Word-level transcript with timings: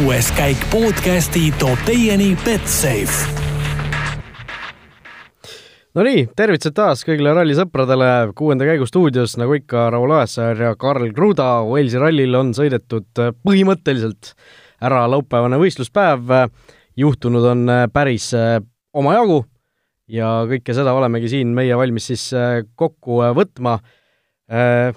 kuues 0.00 0.30
käik 0.32 0.60
podcasti 0.72 1.50
toob 1.60 1.80
teieni 1.84 2.30
Betsafe 2.40 3.26
Nonii, 5.98 6.22
tervitused 6.38 6.72
taas 6.72 7.02
kõigile 7.04 7.34
rallisõpradele, 7.36 8.30
kuuenda 8.38 8.64
käigu 8.64 8.88
stuudios, 8.88 9.34
nagu 9.36 9.58
ikka, 9.58 9.90
Raul 9.92 10.14
Aassaar 10.16 10.62
ja 10.62 10.72
Karl 10.80 11.10
Kruda. 11.12 11.48
Walesi 11.68 12.00
rallil 12.00 12.38
on 12.38 12.54
sõidetud 12.56 13.24
põhimõtteliselt 13.44 14.32
ära 14.80 15.04
laupäevane 15.10 15.60
võistluspäev. 15.60 16.32
juhtunud 16.96 17.44
on 17.52 17.68
päris 17.92 18.30
omajagu 18.94 19.42
ja 20.08 20.46
kõike 20.48 20.76
seda 20.76 20.94
olemegi 20.96 21.28
siin 21.28 21.52
meie 21.52 21.76
valmis 21.76 22.06
siis 22.06 22.30
kokku 22.74 23.20
võtma. 23.36 23.80
tere, 24.48 24.94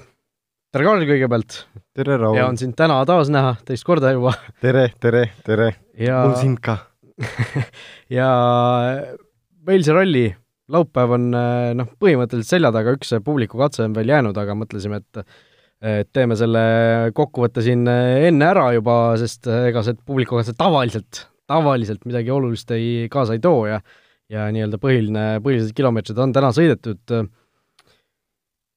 Karl, 0.71 1.09
kõigepealt! 1.09 1.65
Tere, 1.93 2.17
Raul! 2.17 2.37
ja 2.37 2.47
on 2.49 2.57
sind 2.59 2.75
täna 2.77 2.99
taas 3.07 3.29
näha, 3.33 3.55
teist 3.67 3.85
korda 3.85 4.13
juba. 4.15 4.33
tere, 4.63 4.87
tere, 5.01 5.27
tere 5.45 5.69
ja... 5.99 6.23
mul 6.25 6.37
sind 6.41 6.61
ka 6.63 6.79
ja 8.17 8.29
Walesi 9.67 9.93
ralli 9.93 10.27
laupäev 10.73 11.17
on 11.17 11.27
noh, 11.77 11.89
põhimõtteliselt 12.01 12.49
selja 12.49 12.71
taga, 12.73 12.95
üks 12.97 13.11
publiku 13.25 13.59
katse 13.61 13.85
on 13.85 13.93
veel 13.95 14.09
jäänud, 14.09 14.37
aga 14.39 14.55
mõtlesime, 14.57 15.03
et 15.03 15.25
et 15.83 16.07
teeme 16.15 16.37
selle 16.39 16.61
kokkuvõtte 17.11 17.59
siin 17.61 17.81
enne 17.89 18.45
ära 18.47 18.69
juba, 18.71 19.17
sest 19.19 19.49
ega 19.51 19.81
see 19.83 19.97
publiku 19.99 20.37
katse 20.39 20.55
tavaliselt, 20.55 21.25
tavaliselt 21.51 22.07
midagi 22.07 22.31
olulist 22.31 22.71
ei, 22.71 23.09
kaasa 23.11 23.35
ei 23.35 23.43
too 23.43 23.65
ja 23.67 23.81
ja 24.31 24.47
nii-öelda 24.55 24.79
põhiline, 24.81 25.25
põhilised 25.43 25.75
kilomeetrid 25.77 26.17
on 26.23 26.31
täna 26.33 26.49
sõidetud. 26.55 27.03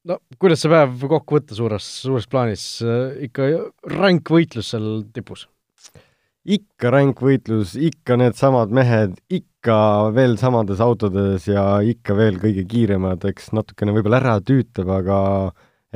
No 0.06 0.20
kuidas 0.40 0.62
see 0.62 0.72
päev 0.72 1.04
kokku 1.10 1.38
võtta 1.38 1.58
suures, 1.58 1.90
suures 2.06 2.30
plaanis, 2.30 2.64
ikka 3.26 3.50
ränk 3.96 4.32
võitlus 4.32 4.72
seal 4.74 5.04
tipus? 5.14 5.48
ikka 6.46 6.92
ränk 6.94 7.20
võitlus, 7.26 7.72
ikka 7.74 8.14
needsamad 8.20 8.70
mehed, 8.74 9.16
ikka 9.34 9.78
veel 10.14 10.36
samades 10.38 10.78
autodes 10.84 11.48
ja 11.50 11.64
ikka 11.82 12.14
veel 12.14 12.38
kõige 12.38 12.62
kiiremad, 12.70 13.24
eks 13.26 13.50
natukene 13.56 13.94
võib-olla 13.96 14.20
ära 14.20 14.36
tüütab, 14.46 14.92
aga 15.00 15.18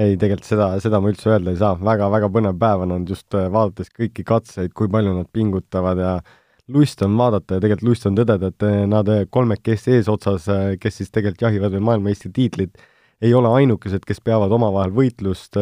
ei, 0.00 0.16
tegelikult 0.18 0.48
seda, 0.48 0.68
seda 0.82 1.00
ma 1.02 1.10
üldse 1.12 1.30
öelda 1.30 1.54
ei 1.54 1.60
saa. 1.60 1.74
Väga,, 1.78 2.08
väga-väga 2.10 2.30
põnev 2.34 2.60
päev 2.60 2.84
on 2.84 2.94
olnud 2.96 3.14
just 3.14 3.36
äh, 3.36 3.48
vaadates 3.52 3.90
kõiki 3.94 4.24
katseid, 4.26 4.74
kui 4.76 4.90
palju 4.92 5.14
nad 5.16 5.28
pingutavad 5.34 6.00
ja 6.00 6.14
lust 6.70 7.02
on 7.06 7.16
vaadata 7.18 7.58
ja 7.58 7.64
tegelikult 7.64 7.88
lust 7.88 8.06
on 8.10 8.18
tõdeda, 8.18 8.52
et 8.52 8.66
äh, 8.66 8.80
nad 8.90 9.10
äh, 9.12 9.26
kolmekesi 9.30 9.98
eesotsas, 9.98 10.48
kes 10.80 11.00
siis 11.00 11.12
tegelikult 11.14 11.46
jahivad 11.46 11.76
veel 11.76 11.86
maailmameistritiitlit, 11.88 12.80
ei 13.20 13.34
ole 13.34 13.48
ainukesed, 13.60 14.04
kes 14.06 14.20
peavad 14.24 14.52
omavahel 14.52 14.92
võitlust 14.96 15.56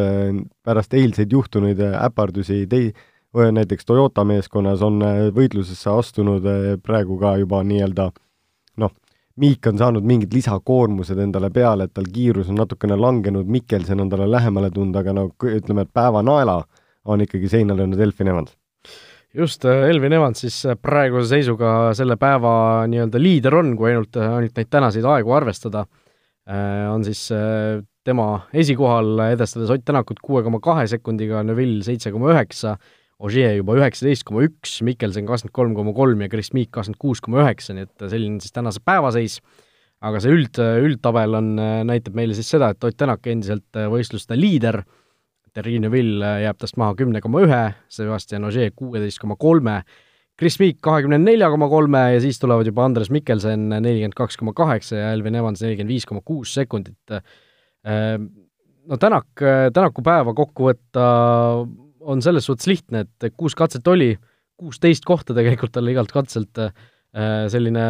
pärast 0.63 0.93
eilseid 0.93 1.31
juhtunuid 1.31 1.81
äpardusi 1.91 2.65
tei-, 2.71 2.93
näiteks 3.33 3.85
Toyota 3.85 4.23
meeskonnas 4.23 4.81
on 4.81 5.01
äh, 5.01 5.27
võitlusesse 5.35 5.91
astunud 5.91 6.45
äh, 6.45 6.73
praegu 6.83 7.17
ka 7.19 7.37
juba 7.37 7.63
nii-öelda 7.63 8.09
noh, 8.77 8.95
Miik 9.39 9.69
on 9.69 9.77
saanud 9.79 10.03
mingid 10.03 10.33
lisakoormused 10.35 11.19
endale 11.23 11.47
peale, 11.49 11.85
et 11.87 11.93
tal 11.95 12.09
kiirus 12.11 12.49
on 12.51 12.57
natukene 12.59 12.97
langenud, 12.99 13.47
Mikkelsen 13.47 14.01
on 14.03 14.09
talle 14.11 14.25
lähemale 14.27 14.67
tulnud, 14.75 14.97
aga 14.99 15.13
no 15.15 15.29
ütleme, 15.47 15.85
et 15.85 15.93
päeva 15.95 16.19
naela 16.25 16.57
on 17.07 17.23
ikkagi 17.23 17.47
seina 17.47 17.77
löönud 17.77 17.99
Elfin 17.99 18.27
Evans. 18.27 18.57
just, 19.33 19.65
äh, 19.65 19.89
Elvin 19.89 20.13
Evans 20.13 20.41
siis 20.41 20.63
praeguse 20.81 21.29
seisuga 21.29 21.93
selle 21.93 22.17
päeva 22.17 22.87
nii-öelda 22.89 23.21
liider 23.21 23.55
on, 23.55 23.75
kui 23.77 23.91
ainult, 23.93 24.17
ainult 24.17 24.57
neid 24.57 24.69
tänaseid 24.69 25.05
aegu 25.05 25.31
arvestada, 25.31 25.85
on 26.49 27.03
siis 27.05 27.27
tema 28.05 28.27
esikohal, 28.57 29.19
edestades 29.35 29.69
Ott 29.73 29.83
Tänakut 29.85 30.21
kuue 30.23 30.41
koma 30.45 30.61
kahe 30.63 30.87
sekundiga, 30.89 31.43
Neville 31.45 31.83
seitse 31.85 32.11
koma 32.13 32.31
üheksa, 32.33 32.75
Ogier 33.19 33.57
juba 33.57 33.75
üheksateist 33.75 34.23
koma 34.27 34.45
üks, 34.47 34.77
Mikkelsen 34.87 35.27
kakskümmend 35.27 35.55
kolm 35.55 35.73
koma 35.75 35.93
kolm 35.93 36.21
ja 36.23 36.29
Chris 36.31 36.53
Meek 36.55 36.71
kakskümmend 36.71 37.01
kuus 37.01 37.21
koma 37.21 37.43
üheksa, 37.43 37.75
nii 37.75 37.85
et 37.85 38.05
selline 38.07 38.39
siis 38.39 38.55
tänase 38.55 38.79
päevaseis, 38.85 39.39
aga 39.99 40.21
see 40.23 40.31
üld, 40.31 40.61
üldtabel 40.85 41.35
on, 41.41 41.51
näitab 41.89 42.15
meile 42.15 42.37
siis 42.37 42.49
seda, 42.55 42.71
et 42.71 42.87
Ott 42.87 42.97
Tänak 42.97 43.27
endiselt 43.27 43.81
võistluste 43.91 44.39
liider, 44.39 44.81
Terrine 45.53 45.91
Vill 45.91 46.23
jääb 46.23 46.59
tast 46.61 46.79
maha 46.79 46.95
kümne 46.95 47.19
koma 47.21 47.43
ühe, 47.43 47.63
Sebastian 47.91 48.47
Ogier 48.47 48.71
kuueteist 48.71 49.19
koma 49.19 49.35
kolme, 49.39 49.81
Chris 50.39 50.55
Meek 50.61 50.77
kahekümne 50.79 51.17
nelja 51.19 51.49
koma 51.51 51.67
kolme 51.67 52.01
ja 52.13 52.19
siis 52.23 52.39
tulevad 52.39 52.67
juba 52.69 52.85
Andres 52.87 53.09
Mikkelsen 53.11 53.67
nelikümmend 53.73 54.15
kaks 54.15 54.39
koma 54.39 54.53
kaheksa 54.55 54.95
ja 54.95 55.09
Elvin 55.11 55.35
Evans 55.35 55.59
nelikümmend 55.65 55.91
viis 55.91 56.07
koma 56.07 56.23
kuus 56.23 56.53
sekundit. 56.55 57.15
No 58.89 58.97
Tänak, 58.97 59.27
Tänaku 59.75 60.03
päeva 60.05 60.33
kokku 60.37 60.69
võtta 60.69 61.03
on 61.99 62.23
selles 62.23 62.47
suhtes 62.47 62.69
lihtne, 62.71 63.03
et 63.03 63.35
kuus 63.37 63.55
katset 63.57 63.87
oli, 63.91 64.13
kuusteist 64.59 65.05
kohta 65.07 65.35
tegelikult 65.35 65.73
talle 65.75 65.93
igalt 65.93 66.11
katselt, 66.15 66.59
äh, 66.63 66.71
selline 67.51 67.85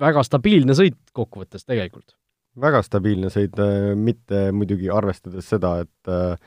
väga 0.00 0.22
stabiilne 0.26 0.76
sõit 0.76 0.98
kokkuvõttes 1.16 1.66
tegelikult. 1.66 2.16
väga 2.56 2.80
stabiilne 2.80 3.28
sõit, 3.28 3.58
mitte 4.00 4.46
muidugi 4.56 4.88
arvestades 4.88 5.44
seda, 5.44 5.74
et 5.84 6.08
äh, 6.08 6.38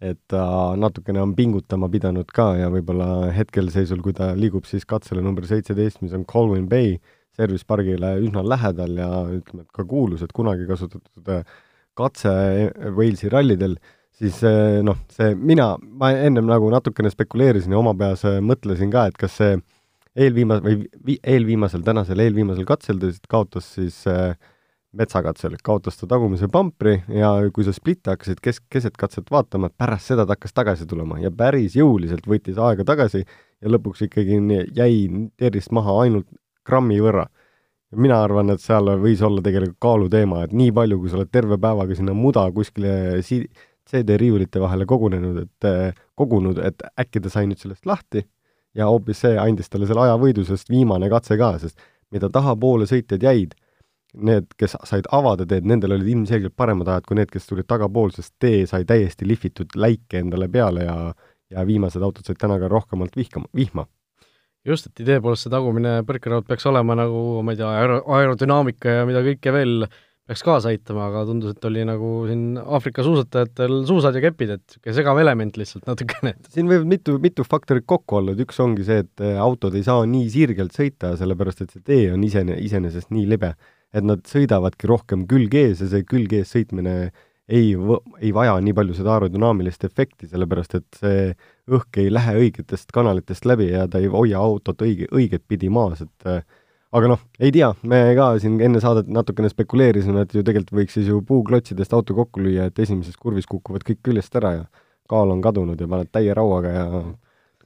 et 0.00 0.18
ta 0.30 0.42
natukene 0.78 1.20
on 1.22 1.34
pingutama 1.34 1.88
pidanud 1.90 2.28
ka 2.34 2.52
ja 2.58 2.68
võib-olla 2.70 3.32
hetkel 3.34 3.70
seisul, 3.74 4.02
kui 4.04 4.14
ta 4.14 4.30
liigub 4.38 4.66
siis 4.68 4.86
katsele 4.86 5.24
number 5.24 5.46
seitseteist, 5.48 6.02
mis 6.04 6.14
on 6.14 6.26
Colwyn 6.28 6.68
Bay, 6.70 6.96
service 7.38 7.66
pargile 7.66 8.16
üsna 8.22 8.44
lähedal 8.46 8.98
ja 8.98 9.08
ütleme, 9.26 9.64
et 9.66 9.72
ka 9.74 9.86
kuulus, 9.88 10.22
et 10.22 10.34
kunagi 10.34 10.68
kasutatud 10.70 11.42
katse 11.98 12.30
Walesi 12.94 13.30
rallidel, 13.32 13.74
siis 14.14 14.38
eh, 14.46 14.78
noh, 14.86 15.00
see 15.14 15.34
mina, 15.34 15.72
ma 15.78 16.12
ennem 16.14 16.46
nagu 16.46 16.70
natukene 16.70 17.10
spekuleerisin 17.10 17.74
ja 17.74 17.80
oma 17.80 17.94
peas 17.98 18.22
mõtlesin 18.22 18.94
ka, 18.94 19.08
et 19.10 19.18
kas 19.18 19.34
see 19.40 19.58
eelviima- 20.18 20.60
või 20.62 20.84
vi-, 21.06 21.18
eelviimasel, 21.22 21.82
tänasel 21.86 22.22
eelviimasel 22.22 22.66
katsel 22.68 23.02
ta 23.02 23.10
kaotas 23.30 23.74
siis 23.78 24.00
äh, 24.10 24.34
metsakatsel, 24.96 25.56
kaotas 25.64 25.98
ta 26.00 26.06
tagumise 26.08 26.48
pampri 26.52 26.94
ja 27.12 27.30
kui 27.54 27.64
sa 27.66 27.74
splitte 27.76 28.12
hakkasid 28.14 28.40
kes-, 28.44 28.62
keset 28.72 28.96
katset 28.96 29.28
vaatama, 29.30 29.68
pärast 29.76 30.12
seda 30.12 30.24
ta 30.26 30.36
hakkas 30.36 30.56
tagasi 30.56 30.86
tulema 30.88 31.18
ja 31.20 31.30
päris 31.34 31.76
jõuliselt 31.76 32.24
võttis 32.28 32.60
aega 32.62 32.86
tagasi 32.88 33.24
ja 33.24 33.72
lõpuks 33.72 34.06
ikkagi 34.06 34.38
jäi 34.76 35.28
tervist 35.36 35.74
maha 35.76 35.98
ainult 36.04 36.28
grammi 36.66 37.00
võrra. 37.04 37.26
mina 37.96 38.18
arvan, 38.20 38.50
et 38.52 38.60
seal 38.60 38.90
võis 39.00 39.22
olla 39.24 39.40
tegelikult 39.40 39.78
kaaluteema, 39.80 40.42
et 40.44 40.52
nii 40.52 40.72
palju, 40.76 40.98
kui 41.00 41.08
sa 41.08 41.16
oled 41.16 41.30
terve 41.32 41.56
päevaga 41.58 41.94
sinna 41.96 42.12
muda 42.12 42.42
kuskile 42.52 43.22
si-, 43.24 43.46
CD-riiulite 43.88 44.60
vahele 44.60 44.84
kogunenud, 44.86 45.38
et, 45.46 45.94
kogunud, 46.14 46.58
et 46.60 46.82
äkki 47.00 47.22
ta 47.24 47.32
sai 47.32 47.46
nüüd 47.48 47.60
sellest 47.60 47.86
lahti 47.88 48.26
ja 48.76 48.90
hoopis 48.90 49.22
see 49.24 49.38
andis 49.40 49.72
talle 49.72 49.88
selle 49.88 50.04
ajavõidu, 50.04 50.44
sest 50.44 50.68
viimane 50.68 51.08
katse 51.08 51.38
ka, 51.40 51.54
sest 51.62 51.80
mida 52.12 52.28
tahapoole 52.32 52.84
sõitjad 52.88 53.24
jäid, 53.24 53.56
need, 54.14 54.46
kes 54.58 54.76
said 54.88 55.08
avada 55.12 55.44
teed, 55.46 55.66
nendel 55.68 55.96
olid 55.98 56.08
ilmselgelt 56.08 56.56
paremad 56.56 56.88
ajad 56.88 57.08
kui 57.08 57.18
need, 57.18 57.30
kes 57.32 57.48
tulid 57.50 57.68
tagapoolsest, 57.68 58.34
tee 58.40 58.62
sai 58.66 58.86
täiesti 58.88 59.28
lihvitud 59.28 59.76
läike 59.76 60.22
endale 60.22 60.48
peale 60.52 60.86
ja 60.88 60.98
ja 61.52 61.64
viimased 61.66 62.02
autod 62.04 62.26
said 62.28 62.40
täna 62.40 62.58
ka 62.60 62.68
rohkemalt 62.68 63.16
vihkama, 63.16 63.48
vihma. 63.56 63.86
just, 64.68 64.90
et 64.90 65.00
idee 65.00 65.20
poolest 65.24 65.46
see 65.46 65.52
tagumine 65.52 66.02
põrkeraud 66.08 66.44
peaks 66.48 66.66
olema 66.68 66.96
nagu, 66.98 67.40
ma 67.44 67.54
ei 67.54 67.60
tea, 67.60 67.70
aero-, 67.80 68.02
aerodünaamika 68.18 68.98
ja 68.98 69.06
mida 69.08 69.22
kõike 69.24 69.54
veel 69.54 69.86
peaks 70.28 70.42
kaasa 70.44 70.68
aitama, 70.74 71.06
aga 71.08 71.22
tundus, 71.24 71.54
et 71.56 71.64
oli 71.64 71.86
nagu 71.88 72.10
siin 72.28 72.58
Aafrika 72.60 73.04
suusatajatel 73.06 73.78
suusad 73.88 74.18
ja 74.18 74.22
kepid, 74.26 74.52
et 74.58 74.64
niisugune 74.66 74.96
segav 74.98 75.20
element 75.22 75.56
lihtsalt 75.56 75.88
natukene. 75.88 76.34
siin 76.52 76.68
võib 76.68 76.84
mitu, 76.90 77.16
mitu 77.22 77.46
faktorit 77.48 77.86
kokku 77.88 78.20
olla, 78.20 78.36
et 78.36 78.44
üks 78.44 78.60
ongi 78.60 78.84
see, 78.84 79.06
et 79.06 79.24
autod 79.40 79.78
ei 79.78 79.86
saa 79.86 80.04
nii 80.04 80.28
sirgelt 80.34 80.76
sõita, 80.76 81.14
sellepärast 81.16 81.64
et 81.64 81.72
see 81.72 81.86
tee 81.86 82.04
on 82.12 82.28
isene, 82.28 82.58
iseenesest 82.60 83.08
nii 83.14 83.24
libe, 83.30 83.54
et 83.94 84.04
nad 84.04 84.20
sõidavadki 84.28 84.88
rohkem 84.90 85.24
külg 85.30 85.54
ees 85.56 85.82
ja 85.82 85.88
see 85.90 86.04
külg 86.08 86.32
ees 86.36 86.52
sõitmine 86.52 86.94
ei, 87.48 87.72
ei 88.20 88.32
vaja 88.36 88.58
nii 88.60 88.74
palju 88.76 88.96
seda 88.98 89.14
aerodünaamilist 89.16 89.86
efekti, 89.88 90.28
sellepärast 90.28 90.76
et 90.78 90.98
see 91.00 91.22
õhk 91.72 92.00
ei 92.02 92.10
lähe 92.12 92.34
õigetest 92.42 92.92
kanalitest 92.94 93.48
läbi 93.48 93.70
ja 93.70 93.86
ta 93.88 94.02
ei 94.02 94.10
hoia 94.12 94.40
autot 94.42 94.84
õige, 94.84 95.08
õiget 95.14 95.46
pidi 95.48 95.70
maas, 95.72 96.02
et 96.04 96.28
äh, 96.28 96.42
aga 96.92 97.14
noh, 97.14 97.22
ei 97.40 97.52
tea, 97.54 97.70
me 97.88 98.02
ka 98.18 98.30
siin 98.42 98.58
enne 98.64 98.82
saadet 98.84 99.08
natukene 99.12 99.48
spekuleerisime, 99.52 100.26
et 100.26 100.36
ju 100.36 100.44
tegelikult 100.44 100.76
võiks 100.82 100.98
siis 100.98 101.08
ju 101.08 101.22
puuklotsidest 101.28 101.96
auto 101.96 102.16
kokku 102.16 102.44
lüüa, 102.44 102.68
et 102.68 102.84
esimeses 102.84 103.16
kurvis 103.16 103.48
kukuvad 103.48 103.84
kõik 103.88 104.04
küljest 104.10 104.36
ära 104.40 104.54
ja 104.58 104.68
kaal 105.08 105.32
on 105.32 105.42
kadunud 105.44 105.80
ja 105.80 105.88
paned 105.88 106.12
täie 106.12 106.36
rauaga 106.36 106.72
ja 106.74 106.86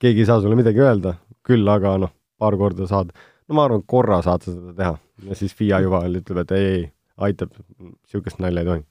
keegi 0.02 0.22
ei 0.22 0.30
saa 0.30 0.42
sulle 0.42 0.58
midagi 0.58 0.82
öelda, 0.82 1.16
küll 1.46 1.66
aga 1.68 1.96
noh, 2.02 2.14
paar 2.38 2.54
korda 2.58 2.86
saad, 2.90 3.10
no 3.48 3.58
ma 3.58 3.66
arvan, 3.68 3.84
korra 3.86 4.22
saad 4.24 4.46
sa 4.46 4.54
seda 4.54 4.74
teha. 4.78 4.96
Ja 5.28 5.38
siis 5.38 5.54
FIA 5.54 5.82
juba 5.84 6.02
ütleb, 6.08 6.42
et 6.42 6.56
ei, 6.56 6.66
ei, 6.72 6.84
aitab, 7.28 7.54
niisugust 7.78 8.40
nalja 8.42 8.64
ei 8.64 8.70
tohi. 8.70 8.84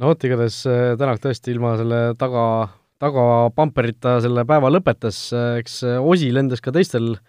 no 0.00 0.10
vot, 0.10 0.24
igatahes 0.26 0.64
äh, 0.70 0.88
Tänak 1.00 1.22
tõesti 1.22 1.54
ilma 1.54 1.76
selle 1.80 2.02
taga, 2.18 2.44
tagapamperita 3.02 4.18
selle 4.24 4.46
päeva 4.48 4.72
lõpetas, 4.72 5.26
äh, 5.36 5.62
eks 5.62 5.82
osi 6.00 6.32
lendas 6.34 6.64
ka 6.64 6.72
teistel 6.74 7.16
äh, 7.16 7.24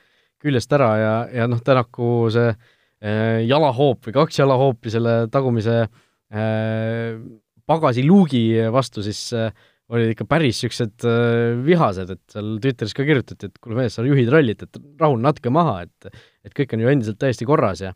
küljest 0.45 0.73
ära 0.75 0.91
ja, 0.99 1.13
ja 1.41 1.47
noh, 1.49 1.61
Tänaku 1.65 2.29
see 2.33 2.51
äh, 2.51 3.41
jalahoop 3.47 4.05
või 4.07 4.17
kaks 4.19 4.41
jalahoopi 4.41 4.93
selle 4.93 5.15
tagumise 5.33 5.85
äh, 5.85 7.17
pagasiluugi 7.65 8.45
vastu 8.73 9.03
siis 9.05 9.27
äh, 9.33 9.51
olid 9.93 10.15
ikka 10.15 10.25
päris 10.29 10.57
niisugused 10.57 11.05
äh, 11.05 11.53
vihased, 11.65 12.11
et 12.15 12.33
seal 12.33 12.55
Twitteris 12.61 12.95
ka 12.97 13.05
kirjutati, 13.05 13.49
et 13.49 13.59
kuule 13.61 13.77
mees, 13.77 13.93
sa 13.93 14.05
juhid 14.05 14.31
rallit, 14.33 14.63
et 14.65 14.79
rahune 15.01 15.25
natuke 15.25 15.53
maha, 15.53 15.83
et 15.85 16.09
et 16.45 16.53
kõik 16.57 16.73
on 16.75 16.83
ju 16.83 16.91
endiselt 16.91 17.19
täiesti 17.21 17.47
korras 17.47 17.83
ja 17.85 17.93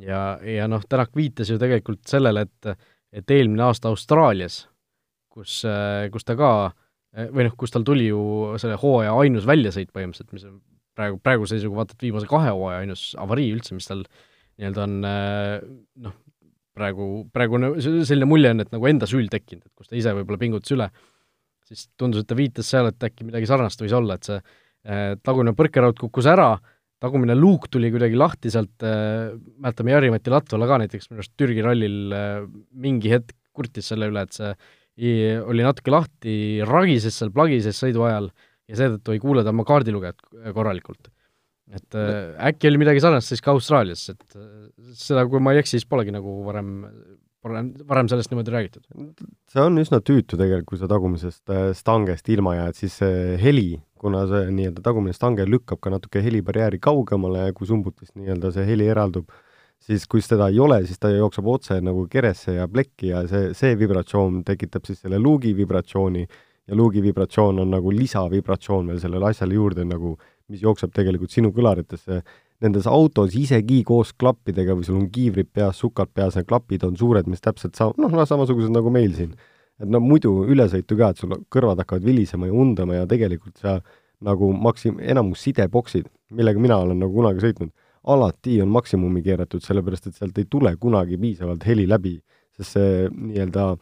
ja, 0.00 0.20
ja 0.44 0.68
noh, 0.68 0.84
Tänak 0.88 1.14
viitas 1.16 1.50
ju 1.52 1.58
tegelikult 1.60 2.04
sellele, 2.08 2.46
et 2.46 2.76
et 3.16 3.32
eelmine 3.32 3.64
aasta 3.64 3.88
Austraalias, 3.92 4.66
kus, 5.32 5.62
äh, 5.68 6.08
kus 6.12 6.26
ta 6.26 6.36
ka 6.36 6.50
või 7.32 7.46
noh, 7.46 7.54
kus 7.56 7.72
tal 7.72 7.84
tuli 7.86 8.10
ju 8.10 8.56
selle 8.60 8.76
hooaja 8.80 9.14
ainus 9.22 9.46
väljasõit 9.48 9.88
põhimõtteliselt, 9.94 10.32
mis 10.36 10.44
on 10.44 10.58
praegu, 10.96 11.20
praeguse 11.24 11.56
seisuga 11.56 11.80
vaata, 11.80 11.96
et 11.96 12.04
viimase 12.04 12.28
kahe 12.28 12.52
hooaja 12.52 12.82
ainus 12.84 13.10
avarii 13.20 13.54
üldse, 13.54 13.76
mis 13.76 13.88
tal 13.88 14.02
nii-öelda 14.56 14.84
on 14.84 14.98
noh, 16.04 16.16
praegu, 16.76 17.06
praegu 17.32 17.60
selline 17.80 18.28
mulje 18.28 18.52
on, 18.52 18.64
et 18.64 18.72
nagu 18.74 18.88
enda 18.90 19.08
süül 19.08 19.30
tekkinud, 19.32 19.64
et 19.64 19.72
kus 19.78 19.88
ta 19.88 19.96
ise 19.96 20.12
võib-olla 20.18 20.40
pingutas 20.42 20.74
üle, 20.76 20.90
siis 21.66 21.88
tundus, 21.98 22.22
et 22.22 22.30
ta 22.30 22.38
viitas 22.38 22.70
seal, 22.70 22.90
et 22.90 23.08
äkki 23.08 23.26
midagi 23.26 23.48
sarnast 23.50 23.82
võis 23.82 23.94
olla, 23.96 24.16
et 24.16 24.28
see 24.28 24.38
äh, 24.38 25.12
tagumine 25.22 25.56
põrkeraud 25.58 25.98
kukkus 26.00 26.28
ära, 26.30 26.54
tagumine 27.02 27.36
luuk 27.36 27.68
tuli 27.72 27.90
kuidagi 27.92 28.18
lahti 28.18 28.52
sealt 28.52 28.86
äh,, 28.86 29.34
mäletame 29.60 29.94
Jari-Mati 29.94 30.32
Latvala 30.32 30.68
ka 30.70 30.80
näiteks 30.84 31.10
minu 31.10 31.20
arust 31.20 31.34
Türgi 31.38 31.64
rallil 31.66 32.16
äh, 32.16 32.40
mingi 32.72 33.12
hetk 33.12 33.36
kurtis 33.56 33.88
selle 33.92 34.10
üle, 34.10 34.26
et 34.26 34.36
see 34.36 34.56
oli 34.96 35.64
natuke 35.64 35.92
lahti, 35.92 36.34
ragises 36.64 37.16
seal 37.18 37.32
plagises 37.32 37.76
sõidu 37.80 38.04
ajal 38.06 38.30
ja 38.70 38.78
seetõttu 38.80 39.14
ei 39.14 39.22
kuule 39.22 39.44
ta 39.44 39.52
oma 39.54 39.66
kaardilugejat 39.68 40.24
korralikult. 40.56 41.10
et 41.66 41.98
äh, 41.98 42.36
äkki 42.48 42.68
oli 42.70 42.78
midagi 42.78 43.02
sarnast 43.02 43.32
siis 43.32 43.42
ka 43.42 43.50
Austraalias, 43.56 44.06
et 44.12 44.38
äh, 44.38 44.68
seda, 44.94 45.26
kui 45.26 45.42
ma 45.42 45.54
ei 45.54 45.62
eksi, 45.62 45.76
siis 45.76 45.88
polegi 45.88 46.14
nagu 46.14 46.38
varem, 46.46 46.84
varem, 47.46 47.72
varem 47.88 48.10
sellest 48.10 48.32
niimoodi 48.32 48.54
räägitud. 48.54 48.84
see 49.52 49.62
on 49.62 49.78
üsna 49.80 50.00
tüütu 50.04 50.38
tegelikult, 50.38 50.68
kui 50.72 50.80
sa 50.80 50.88
tagumisest 50.90 51.52
äh, 51.52 51.66
stangest 51.76 52.28
ilma 52.32 52.56
jääd, 52.56 52.78
siis 52.78 52.98
see 53.00 53.36
heli, 53.42 53.80
kuna 54.00 54.24
see 54.30 54.50
nii-öelda 54.58 54.84
tagumine 54.84 55.16
stange 55.16 55.46
lükkab 55.48 55.80
ka 55.82 55.92
natuke 55.94 56.22
helibarjääri 56.24 56.80
kaugemale, 56.82 57.50
kui 57.56 57.68
sumbutist 57.68 58.14
nii-öelda 58.18 58.52
see 58.54 58.66
heli 58.68 58.88
eraldub, 58.92 59.30
siis 59.86 60.06
kui 60.10 60.24
seda 60.24 60.50
ei 60.52 60.60
ole, 60.62 60.82
siis 60.88 61.00
ta 61.00 61.12
jookseb 61.12 61.48
otse 61.52 61.78
nagu 61.84 62.06
keresse 62.10 62.56
ja 62.58 62.66
plekki 62.68 63.12
ja 63.12 63.24
see, 63.30 63.52
see 63.56 63.76
vibratsioon 63.78 64.42
tekitab 64.46 64.88
siis 64.88 65.02
selle 65.04 65.20
luugi 65.22 65.54
vibratsiooni 65.56 66.26
ja 66.66 66.76
luugi 66.78 67.02
vibratsioon 67.04 67.60
on 67.62 67.70
nagu 67.76 67.92
lisavibratsioon 67.94 68.88
veel 68.90 69.02
sellele 69.02 69.30
asjale 69.30 69.54
juurde 69.54 69.84
nagu 69.86 70.16
mis 70.50 70.62
jookseb 70.62 70.92
tegelikult 70.94 71.32
sinu 71.34 71.50
kõlaritesse, 71.54 72.20
nendes 72.64 72.86
autos 72.88 73.34
isegi 73.36 73.82
koos 73.86 74.12
klappidega 74.16 74.76
või 74.76 74.86
sul 74.86 75.00
on 75.00 75.10
kiivrid 75.12 75.50
peas, 75.52 75.80
sukad 75.82 76.10
peas, 76.14 76.38
need 76.38 76.48
klapid 76.48 76.86
on 76.88 76.96
suured, 76.96 77.28
mis 77.30 77.44
täpselt 77.44 77.76
sa-, 77.76 77.92
noh, 78.00 78.16
samasugused 78.28 78.72
nagu 78.72 78.92
meil 78.92 79.14
siin. 79.16 79.34
et 79.76 79.88
no 79.92 80.00
muidu 80.00 80.30
ülesõitu 80.48 80.96
ka, 80.96 81.10
et 81.12 81.20
sul 81.20 81.34
kõrvad 81.52 81.82
hakkavad 81.82 82.04
vilisema 82.06 82.48
ja 82.48 82.54
undama 82.56 82.96
ja 82.96 83.08
tegelikult 83.08 83.58
sa 83.60 83.80
nagu 84.24 84.48
maksim-, 84.56 85.00
enamus 85.04 85.42
sideboksid, 85.44 86.08
millega 86.32 86.60
mina 86.60 86.78
olen 86.80 87.02
nagu 87.02 87.12
kunagi 87.12 87.44
sõitnud, 87.44 87.74
alati 88.06 88.60
on 88.62 88.70
maksimumi 88.72 89.20
keeratud, 89.24 89.60
sellepärast 89.64 90.08
et 90.08 90.16
sealt 90.16 90.38
ei 90.38 90.48
tule 90.48 90.72
kunagi 90.80 91.18
piisavalt 91.20 91.66
heli 91.66 91.84
läbi, 91.90 92.14
sest 92.56 92.78
see 92.78 93.10
nii-öelda 93.10 93.74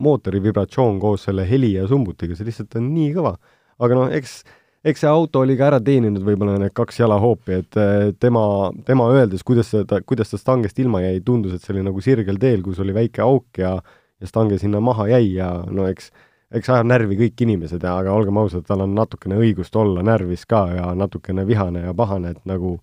mootori 0.00 0.40
vibratsioon 0.40 1.00
koos 1.02 1.26
selle 1.28 1.44
heli 1.48 1.74
ja 1.74 1.84
sumbutiga, 1.90 2.36
see 2.38 2.48
lihtsalt 2.48 2.78
on 2.80 2.88
nii 2.94 3.10
kõva. 3.18 3.34
aga 3.82 3.98
noh, 3.98 4.12
eks 4.14 4.40
eks 4.84 5.04
see 5.04 5.10
auto 5.10 5.44
oli 5.44 5.56
ka 5.58 5.68
ära 5.70 5.78
teeninud 5.84 6.24
võib-olla 6.26 6.58
need 6.58 6.74
kaks 6.74 6.98
jalahoopi, 7.00 7.58
et 7.62 7.78
eh, 7.80 8.10
tema, 8.18 8.44
tema 8.86 9.06
öeldes, 9.14 9.44
kuidas 9.46 9.70
seda, 9.74 10.00
kuidas 10.06 10.32
ta 10.32 10.40
stangest 10.40 10.78
ilma 10.82 11.04
jäi, 11.04 11.20
tundus, 11.26 11.54
et 11.54 11.62
see 11.62 11.76
oli 11.76 11.84
nagu 11.86 12.02
sirgel 12.02 12.40
teel, 12.42 12.64
kus 12.66 12.82
oli 12.82 12.94
väike 12.96 13.22
auk 13.24 13.62
ja 13.62 13.76
ja 14.22 14.28
stange 14.30 14.54
sinna 14.58 14.80
maha 14.80 15.08
jäi 15.10 15.32
ja 15.34 15.48
no 15.66 15.88
eks 15.90 16.12
eks 16.54 16.68
ajab 16.70 16.86
närvi 16.86 17.16
kõik 17.18 17.42
inimesed 17.46 17.84
aga 17.88 18.12
olgem 18.14 18.38
ausad, 18.38 18.64
tal 18.68 18.84
on 18.84 18.92
natukene 18.94 19.38
õigust 19.40 19.76
olla 19.78 20.04
närvis 20.06 20.44
ka 20.46 20.66
ja 20.76 20.90
natukene 20.94 21.46
vihane 21.48 21.86
ja 21.86 21.94
pahane, 21.96 22.36
et 22.36 22.44
nagu 22.46 22.76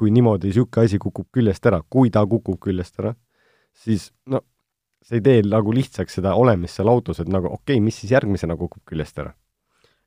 kui 0.00 0.10
niimoodi 0.12 0.50
niisugune 0.50 0.88
asi 0.88 0.98
kukub 1.00 1.30
küljest 1.32 1.64
ära, 1.70 1.80
kui 1.88 2.10
ta 2.12 2.24
kukub 2.26 2.58
küljest 2.66 2.98
ära, 3.00 3.14
siis 3.84 4.10
no 4.26 4.42
see 5.04 5.20
ei 5.20 5.24
tee 5.24 5.46
nagu 5.46 5.72
lihtsaks 5.72 6.18
seda 6.18 6.34
olemist 6.40 6.80
seal 6.80 6.90
autos, 6.90 7.22
et 7.22 7.30
nagu 7.30 7.48
okei 7.48 7.78
okay,, 7.78 7.84
mis 7.84 8.02
siis 8.02 8.12
järgmisena 8.16 8.58
kukub 8.60 8.82
küljest 8.90 9.22
ära 9.22 9.32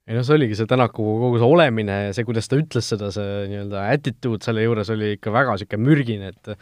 ei 0.08 0.16
noh, 0.16 0.24
see 0.24 0.38
oligi 0.38 0.58
see 0.58 0.70
Tänaku 0.70 1.06
kogu 1.22 1.42
see 1.42 1.50
olemine 1.58 1.98
ja 2.08 2.16
see, 2.16 2.26
kuidas 2.28 2.48
ta 2.48 2.60
ütles 2.60 2.92
seda, 2.94 3.12
see 3.14 3.48
nii-öelda 3.52 3.88
attitude 3.92 4.46
selle 4.46 4.64
juures 4.64 4.92
oli 4.94 5.14
ikka 5.18 5.34
väga 5.36 5.58
niisugune 5.58 5.84
mürgine, 5.84 6.32
et 6.34 6.54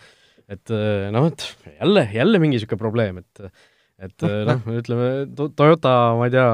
et 0.55 0.73
noh, 1.13 1.29
et 1.29 1.45
jälle, 1.79 2.07
jälle 2.13 2.41
mingi 2.41 2.59
niisugune 2.59 2.81
probleem, 2.81 3.21
et 3.21 3.45
et 4.05 4.25
noh, 4.49 4.65
ütleme 4.81 5.11
Toyota, 5.55 5.93
ma 6.19 6.27
ei 6.27 6.33
tea, 6.33 6.49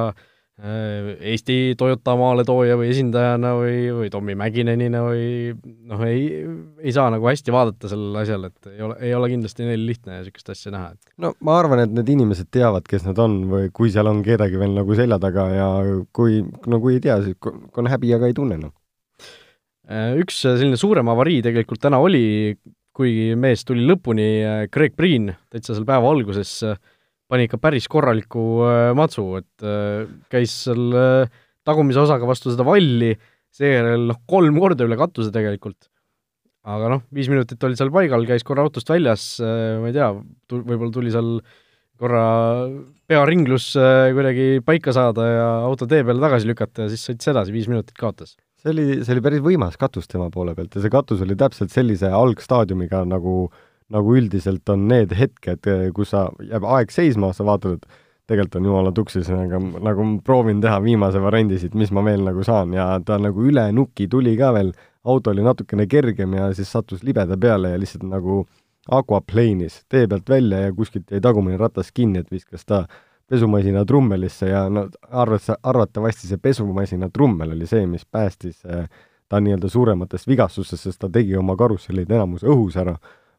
Eesti 0.62 1.74
Toyota 1.78 2.14
maaletooja 2.20 2.76
või 2.78 2.92
esindajana 2.92 3.56
või, 3.58 3.78
või 3.98 4.10
Tommy 4.14 4.36
Mäkinenina 4.38 5.00
või 5.02 5.56
noh, 5.90 6.04
ei, 6.06 6.28
ei 6.84 6.94
saa 6.94 7.08
nagu 7.10 7.26
hästi 7.26 7.56
vaadata 7.56 7.90
sellele 7.90 8.22
asjale, 8.22 8.52
et 8.52 8.70
ei 8.70 8.84
ole, 8.86 8.98
ei 9.02 9.16
ole 9.18 9.30
kindlasti 9.32 9.66
neil 9.66 9.88
lihtne 9.88 10.20
niisugust 10.20 10.52
asja 10.54 10.74
näha, 10.76 10.92
et 10.94 11.16
no 11.24 11.32
ma 11.48 11.56
arvan, 11.58 11.82
et 11.82 11.96
need 11.96 12.12
inimesed 12.14 12.52
teavad, 12.54 12.86
kes 12.86 13.08
nad 13.08 13.18
on 13.24 13.40
või 13.50 13.72
kui 13.74 13.90
seal 13.94 14.12
on 14.12 14.22
kedagi 14.28 14.62
veel 14.62 14.76
nagu 14.78 15.00
selja 15.00 15.18
taga 15.24 15.48
ja 15.56 15.72
kui, 16.14 16.44
no 16.70 16.82
kui 16.84 17.00
ei 17.00 17.04
tea, 17.08 17.18
siis 17.26 17.42
on 17.82 17.90
häbi, 17.90 18.14
aga 18.20 18.30
ei 18.30 18.38
tunne, 18.38 18.60
noh. 18.62 18.76
Äh, 19.90 20.14
üks 20.22 20.44
selline 20.46 20.78
suurem 20.78 21.10
avarii 21.10 21.42
tegelikult 21.44 21.82
täna 21.82 21.98
oli, 22.04 22.54
kuigi 22.96 23.34
mees 23.40 23.66
tuli 23.66 23.88
lõpuni, 23.88 24.30
äh, 24.46 24.64
Craig 24.70 24.94
Priin 24.94 25.32
täitsa 25.50 25.74
seal 25.74 25.90
päeva 25.90 26.14
alguses 26.14 26.54
äh, 26.68 26.78
pani 27.32 27.48
ikka 27.48 27.60
päris 27.64 27.88
korraliku 27.92 28.44
äh, 28.68 28.90
matsu, 28.98 29.26
et 29.40 29.64
äh, 29.64 30.04
käis 30.32 30.54
seal 30.66 30.92
äh, 30.98 31.40
tagumise 31.68 32.04
osaga 32.04 32.28
vastu 32.28 32.52
seda 32.52 32.66
valli, 32.68 33.14
seejärel 33.56 34.10
noh, 34.10 34.22
kolm 34.30 34.60
korda 34.60 34.88
üle 34.88 35.00
katuse 35.00 35.32
tegelikult. 35.34 35.88
aga 36.62 36.92
noh, 36.92 37.02
viis 37.16 37.30
minutit 37.32 37.64
olid 37.66 37.80
seal 37.80 37.90
paigal, 37.94 38.28
käis 38.30 38.44
korra 38.46 38.62
autost 38.68 38.90
väljas, 38.92 39.24
ma 39.42 39.88
ei 39.90 39.96
tea, 39.96 40.12
võib-olla 40.54 40.92
tuli 40.94 41.10
seal 41.14 41.32
korra 42.02 42.26
pearinglus 43.10 43.72
kuidagi 44.14 44.62
paika 44.66 44.94
saada 44.94 45.26
ja 45.26 45.48
auto 45.66 45.88
tee 45.90 46.04
peale 46.06 46.22
tagasi 46.22 46.50
lükata 46.50 46.86
ja 46.86 46.92
siis 46.92 47.08
sõitis 47.08 47.32
edasi, 47.34 47.56
viis 47.56 47.70
minutit 47.70 47.98
kaotas. 47.98 48.36
see 48.62 48.76
oli, 48.76 48.86
see 49.02 49.16
oli 49.16 49.26
päris 49.26 49.42
võimas 49.42 49.78
katus 49.82 50.10
tema 50.10 50.30
poole 50.34 50.54
pealt 50.58 50.78
ja 50.78 50.86
see 50.86 50.94
katus 50.94 51.26
oli 51.26 51.38
täpselt 51.38 51.74
sellise 51.74 52.14
algstaadiumiga, 52.14 53.02
nagu 53.10 53.36
äh, 53.48 53.66
nagu 53.92 54.16
üldiselt 54.18 54.70
on 54.72 54.88
need 54.90 55.14
hetked, 55.18 55.68
kus 55.96 56.14
sa, 56.16 56.30
jääb 56.46 56.66
aeg 56.78 56.94
seisma, 56.94 57.34
sa 57.36 57.46
vaatad, 57.48 57.80
et 57.80 58.00
tegelikult 58.32 58.60
on 58.60 58.70
jumala 58.70 58.94
tuksis, 58.96 59.30
aga 59.36 59.60
nagu 59.60 60.06
proovin 60.26 60.62
teha 60.64 60.80
viimase 60.84 61.20
variandi 61.22 61.60
siit, 61.60 61.76
mis 61.76 61.92
ma 61.92 62.04
veel 62.06 62.24
nagu 62.30 62.44
saan. 62.48 62.74
Ja 62.78 62.94
ta 63.06 63.20
nagu 63.20 63.44
üle 63.48 63.68
nuki 63.76 64.08
tuli 64.12 64.38
ka 64.40 64.54
veel, 64.56 64.72
auto 65.04 65.34
oli 65.34 65.44
natukene 65.44 65.88
kergem 65.92 66.38
ja 66.38 66.52
siis 66.56 66.72
sattus 66.72 67.04
libeda 67.04 67.38
peale 67.38 67.74
ja 67.74 67.80
lihtsalt 67.82 68.06
nagu 68.08 68.46
aquaplane'is 68.92 69.84
tee 69.90 70.08
pealt 70.08 70.30
välja 70.30 70.66
ja 70.66 70.74
kuskilt 70.74 71.12
jäi 71.12 71.22
tagumine 71.22 71.58
ratas 71.58 71.92
kinni, 71.92 72.22
et 72.22 72.32
viskas 72.32 72.66
ta 72.66 72.86
pesumasina 73.30 73.86
trummelisse 73.86 74.50
ja 74.50 74.66
no 74.70 74.88
arvata, 75.10 75.56
arvatavasti 75.64 76.28
see 76.28 76.42
pesumasina 76.42 77.10
trummel 77.14 77.54
oli 77.56 77.68
see, 77.68 77.86
mis 77.88 78.06
päästis 78.06 78.66
eh, 78.66 78.88
ta 79.30 79.40
nii-öelda 79.40 79.70
suurematest 79.72 80.28
vigastustest, 80.28 80.84
sest 80.84 81.00
ta 81.00 81.10
tegi 81.10 81.38
oma 81.40 81.56
karussellid 81.56 82.12
enamus 82.12 82.44
õhus 82.44 82.76
ära 82.82 82.98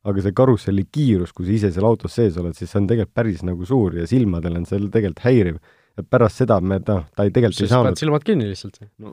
aga 0.08 0.24
see 0.24 0.34
karusselli 0.34 0.86
kiirus, 0.90 1.32
kui 1.36 1.46
sa 1.46 1.54
ise 1.56 1.70
seal 1.74 1.86
autos 1.86 2.16
sees 2.18 2.38
oled, 2.40 2.56
siis 2.58 2.70
see 2.72 2.80
on 2.80 2.88
tegelikult 2.90 3.14
päris 3.18 3.44
nagu 3.46 3.66
suur 3.68 3.94
ja 4.00 4.06
silmadel 4.10 4.58
on 4.58 4.66
see 4.68 4.80
tegelikult 4.88 5.24
häiriv. 5.26 5.62
et 6.00 6.06
pärast 6.08 6.40
seda 6.40 6.56
me, 6.64 6.78
noh, 6.80 7.02
ta 7.12 7.26
ei 7.26 7.30
tegelikult 7.30 7.58
siis 7.58 7.68
ei 7.68 7.74
saanud 7.74 8.00
silmad 8.00 8.22
kinni 8.24 8.46
lihtsalt 8.48 8.78
no,. 9.04 9.12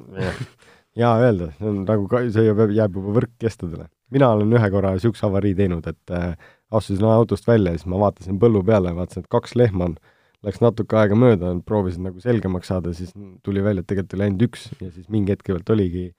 jaa 1.01 1.17
öelda, 1.19 1.50
see 1.58 1.67
on 1.67 1.81
nagu 1.84 2.08
see 2.31 2.46
jääb, 2.46 2.62
jääb 2.75 2.96
juba 3.01 3.17
võrkkestadele. 3.19 3.89
mina 4.15 4.31
olen 4.36 4.55
ühe 4.58 4.69
korra 4.74 4.93
niisuguse 4.96 5.27
avarii 5.27 5.58
teinud, 5.58 5.89
et 5.91 6.15
äh, 6.15 6.31
astusin 6.72 7.05
autost 7.12 7.48
välja 7.48 7.74
ja 7.74 7.81
siis 7.81 7.89
ma 7.91 8.00
vaatasin 8.05 8.39
põllu 8.41 8.63
peale, 8.65 8.96
vaatasin, 8.96 9.25
et 9.25 9.34
kaks 9.36 9.53
lehma 9.60 9.91
on, 9.91 10.00
läks 10.48 10.63
natuke 10.63 10.98
aega 10.98 11.17
mööda, 11.19 11.51
proovisin 11.67 12.08
nagu 12.08 12.24
selgemaks 12.24 12.72
saada, 12.72 12.96
siis 12.96 13.12
tuli 13.43 13.62
välja, 13.63 13.84
et 13.84 13.91
tegelikult 13.91 14.17
oli 14.17 14.27
ainult 14.29 14.48
üks 14.48 14.69
ja 14.79 14.89
siis 14.89 15.10
mingi 15.12 15.36
hetk 15.36 15.51
oligi 15.69 16.10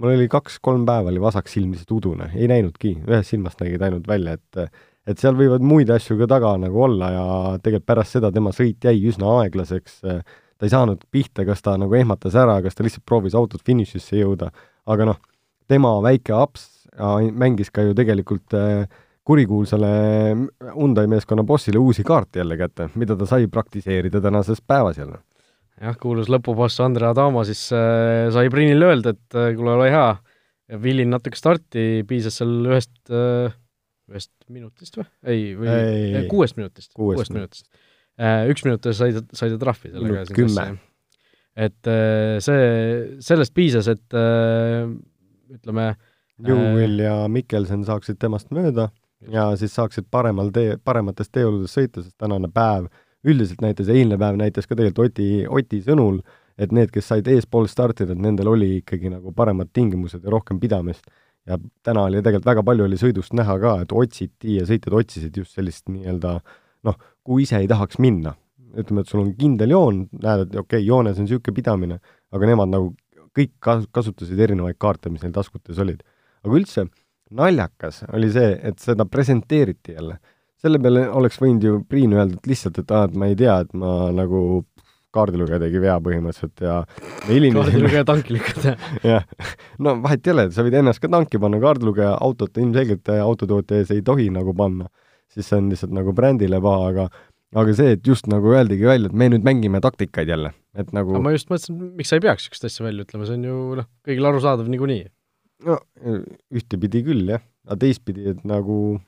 mul 0.00 0.14
oli 0.14 0.28
kaks-kolm 0.32 0.86
päeva 0.88 1.12
oli 1.12 1.20
vasak 1.22 1.50
silm 1.52 1.74
lihtsalt 1.74 1.92
udune, 1.98 2.30
ei 2.34 2.48
näinudki, 2.50 2.94
ühest 3.04 3.34
silmast 3.34 3.60
nägid 3.62 3.82
ainult 3.84 4.08
välja, 4.08 4.38
et 4.38 4.80
et 5.08 5.18
seal 5.18 5.34
võivad 5.34 5.64
muid 5.64 5.90
asju 5.90 6.18
ka 6.20 6.28
taga 6.30 6.52
nagu 6.60 6.82
olla 6.84 7.08
ja 7.10 7.24
tegelikult 7.64 7.88
pärast 7.88 8.14
seda 8.18 8.28
tema 8.32 8.52
sõit 8.54 8.84
jäi 8.84 9.00
üsna 9.10 9.30
aeglaseks, 9.40 10.00
ta 10.04 10.68
ei 10.68 10.72
saanud 10.72 11.06
pihta, 11.10 11.46
kas 11.48 11.64
ta 11.64 11.74
nagu 11.80 11.96
ehmatas 11.96 12.36
ära, 12.38 12.58
kas 12.62 12.76
ta 12.76 12.84
lihtsalt 12.84 13.06
proovis 13.08 13.34
autot 13.34 13.64
finišisse 13.66 14.20
jõuda, 14.20 14.50
aga 14.92 15.08
noh, 15.08 15.18
tema 15.70 15.96
väike 16.04 16.36
aps 16.36 16.68
mängis 17.32 17.72
ka 17.72 17.86
ju 17.86 17.96
tegelikult 17.96 18.54
äh, 18.58 18.84
kurikuulsale 19.24 19.90
Hyundai 20.74 21.06
meeskonna 21.10 21.44
bossile 21.48 21.80
uusi 21.80 22.04
kaarte 22.06 22.42
jälle 22.42 22.58
kätte, 22.60 22.90
mida 22.94 23.16
ta 23.16 23.26
sai 23.26 23.48
praktiseerida 23.48 24.20
tänases 24.20 24.60
päevas 24.60 24.98
jälle 24.98 25.20
jah, 25.80 25.96
kuulus 26.00 26.30
lõpuboss 26.32 26.80
Andre 26.84 27.10
Adamo 27.10 27.44
siis 27.48 27.62
äh, 27.76 28.28
sai 28.34 28.50
Priinile 28.52 28.90
öelda, 28.92 29.14
et 29.16 29.38
äh, 29.38 29.52
kuule, 29.56 29.76
ole 29.78 29.88
hea, 29.92 30.10
villin 30.82 31.10
natuke 31.14 31.38
starti, 31.38 32.04
piisas 32.08 32.40
seal 32.40 32.52
ühest 32.68 33.12
äh,, 33.12 33.56
ühest 34.10 34.32
minutist 34.52 35.00
või? 35.00 35.08
ei, 35.24 35.48
või 35.58 35.72
ei, 35.72 36.26
kuuest 36.30 36.58
minutist, 36.60 36.92
kuuest 36.96 37.34
minutist 37.34 37.66
äh,. 38.20 38.46
üks 38.52 38.64
minut 38.66 38.86
sai 38.96 39.14
ta, 39.16 39.24
sai 39.36 39.52
ta 39.54 39.60
trahvi 39.62 39.92
sellega. 39.94 40.24
kümme. 40.36 40.68
et 41.56 41.90
äh, 41.90 42.38
see, 42.44 42.70
sellest 43.24 43.56
piisas, 43.56 43.90
et 43.90 44.18
äh, 44.18 44.86
ütleme 45.50 45.92
Newell 46.40 47.02
ja 47.02 47.14
Mikkelsen 47.28 47.82
saaksid 47.84 48.16
temast 48.20 48.52
mööda 48.54 48.88
ja 49.28 49.50
siis 49.60 49.74
saaksid 49.76 50.06
paremal 50.10 50.48
tee, 50.54 50.78
paremates 50.84 51.28
teeoludes 51.28 51.74
sõita, 51.76 52.04
sest 52.04 52.16
tänane 52.20 52.48
päev 52.52 52.88
üldiselt 53.26 53.60
näitas, 53.64 53.90
eilne 53.92 54.18
päev 54.20 54.38
näitas 54.40 54.68
ka 54.68 54.76
tegelikult 54.76 55.10
Oti, 55.10 55.30
Oti 55.48 55.80
sõnul, 55.84 56.20
et 56.60 56.72
need, 56.76 56.92
kes 56.92 57.10
said 57.12 57.28
eespool 57.28 57.68
startida, 57.70 58.14
et 58.14 58.20
nendel 58.20 58.50
oli 58.52 58.70
ikkagi 58.80 59.12
nagu 59.12 59.32
paremad 59.36 59.72
tingimused 59.72 60.24
ja 60.24 60.32
rohkem 60.32 60.60
pidamist. 60.60 61.04
ja 61.48 61.56
täna 61.82 62.02
oli 62.04 62.20
tegelikult 62.20 62.46
väga 62.46 62.62
palju 62.68 62.84
oli 62.84 62.96
sõidust 63.00 63.32
näha 63.32 63.54
ka, 63.58 63.74
et 63.82 63.92
otsiti 63.96 64.58
ja 64.58 64.66
sõitjad 64.68 64.96
otsisid 64.98 65.36
just 65.36 65.56
sellist 65.56 65.88
nii-öelda 65.88 66.34
noh, 66.84 66.98
kuhu 67.24 67.38
ise 67.46 67.56
ei 67.56 67.68
tahaks 67.68 67.98
minna. 67.98 68.34
ütleme, 68.70 69.02
et 69.02 69.08
sul 69.08 69.24
on 69.24 69.30
kindel 69.34 69.72
joon, 69.72 70.04
näed, 70.22 70.44
et 70.44 70.52
okei 70.54 70.60
okay,, 70.78 70.82
joones 70.86 71.16
on 71.18 71.26
niisugune 71.26 71.54
pidamine, 71.56 71.96
aga 72.30 72.46
nemad 72.46 72.70
nagu 72.70 72.92
kõik 73.34 73.56
kas-, 73.58 73.88
kasutasid 73.90 74.38
erinevaid 74.38 74.78
kaarte, 74.78 75.10
mis 75.10 75.24
neil 75.24 75.34
taskutes 75.34 75.78
olid. 75.82 76.04
aga 76.44 76.54
üldse, 76.54 76.84
naljakas 77.34 78.04
oli 78.14 78.30
see, 78.32 78.52
et 78.62 78.78
seda 78.82 79.06
presenteeriti 79.06 79.96
jälle. 79.96 80.18
Selle 80.60 80.80
peale 80.82 81.06
oleks 81.16 81.40
võinud 81.40 81.64
ju 81.64 81.80
Priin 81.88 82.14
öelda, 82.16 82.36
et 82.38 82.50
lihtsalt, 82.50 82.80
et 82.82 82.92
aa, 82.94 83.08
et 83.08 83.16
ma 83.18 83.30
ei 83.30 83.38
tea, 83.38 83.60
et 83.64 83.72
ma 83.76 84.10
nagu 84.14 84.64
kaardilugeja 85.14 85.58
tegi 85.64 85.80
vea 85.82 85.96
põhimõtteliselt 86.04 86.62
ja 86.62 86.76
kaardilugeja 87.26 88.04
tanki 88.06 88.36
lükata. 88.36 88.76
jah, 89.12 89.26
no 89.82 89.96
vahet 90.04 90.26
ei 90.26 90.34
ole, 90.34 90.46
sa 90.54 90.64
võid 90.66 90.76
ennast 90.80 91.02
ka 91.02 91.10
tanki 91.10 91.40
panna, 91.42 91.58
kaardilugeja 91.62 92.12
autot 92.22 92.60
ilmselgelt 92.62 93.10
autotootja 93.16 93.80
ees 93.80 93.90
ei 93.96 94.04
tohi 94.06 94.28
nagu 94.34 94.54
panna, 94.56 94.86
siis 95.32 95.50
see 95.50 95.58
on 95.58 95.72
lihtsalt 95.72 95.94
nagu 95.96 96.14
brändile 96.16 96.62
paha, 96.62 96.92
aga 96.92 97.08
aga 97.60 97.74
see, 97.74 97.96
et 97.96 98.06
just 98.06 98.28
nagu 98.30 98.52
öeldigi 98.54 98.86
välja, 98.86 99.10
et 99.10 99.16
me 99.18 99.26
nüüd 99.32 99.46
mängime 99.46 99.80
taktikaid 99.82 100.30
jälle, 100.30 100.52
et 100.78 100.92
nagu 100.94 101.16
aga 101.16 101.24
ma 101.24 101.34
just 101.34 101.50
mõtlesin, 101.50 101.80
miks 101.98 102.12
sa 102.12 102.20
ei 102.20 102.26
peaks 102.26 102.46
niisugust 102.46 102.68
asja 102.68 102.86
välja 102.86 103.06
ütlema, 103.06 103.26
see 103.26 103.40
on 103.40 103.48
ju 103.48 103.56
noh, 103.80 103.88
kõigile 104.06 104.30
arusaadav 104.30 104.70
niikuinii. 104.70 105.08
no 105.66 105.80
ühtepidi 106.54 107.02
küll, 107.08 107.26
jah, 107.34 107.42
aga 107.66 107.80
teistpidi, 107.82 108.28
et 108.30 108.46
nagu 108.46 109.00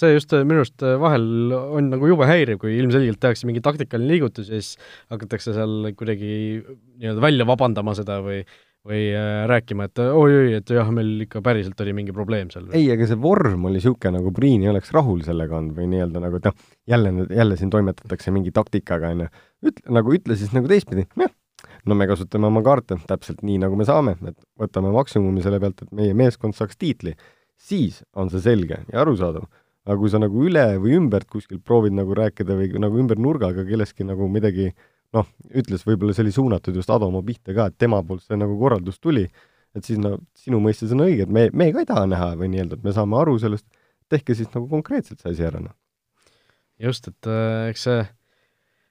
see 0.00 0.16
just 0.16 0.32
äh, 0.36 0.46
minu 0.46 0.64
arust 0.64 0.82
äh, 0.86 0.96
vahel 1.00 1.52
on 1.56 1.92
nagu 1.92 2.08
jube 2.10 2.28
häiriv, 2.28 2.60
kui 2.62 2.78
ilmselgelt 2.80 3.20
tehakse 3.22 3.48
mingi 3.48 3.62
taktikaline 3.64 4.10
liigutus 4.10 4.50
ja 4.50 4.58
siis 4.58 4.80
hakatakse 5.12 5.54
seal 5.56 5.92
kuidagi 5.98 6.32
nii-öelda 6.64 7.24
välja 7.24 7.48
vabandama 7.48 7.96
seda 7.98 8.20
või 8.24 8.42
või 8.86 9.10
äh, 9.12 9.42
rääkima, 9.48 9.90
et 9.90 10.00
oi-oi, 10.00 10.54
et 10.56 10.70
jah, 10.72 10.88
meil 10.94 11.26
ikka 11.26 11.42
päriselt 11.44 11.80
oli 11.84 11.92
mingi 11.96 12.14
probleem 12.16 12.48
seal. 12.52 12.70
ei, 12.76 12.86
aga 12.92 13.08
see 13.08 13.18
vorm 13.20 13.66
oli 13.68 13.76
niisugune, 13.76 14.14
nagu 14.16 14.32
Priin 14.36 14.64
ei 14.64 14.70
oleks 14.72 14.92
rahul 14.96 15.20
sellega 15.26 15.58
olnud 15.58 15.76
või 15.76 15.90
nii-öelda 15.92 16.22
nagu, 16.24 16.40
et 16.40 16.48
noh, 16.48 16.56
jälle, 16.88 17.12
jälle 17.28 17.58
siin 17.60 17.72
toimetatakse 17.74 18.32
mingi 18.32 18.54
taktikaga, 18.56 19.12
on 19.12 19.26
ju. 19.26 19.28
ütle, 19.68 19.84
nagu 19.98 20.16
ütle 20.16 20.38
siis 20.40 20.54
nagu 20.56 20.70
teistpidi, 20.70 21.04
jah, 21.20 21.34
no 21.84 21.96
me 21.98 22.08
kasutame 22.08 22.48
oma 22.48 22.62
kaarte 22.64 22.96
täpselt 23.08 23.44
nii, 23.44 23.58
nagu 23.66 23.76
me 23.76 23.86
saame, 23.88 24.16
et 24.24 24.38
võtame 24.60 24.92
maksimumi 24.94 25.44
selle 25.44 25.60
pealt, 25.60 25.84
et 25.84 25.92
meie 25.96 26.16
meeskond 26.16 26.56
saaks 26.56 26.80
tiitli. 26.80 27.16
siis 27.60 28.00
on 28.16 28.30
see 28.32 28.40
selge 28.40 28.78
ja 28.88 29.02
arusaadav. 29.02 29.44
Aga 29.88 29.96
kui 30.00 30.12
sa 30.12 30.20
nagu 30.20 30.44
üle 30.46 30.64
või 30.82 30.96
ümbert 30.98 31.28
kuskilt 31.30 31.64
proovid 31.66 31.94
nagu 31.96 32.14
rääkida 32.16 32.56
või 32.58 32.72
nagu 32.82 32.98
ümber 33.00 33.20
nurgaga 33.20 33.64
kellestki 33.68 34.06
nagu 34.08 34.28
midagi 34.32 34.70
noh, 35.16 35.26
ütles, 35.56 35.84
võib-olla 35.86 36.14
see 36.14 36.24
oli 36.26 36.34
suunatud 36.34 36.76
just 36.76 36.90
Adomo 36.92 37.22
pihta 37.26 37.54
ka, 37.56 37.70
et 37.70 37.78
tema 37.80 38.02
poolt 38.06 38.24
see 38.26 38.38
nagu 38.38 38.56
korraldus 38.60 39.00
tuli, 39.02 39.26
et 39.74 39.86
siis 39.86 39.98
no 40.02 40.16
sinu 40.38 40.60
mõistes 40.62 40.92
on 40.94 41.04
õige, 41.06 41.26
et 41.26 41.32
me, 41.34 41.48
me 41.56 41.70
ka 41.74 41.82
ei 41.82 41.88
taha 41.88 42.06
näha 42.10 42.32
või 42.38 42.52
nii-öelda, 42.52 42.78
et 42.78 42.86
me 42.86 42.94
saame 42.94 43.18
aru 43.18 43.36
sellest, 43.42 43.66
tehke 44.10 44.36
siis 44.38 44.50
nagu 44.54 44.68
konkreetselt 44.70 45.22
see 45.22 45.34
asi 45.34 45.46
ära, 45.46 45.62
noh. 45.64 45.74
just, 46.78 47.10
et 47.10 47.30
äh, 47.30 47.70
eks 47.72 47.86
see 47.88 48.00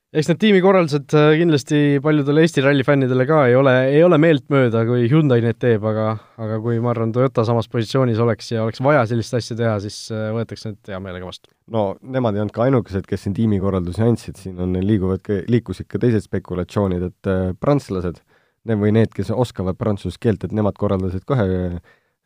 eks 0.10 0.30
need 0.32 0.40
tiimikorraldused 0.42 1.14
äh, 1.14 1.32
kindlasti 1.38 1.80
paljudele 2.02 2.42
Eesti 2.42 2.64
ralli 2.66 2.86
fännidele 2.86 3.28
ka 3.30 3.44
ei 3.46 3.54
ole, 3.58 3.74
ei 3.92 4.02
ole 4.02 4.18
meeltmööda, 4.22 4.82
kui 4.88 5.06
Hyundai 5.12 5.44
need 5.44 5.60
teeb, 5.62 5.84
aga 5.86 6.16
aga 6.42 6.58
kui 6.64 6.80
ma 6.82 6.90
arvan, 6.96 7.12
Toyota 7.14 7.46
samas 7.46 7.70
positsioonis 7.70 8.22
oleks 8.24 8.50
ja 8.56 8.64
oleks 8.66 8.82
vaja 8.82 9.04
sellist 9.10 9.38
asja 9.38 9.58
teha, 9.60 9.76
siis 9.84 10.00
äh, 10.16 10.32
võetakse 10.34 10.72
need 10.72 10.92
hea 10.94 11.02
meelega 11.04 11.30
vastu. 11.30 11.54
no 11.70 11.92
nemad 12.02 12.38
ei 12.38 12.44
olnud 12.44 12.56
ka 12.56 12.66
ainukesed, 12.66 13.06
kes 13.10 13.28
siin 13.28 13.38
tiimikorraldusi 13.38 14.06
andsid, 14.08 14.42
siin 14.42 14.58
on, 14.66 14.74
liiguvad 14.82 15.30
liikusid 15.52 15.90
ka 15.92 16.02
teised 16.02 16.26
spekulatsioonid, 16.26 17.06
et 17.12 17.30
äh, 17.30 17.52
prantslased, 17.62 18.24
need 18.70 18.82
või 18.82 18.96
need, 18.98 19.14
kes 19.14 19.30
oskavad 19.30 19.78
prantsuse 19.78 20.18
keelt, 20.22 20.42
et 20.48 20.58
nemad 20.58 20.78
korraldasid 20.80 21.28
kohe 21.30 21.46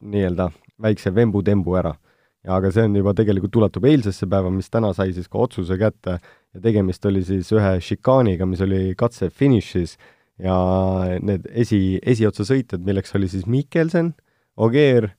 nii-öelda 0.03 0.49
väikse 0.83 1.11
vembu-tembu 1.15 1.75
ära 1.79 1.93
aga 2.43 2.71
see 2.75 2.83
on 2.83 2.95
juba 2.99 3.13
tegelikult 3.15 3.55
ulatub 3.55 3.85
eilsesse 3.87 4.27
päeva, 4.27 4.49
mis 4.51 4.67
täna 4.71 4.89
sai 4.95 5.13
siis 5.15 5.29
ka 5.31 5.39
otsuse 5.39 5.77
kätte 5.79 6.17
ja 6.53 6.61
tegemist 6.61 7.05
oli 7.09 7.23
siis 7.25 7.49
ühe 7.55 7.77
šikaaniga, 7.81 8.47
mis 8.49 8.61
oli 8.65 8.93
katse 8.97 9.29
finišis 9.29 9.97
ja 10.43 10.57
need 11.21 11.47
esi, 11.49 11.99
esiotsa 12.01 12.45
sõitjad, 12.47 12.83
milleks 12.85 13.15
oli 13.17 13.29
siis 13.31 13.47
Mikkelsen, 13.49 14.13
Ogier 14.57 15.09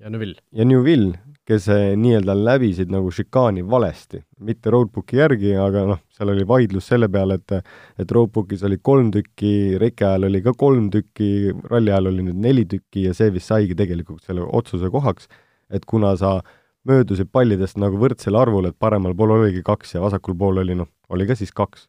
ja 0.00 0.10
Neville. 0.10 0.40
ja 0.52 0.64
Newville, 0.64 1.18
kes 1.48 1.68
eh, 1.72 1.92
nii-öelda 1.98 2.36
läbisid 2.38 2.92
nagu 2.92 3.10
šikaani 3.12 3.64
valesti, 3.68 4.22
mitte 4.40 4.72
roadbooki 4.72 5.18
järgi, 5.20 5.54
aga 5.60 5.84
noh, 5.92 6.02
seal 6.14 6.32
oli 6.32 6.46
vaidlus 6.48 6.88
selle 6.92 7.08
peale, 7.12 7.40
et 7.40 7.56
et 8.00 8.16
roadbookis 8.16 8.64
oli 8.68 8.78
kolm 8.82 9.12
tükki, 9.14 9.78
reke 9.82 10.06
ajal 10.08 10.28
oli 10.30 10.42
ka 10.42 10.56
kolm 10.58 10.90
tükki, 10.94 11.52
ralli 11.70 11.92
ajal 11.92 12.12
oli 12.12 12.28
nüüd 12.30 12.44
neli 12.48 12.66
tükki 12.68 13.08
ja 13.08 13.16
see 13.16 13.32
vist 13.34 13.52
saigi 13.52 13.76
tegelikult 13.78 14.24
selle 14.24 14.46
otsuse 14.46 14.90
kohaks 14.90 15.28
et 15.72 15.86
kuna 15.88 16.14
sa 16.20 16.40
möödusid 16.88 17.30
pallidest 17.32 17.78
nagu 17.80 17.98
võrdsel 18.00 18.36
arvul, 18.38 18.66
et 18.68 18.78
paremal 18.78 19.14
pool 19.18 19.36
oligi 19.36 19.62
kaks 19.66 19.96
ja 19.96 20.02
vasakul 20.02 20.36
pool 20.38 20.62
oli 20.62 20.76
noh, 20.78 20.90
oli 21.14 21.26
ka 21.28 21.36
siis 21.38 21.52
kaks, 21.54 21.86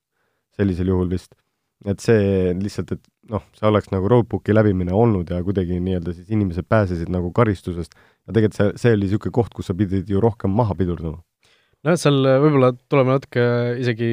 sellisel 0.57 0.91
juhul 0.93 1.09
vist. 1.12 1.33
et 1.89 2.00
see 2.00 2.53
lihtsalt, 2.55 2.93
et 2.95 3.01
noh, 3.33 3.43
see 3.57 3.65
oleks 3.67 3.89
nagu 3.91 4.07
roadbooki 4.07 4.53
läbimine 4.55 4.93
olnud 4.95 5.27
ja 5.33 5.41
kuidagi 5.43 5.81
nii-öelda 5.83 6.13
siis 6.15 6.29
inimesed 6.31 6.67
pääsesid 6.69 7.09
nagu 7.12 7.31
karistusest 7.35 7.97
ja 7.97 8.31
tegelikult 8.31 8.55
see, 8.55 8.69
see 8.79 8.93
oli 8.95 9.09
niisugune 9.09 9.35
koht, 9.35 9.51
kus 9.57 9.67
sa 9.67 9.75
pidid 9.75 10.07
ju 10.07 10.21
rohkem 10.23 10.53
maha 10.55 10.77
pidurdama. 10.79 11.19
nojah, 11.83 12.00
seal 12.00 12.21
võib-olla 12.45 12.71
tuleme 12.88 13.17
natuke 13.17 13.43
isegi 13.83 14.12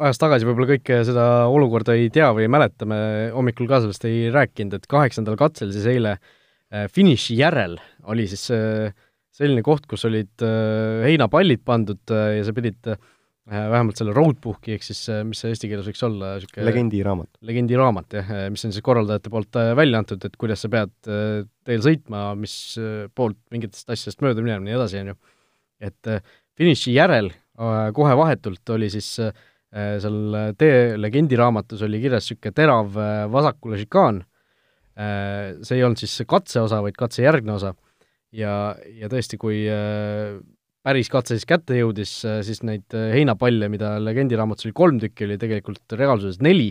ajas 0.00 0.22
tagasi 0.22 0.48
võib-olla 0.48 0.70
kõike 0.72 1.02
seda 1.04 1.26
olukorda 1.52 1.98
ei 1.98 2.08
tea 2.14 2.30
või 2.36 2.46
ei 2.46 2.52
mäleta, 2.52 2.88
me 2.88 3.00
hommikul 3.34 3.68
ka 3.68 3.82
sellest 3.84 4.06
ei 4.08 4.30
rääkinud, 4.32 4.78
et 4.78 4.88
kaheksandal 4.88 5.36
katsel 5.40 5.74
siis 5.74 5.84
eile 5.90 6.16
äh, 6.16 6.88
finiši 6.88 7.36
järel 7.42 7.76
oli 8.08 8.28
siis 8.30 8.46
äh, 8.56 8.94
selline 9.34 9.62
koht, 9.66 9.86
kus 9.90 10.04
olid 10.08 10.44
äh, 10.44 11.06
heinapallid 11.06 11.62
pandud 11.66 12.14
äh, 12.14 12.36
ja 12.40 12.46
sa 12.46 12.54
pidid 12.56 12.94
vähemalt 13.50 13.98
selle 13.98 14.12
roadbook'i, 14.14 14.76
ehk 14.76 14.84
siis 14.84 15.00
mis 15.26 15.40
see 15.42 15.50
eesti 15.50 15.66
keeles 15.66 15.86
võiks 15.88 16.04
olla, 16.06 16.36
niisugune 16.36 16.66
legendiraamat. 16.68 17.30
legendiraamat, 17.48 18.14
jah, 18.14 18.28
mis 18.52 18.62
on 18.68 18.70
siis 18.70 18.84
korraldajate 18.86 19.32
poolt 19.32 19.58
välja 19.74 19.98
antud, 19.98 20.22
et 20.22 20.36
kuidas 20.38 20.62
sa 20.62 20.70
pead 20.70 20.92
teel 21.02 21.82
sõitma, 21.82 22.28
mis 22.38 22.54
poolt 23.16 23.40
mingitest 23.50 23.90
asjadest 23.90 24.22
mööda 24.22 24.44
minema 24.44 24.60
ja 24.60 24.66
nii 24.68 24.76
edasi, 24.76 25.00
on 25.02 25.10
ju. 25.10 25.16
et 25.88 26.12
finiši 26.60 26.94
järel 26.94 27.32
kohe 27.96 28.14
vahetult 28.20 28.74
oli 28.76 28.92
siis 28.92 29.10
seal 29.18 30.38
tee 30.60 30.78
legendiraamatus 31.00 31.82
oli 31.88 32.04
kirjas 32.04 32.28
niisugune 32.28 32.54
terav 32.54 33.02
vasakule 33.34 33.82
šikaan, 33.82 34.22
see 34.94 35.80
ei 35.80 35.88
olnud 35.88 36.04
siis 36.04 36.20
katseosa, 36.30 36.84
vaid 36.86 37.02
katsejärgne 37.02 37.56
osa 37.58 37.74
ja, 38.36 38.54
ja 38.96 39.10
tõesti, 39.10 39.38
kui 39.40 39.64
äh, 39.70 40.38
päris 40.86 41.10
katse 41.12 41.36
siis 41.36 41.48
kätte 41.48 41.78
jõudis, 41.78 42.14
äh, 42.28 42.40
siis 42.46 42.62
neid 42.66 42.96
äh, 42.96 43.10
heinapalle, 43.16 43.70
mida 43.72 43.96
legendiraamatus 44.02 44.68
oli 44.68 44.76
kolm 44.76 45.00
tükki, 45.02 45.26
oli 45.28 45.38
tegelikult 45.40 45.98
reaalsuses 45.98 46.40
neli, 46.44 46.70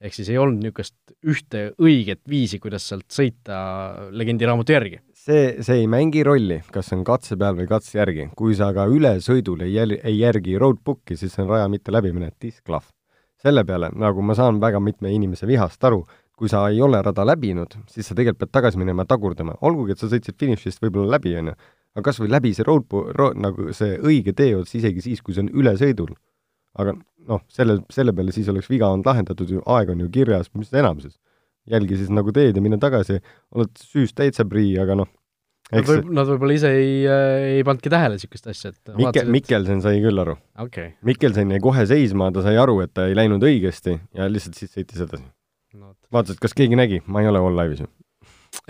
ehk 0.00 0.16
siis 0.16 0.30
ei 0.32 0.38
olnud 0.40 0.62
niisugust 0.62 0.96
ühte 1.28 1.66
õiget 1.82 2.22
viisi, 2.30 2.60
kuidas 2.62 2.86
sealt 2.88 3.08
sõita 3.12 3.58
legendiraamatu 4.16 4.76
järgi. 4.76 5.02
see, 5.12 5.58
see 5.60 5.82
ei 5.82 5.90
mängi 5.90 6.24
rolli, 6.24 6.62
kas 6.72 6.88
on 6.96 7.04
katse 7.04 7.36
peal 7.40 7.58
või 7.58 7.68
katse 7.68 7.98
järgi. 7.98 8.30
kui 8.36 8.56
sa 8.56 8.70
ka 8.76 8.86
ülesõidul 8.88 9.66
ei 9.66 9.74
jäl-, 9.76 9.98
ei 10.00 10.16
järgi 10.22 10.56
roadbooki, 10.58 11.18
siis 11.20 11.36
on 11.42 11.50
raja 11.52 11.68
mitte 11.68 11.92
läbimine, 11.92 12.32
disklahv. 12.40 12.88
selle 13.40 13.64
peale, 13.64 13.90
nagu 13.96 14.22
ma 14.22 14.34
saan 14.36 14.60
väga 14.60 14.80
mitme 14.80 15.12
inimese 15.12 15.46
vihast 15.48 15.84
aru, 15.84 16.04
kui 16.40 16.48
sa 16.48 16.62
ei 16.72 16.80
ole 16.80 17.02
rada 17.04 17.24
läbinud, 17.28 17.76
siis 17.92 18.08
sa 18.08 18.16
tegelikult 18.16 18.46
pead 18.46 18.54
tagasi 18.56 18.80
minema 18.80 19.04
ja 19.04 19.12
tagurdama, 19.12 19.58
olgugi 19.68 19.92
et 19.92 20.00
sa 20.00 20.08
sõitsid 20.08 20.38
finišist 20.40 20.80
võib-olla 20.80 21.18
läbi, 21.18 21.34
on 21.36 21.52
ju, 21.52 21.56
aga 21.96 22.04
kas 22.06 22.20
või 22.22 22.30
läbi 22.32 22.54
see 22.56 22.64
road, 22.64 22.86
ro-, 23.18 23.34
nagu 23.36 23.74
see 23.76 23.98
õige 23.98 24.32
teeots, 24.36 24.72
isegi 24.78 25.04
siis, 25.04 25.20
kui 25.20 25.36
see 25.36 25.44
on 25.44 25.52
ülesõidul. 25.52 26.14
aga 26.80 26.94
noh, 27.28 27.42
selle, 27.50 27.80
selle 27.92 28.14
peale 28.16 28.32
siis 28.32 28.48
oleks 28.48 28.70
viga 28.70 28.88
olnud 28.88 29.08
lahendatud 29.10 29.50
ju, 29.52 29.62
aeg 29.66 29.90
on 29.92 30.04
ju 30.04 30.10
kirjas, 30.14 30.48
mis 30.54 30.72
enamuses. 30.72 31.18
jälgi 31.70 31.98
siis 32.00 32.08
nagu 32.10 32.32
teed 32.32 32.56
ja 32.56 32.62
mine 32.62 32.78
tagasi, 32.80 33.20
oled 33.54 33.72
süüst 33.76 34.16
täitsa 34.16 34.46
prii, 34.48 34.78
aga 34.80 34.96
noh, 35.02 35.10
Nad 35.70 35.86
võib, 35.86 36.08
nad 36.10 36.26
võib-olla 36.26 36.54
ise 36.56 36.70
ei, 36.74 36.94
ei 37.06 37.60
pannudki 37.66 37.92
tähele 37.92 38.16
niisugust 38.16 38.48
asja, 38.50 38.72
et 38.72 38.96
Mikkel, 38.98 39.28
Mikkelsen 39.30 39.82
sai 39.84 40.00
küll 40.02 40.18
aru 40.18 40.34
okay.. 40.58 40.96
Mikkelsen 41.06 41.52
jäi 41.54 41.60
kohe 41.62 41.84
seisma, 41.86 42.32
ta 42.34 42.42
sai 42.42 42.56
aru, 42.58 42.80
et 42.82 42.90
ta 42.96 43.04
ei 43.06 43.14
läinud 43.14 43.44
õigesti 43.46 43.94
ja 44.18 44.26
lihtsalt 44.26 44.58
siis 44.58 44.72
sõitis 44.74 45.04
edasi. 45.04 45.22
Vaatasid, 46.14 46.40
kas 46.42 46.56
keegi 46.56 46.78
nägi, 46.78 47.00
ma 47.06 47.22
ei 47.22 47.30
ole 47.30 47.42
all 47.42 47.58
live'is 47.58 47.84
ju. 47.84 47.88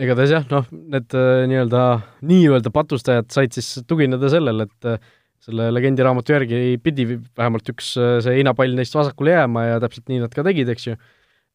igatahes 0.00 0.34
jah, 0.34 0.44
noh, 0.50 0.68
need 0.94 1.16
äh, 1.16 1.46
nii-öelda, 1.50 1.84
nii-öelda 2.28 2.72
patustajad 2.74 3.30
said 3.32 3.56
siis 3.56 3.80
tugineda 3.88 4.30
sellele, 4.32 4.68
et 4.68 4.88
äh, 4.90 5.00
selle 5.40 5.70
legendiraamatu 5.72 6.34
järgi 6.36 6.76
pidi 6.84 7.06
vähemalt 7.08 7.72
üks 7.72 7.94
äh, 8.00 8.18
see 8.24 8.38
heinapall 8.40 8.76
neist 8.76 8.96
vasakule 8.96 9.34
jääma 9.38 9.66
ja 9.70 9.80
täpselt 9.82 10.12
nii 10.12 10.20
nad 10.24 10.36
ka 10.36 10.44
tegid, 10.46 10.68
eks 10.72 10.90
ju. 10.90 10.98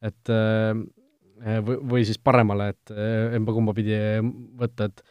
et 0.05 0.29
või, 1.65 1.77
või 1.91 2.01
siis 2.05 2.17
paremale, 2.21 2.67
et 2.73 2.91
emba-kumba 3.37 3.73
pidi 3.77 3.95
võtta, 4.59 4.89
et 4.89 5.05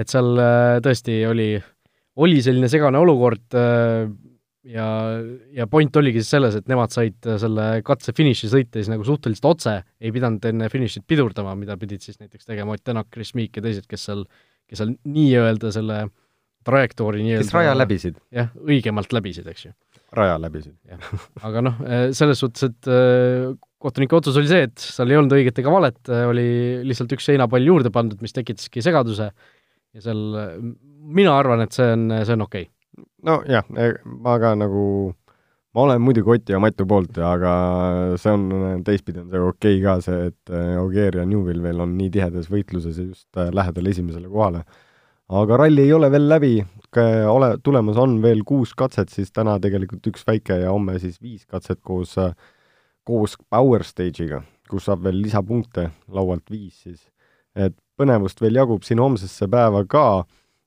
et 0.00 0.10
seal 0.10 0.38
tõesti 0.84 1.16
oli, 1.26 1.48
oli 2.22 2.38
selline 2.44 2.68
segane 2.70 2.98
olukord 2.98 3.56
ja, 4.68 4.86
ja 5.56 5.66
point 5.70 5.96
oligi 6.00 6.22
siis 6.22 6.34
selles, 6.36 6.56
et 6.58 6.68
nemad 6.70 6.92
said 6.92 7.28
selle 7.42 7.66
katse 7.86 8.14
finiši 8.16 8.50
sõita 8.52 8.80
siis 8.80 8.90
nagu 8.92 9.04
suhteliselt 9.06 9.48
otse, 9.52 9.76
ei 10.00 10.12
pidanud 10.14 10.44
enne 10.50 10.70
finišit 10.72 11.06
pidurdama, 11.08 11.54
mida 11.58 11.76
pidid 11.80 12.04
siis 12.04 12.20
näiteks 12.20 12.48
tegema 12.48 12.76
Ott 12.76 12.84
Tänak, 12.84 13.10
Chris 13.14 13.32
Meek 13.38 13.56
ja 13.56 13.64
teised, 13.64 13.86
kes 13.90 14.08
seal, 14.10 14.24
kes 14.68 14.82
seal 14.82 14.96
nii-öelda 15.08 15.72
selle 15.74 16.00
trajektoori 16.66 17.22
nii-öelda 17.24 17.46
kes 17.46 17.56
raja 17.56 17.76
läbisid. 17.76 18.18
jah, 18.36 18.50
õigemalt 18.60 19.14
läbisid, 19.16 19.48
eks 19.48 19.70
ju. 19.70 19.72
raja 20.16 20.36
läbisid. 20.42 20.76
aga 21.48 21.64
noh, 21.64 21.80
selles 22.16 22.42
suhtes, 22.42 22.68
et 22.68 22.90
äh, 22.92 23.54
kohtuniku 23.80 24.18
otsus 24.20 24.36
oli 24.36 24.50
see, 24.50 24.66
et 24.68 24.84
seal 24.84 25.12
ei 25.12 25.20
olnud 25.20 25.38
õiget 25.38 25.62
ega 25.62 25.72
valet, 25.72 26.02
oli 26.28 26.50
lihtsalt 26.84 27.16
üks 27.16 27.30
seinapall 27.30 27.64
juurde 27.64 27.92
pandud, 27.94 28.20
mis 28.20 28.36
tekitaski 28.36 28.84
segaduse 28.84 29.30
ja 29.30 30.04
seal 30.04 30.20
mina 31.00 31.32
arvan, 31.32 31.64
et 31.64 31.72
see 31.74 31.88
on, 31.96 32.06
see 32.20 32.36
on 32.36 32.44
okei 32.44 32.68
okay 32.68 32.74
nojah, 33.26 33.66
ma 34.04 34.36
ka 34.42 34.52
nagu, 34.58 34.84
ma 35.74 35.84
olen 35.86 36.02
muidugi 36.02 36.34
Oti 36.34 36.54
ja 36.54 36.60
Matu 36.62 36.86
poolt, 36.88 37.18
aga 37.24 37.54
see 38.20 38.34
on, 38.34 38.46
teistpidi 38.86 39.22
on 39.22 39.30
see 39.32 39.42
okei 39.50 39.78
okay 39.78 39.82
ka 39.84 39.96
see, 40.04 40.30
et 40.30 40.54
Ogier 40.80 41.20
ja 41.20 41.26
Newvil 41.28 41.62
veel 41.64 41.82
on 41.84 41.96
nii 41.98 42.10
tihedas 42.16 42.50
võitluses 42.52 43.00
ja 43.00 43.08
just 43.08 43.28
äh, 43.38 43.52
lähedal 43.54 43.90
esimesele 43.92 44.30
kohale. 44.30 44.64
aga 45.30 45.56
ralli 45.62 45.84
ei 45.86 45.92
ole 45.94 46.10
veel 46.10 46.28
läbi, 46.28 46.54
ole, 47.30 47.52
tulemas 47.62 47.98
on 48.02 48.16
veel 48.22 48.42
kuus 48.44 48.74
katset, 48.74 49.12
siis 49.14 49.30
täna 49.30 49.60
tegelikult 49.62 50.06
üks 50.10 50.26
väike 50.26 50.56
ja 50.64 50.72
homme 50.72 50.98
siis 50.98 51.20
viis 51.22 51.46
katset 51.46 51.78
koos, 51.82 52.16
koos 53.06 53.36
Power 53.48 53.84
Stage'iga, 53.86 54.42
kus 54.70 54.88
saab 54.90 55.04
veel 55.06 55.22
lisapunkte, 55.22 55.90
laualt 56.08 56.50
viis 56.50 56.82
siis. 56.82 57.06
et 57.54 57.74
põnevust 57.98 58.40
veel 58.40 58.56
jagub 58.56 58.82
siin 58.86 59.00
homsesse 59.02 59.48
päeva 59.50 59.84
ka 59.84 60.24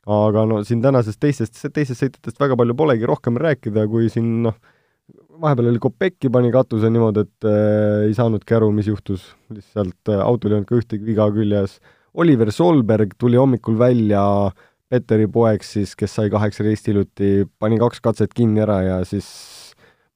aga 0.09 0.43
no 0.49 0.61
siin 0.67 0.81
tänasest 0.83 1.19
teistest, 1.21 1.59
teistest 1.73 2.03
sõitjatest 2.03 2.39
väga 2.41 2.57
palju 2.59 2.75
polegi 2.75 3.07
rohkem 3.07 3.39
rääkida, 3.39 3.85
kui 3.91 4.09
siin 4.11 4.41
noh, 4.47 4.57
vahepeal 5.43 5.71
oli 5.71 5.81
Kopecki 5.83 6.31
pani 6.33 6.51
katuse 6.53 6.91
niimoodi, 6.91 7.23
et 7.23 7.47
äh, 7.47 8.07
ei 8.09 8.15
saanudki 8.17 8.57
aru, 8.57 8.71
mis 8.75 8.89
juhtus, 8.91 9.29
lihtsalt 9.53 10.11
äh, 10.11 10.21
autol 10.23 10.51
ei 10.51 10.59
olnud 10.59 10.69
ka 10.69 10.79
ühtegi 10.79 11.07
viga 11.07 11.27
küljes. 11.33 11.79
Oliver 12.19 12.51
Solberg 12.53 13.15
tuli 13.19 13.39
hommikul 13.39 13.79
välja, 13.79 14.23
Petteri 14.93 15.25
poeg 15.31 15.63
siis, 15.65 15.95
kes 15.97 16.11
sai 16.19 16.29
kaheksateist 16.29 16.85
hiljuti, 16.91 17.47
pani 17.57 17.79
kaks 17.81 18.03
katset 18.03 18.35
kinni 18.37 18.61
ära 18.61 18.75
ja 18.85 18.97
siis 19.09 19.25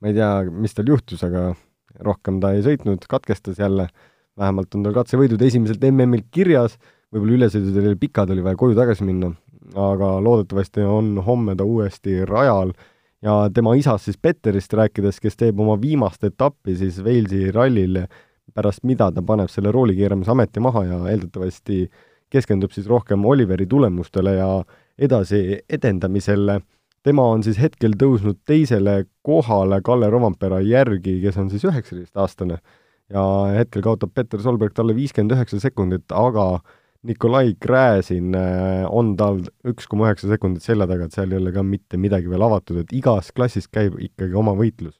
ma 0.03 0.11
ei 0.11 0.17
tea, 0.19 0.29
mis 0.53 0.77
tal 0.77 0.91
juhtus, 0.91 1.23
aga 1.25 1.47
rohkem 2.05 2.37
ta 2.43 2.51
ei 2.53 2.61
sõitnud, 2.65 3.07
katkestas 3.09 3.57
jälle, 3.57 3.87
vähemalt 4.37 4.75
on 4.77 4.85
tal 4.85 4.93
katsevõidud 4.99 5.41
esimeselt 5.47 5.81
MM-ilt 5.89 6.27
kirjas, 6.29 6.77
võib-olla 7.09 7.39
ülesõidud 7.39 7.79
olid 7.81 8.03
pikad, 8.03 8.29
oli 8.35 8.45
vaja 8.45 8.59
koju 8.59 8.77
tagasi 8.77 9.07
minna 9.07 9.31
aga 9.75 10.23
loodetavasti 10.23 10.81
on 10.81 11.17
homme 11.25 11.55
ta 11.55 11.63
uuesti 11.63 12.25
rajal 12.25 12.71
ja 13.21 13.49
tema 13.53 13.75
isast 13.75 14.05
siis 14.05 14.17
Petterist 14.21 14.73
rääkides, 14.73 15.19
kes 15.19 15.37
teeb 15.37 15.59
oma 15.59 15.77
viimast 15.81 16.23
etappi 16.23 16.75
siis 16.77 16.99
Walesi 17.03 17.51
rallil, 17.51 18.03
pärast 18.53 18.85
mida 18.87 19.09
ta 19.11 19.21
paneb 19.21 19.49
selle 19.51 19.71
roolikeeramise 19.75 20.31
ameti 20.31 20.63
maha 20.63 20.85
ja 20.85 20.99
eeldatavasti 21.11 21.87
keskendub 22.29 22.71
siis 22.75 22.87
rohkem 22.87 23.25
Oliveri 23.25 23.67
tulemustele 23.67 24.35
ja 24.35 24.49
edasi 24.97 25.59
edendamisele. 25.69 26.61
tema 27.03 27.23
on 27.23 27.43
siis 27.43 27.59
hetkel 27.59 27.93
tõusnud 27.99 28.41
teisele 28.45 29.05
kohale 29.21 29.81
Kalle 29.81 30.09
Rovampera 30.09 30.59
järgi, 30.59 31.21
kes 31.21 31.37
on 31.37 31.49
siis 31.49 31.63
üheksateistaastane 31.63 32.57
ja 33.13 33.23
hetkel 33.55 33.81
kaotab 33.81 34.11
Peter 34.13 34.41
Solberg 34.41 34.73
talle 34.73 34.95
viiskümmend 34.95 35.31
üheksa 35.31 35.59
sekundit, 35.59 36.11
aga 36.11 36.59
Nikolai 37.05 37.55
Gräzin 37.61 38.35
äh, 38.35 38.85
on 38.89 39.13
tal 39.19 39.41
üks 39.67 39.87
koma 39.89 40.07
üheksa 40.07 40.29
sekundit 40.31 40.65
selja 40.65 40.87
taga, 40.89 41.07
et 41.07 41.15
seal 41.15 41.33
ei 41.33 41.39
ole 41.39 41.53
ka 41.55 41.63
mitte 41.65 41.99
midagi 42.01 42.29
veel 42.31 42.45
avatud, 42.47 42.81
et 42.81 42.93
igas 42.97 43.29
klassis 43.35 43.69
käib 43.69 43.99
ikkagi 44.01 44.37
oma 44.37 44.55
võitlus. 44.57 44.97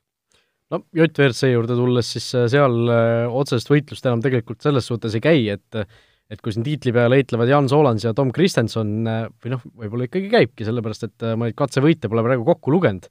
no 0.74 0.84
JVRC 0.96 1.54
juurde 1.54 1.78
tulles, 1.80 2.12
siis 2.16 2.28
äh, 2.38 2.48
seal 2.54 2.92
äh, 2.94 3.26
otsest 3.42 3.72
võitlust 3.72 4.06
enam 4.06 4.22
tegelikult 4.24 4.62
selles 4.64 4.90
suhtes 4.90 5.18
ei 5.18 5.24
käi, 5.24 5.48
et 5.58 5.82
et 6.28 6.42
kui 6.44 6.52
siin 6.52 6.66
tiitli 6.66 6.92
peal 6.92 7.14
heitlevad 7.16 7.48
Jan 7.48 7.70
Solans 7.72 8.04
ja 8.04 8.12
Tom 8.12 8.34
Kristenson 8.36 8.90
või 9.08 9.52
noh, 9.54 9.62
võib-olla 9.80 10.10
ikkagi 10.10 10.28
käibki, 10.28 10.66
sellepärast 10.68 11.06
et 11.08 11.26
ma 11.40 11.48
neid 11.48 11.56
katsevõite 11.56 12.10
pole 12.12 12.20
praegu 12.26 12.44
kokku 12.50 12.74
lugenud, 12.74 13.08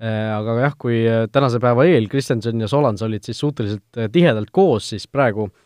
aga 0.00 0.54
jah, 0.62 0.78
kui 0.80 1.02
tänase 1.28 1.60
päeva 1.60 1.84
eel 1.84 2.08
Kristenson 2.08 2.64
ja 2.64 2.70
Solans 2.72 3.04
olid 3.04 3.28
siis 3.28 3.36
suhteliselt 3.44 4.08
tihedalt 4.16 4.48
koos, 4.48 4.88
siis 4.94 5.04
praegu 5.12 5.44
äh, 5.50 5.63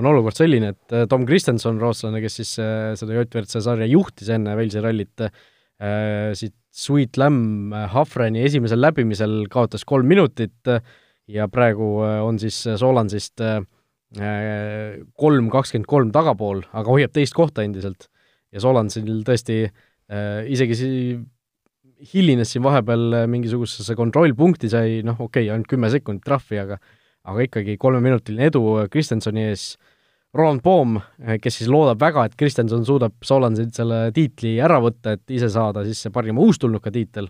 on 0.00 0.08
olukord 0.10 0.36
selline, 0.36 0.72
et 0.74 0.94
äh, 0.96 1.06
Tom 1.10 1.26
Kristenson, 1.28 1.80
rootslane, 1.80 2.20
kes 2.22 2.38
siis 2.40 2.54
äh, 2.62 2.92
seda 2.98 3.16
JVRC 3.16 3.60
sarja 3.64 3.88
juhtis 3.90 4.30
enne 4.32 4.56
Walesi 4.58 4.82
rallit, 4.84 5.26
äh, 5.26 6.32
siit 6.38 6.56
Sweet 6.70 7.18
Lamb 7.18 7.74
Hafreni 7.90 8.44
esimesel 8.46 8.78
läbimisel 8.78 9.42
kaotas 9.50 9.82
kolm 9.88 10.06
minutit 10.06 10.68
ja 11.30 11.48
praegu 11.50 11.88
on 12.22 12.36
siis 12.38 12.60
Solansist 12.78 13.42
kolm 15.18 15.48
kakskümmend 15.50 15.88
kolm 15.90 16.12
tagapool, 16.14 16.62
aga 16.70 16.94
hoiab 16.94 17.10
teist 17.16 17.34
kohta 17.34 17.64
endiselt. 17.66 18.06
ja 18.54 18.62
Solansil 18.62 19.24
tõesti 19.26 19.64
isegi 20.54 20.78
si-, 20.78 21.18
hilines 22.12 22.54
siin 22.54 22.62
vahepeal 22.62 23.26
mingisugusesse 23.26 23.98
kontrollpunkti, 23.98 24.70
sai 24.70 25.00
noh, 25.02 25.18
okei 25.18 25.48
okay,, 25.48 25.50
ainult 25.50 25.72
kümme 25.74 25.90
sekundit 25.90 26.22
trahvi, 26.30 26.62
aga 26.62 26.78
aga 27.28 27.46
ikkagi 27.46 27.76
kolmeminutiline 27.80 28.48
edu 28.50 28.62
Kristensoni 28.92 29.48
ees. 29.50 29.74
Roland 30.36 30.62
Poom, 30.62 30.98
kes 31.42 31.56
siis 31.58 31.70
loodab 31.70 31.98
väga, 32.00 32.28
et 32.28 32.36
Kristenson 32.38 32.84
suudab 32.86 33.16
Solansilt 33.26 33.74
selle 33.74 34.12
tiitli 34.14 34.54
ära 34.62 34.78
võtta, 34.82 35.16
et 35.16 35.34
ise 35.34 35.48
saada 35.50 35.82
siis 35.86 36.04
see 36.04 36.12
parima 36.14 36.42
uustulnuka 36.44 36.92
tiitel, 36.94 37.26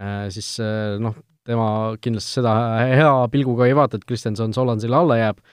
äh, 0.00 0.24
siis 0.32 0.54
äh, 0.64 0.96
noh, 1.02 1.18
tema 1.48 1.68
kindlasti 2.00 2.38
seda 2.40 2.54
hea 2.88 3.12
pilguga 3.32 3.68
ei 3.68 3.76
vaata, 3.76 4.00
et 4.00 4.08
Kristenson 4.08 4.56
Solansile 4.56 4.96
alla 4.96 5.20
jääb. 5.20 5.44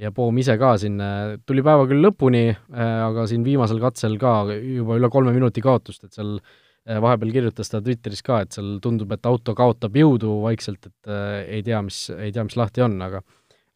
Ja 0.00 0.08
Poom 0.16 0.38
ise 0.40 0.54
ka 0.56 0.78
siin 0.80 0.96
tuli 1.44 1.60
päeva 1.60 1.84
küll 1.88 2.00
lõpuni, 2.06 2.46
äh, 2.48 2.96
aga 3.04 3.26
siin 3.28 3.44
viimasel 3.44 3.82
katsel 3.82 4.16
ka 4.20 4.40
juba 4.56 4.96
üle 4.96 5.12
kolme 5.12 5.36
minuti 5.36 5.60
kaotust, 5.60 6.06
et 6.06 6.16
seal 6.16 6.38
äh, 6.38 6.58
Äh, 6.88 6.96
vahepeal 7.02 7.32
kirjutas 7.34 7.68
ta 7.68 7.82
Twitteris 7.84 8.22
ka, 8.24 8.40
et 8.40 8.56
seal 8.56 8.78
tundub, 8.80 9.10
et 9.12 9.26
auto 9.28 9.52
kaotab 9.56 9.98
jõudu 10.00 10.38
vaikselt, 10.46 10.88
et 10.88 11.10
äh, 11.12 11.42
ei 11.58 11.64
tea, 11.66 11.82
mis, 11.84 12.06
ei 12.16 12.32
tea, 12.32 12.44
mis 12.46 12.56
lahti 12.56 12.80
on, 12.86 12.96
aga 13.04 13.20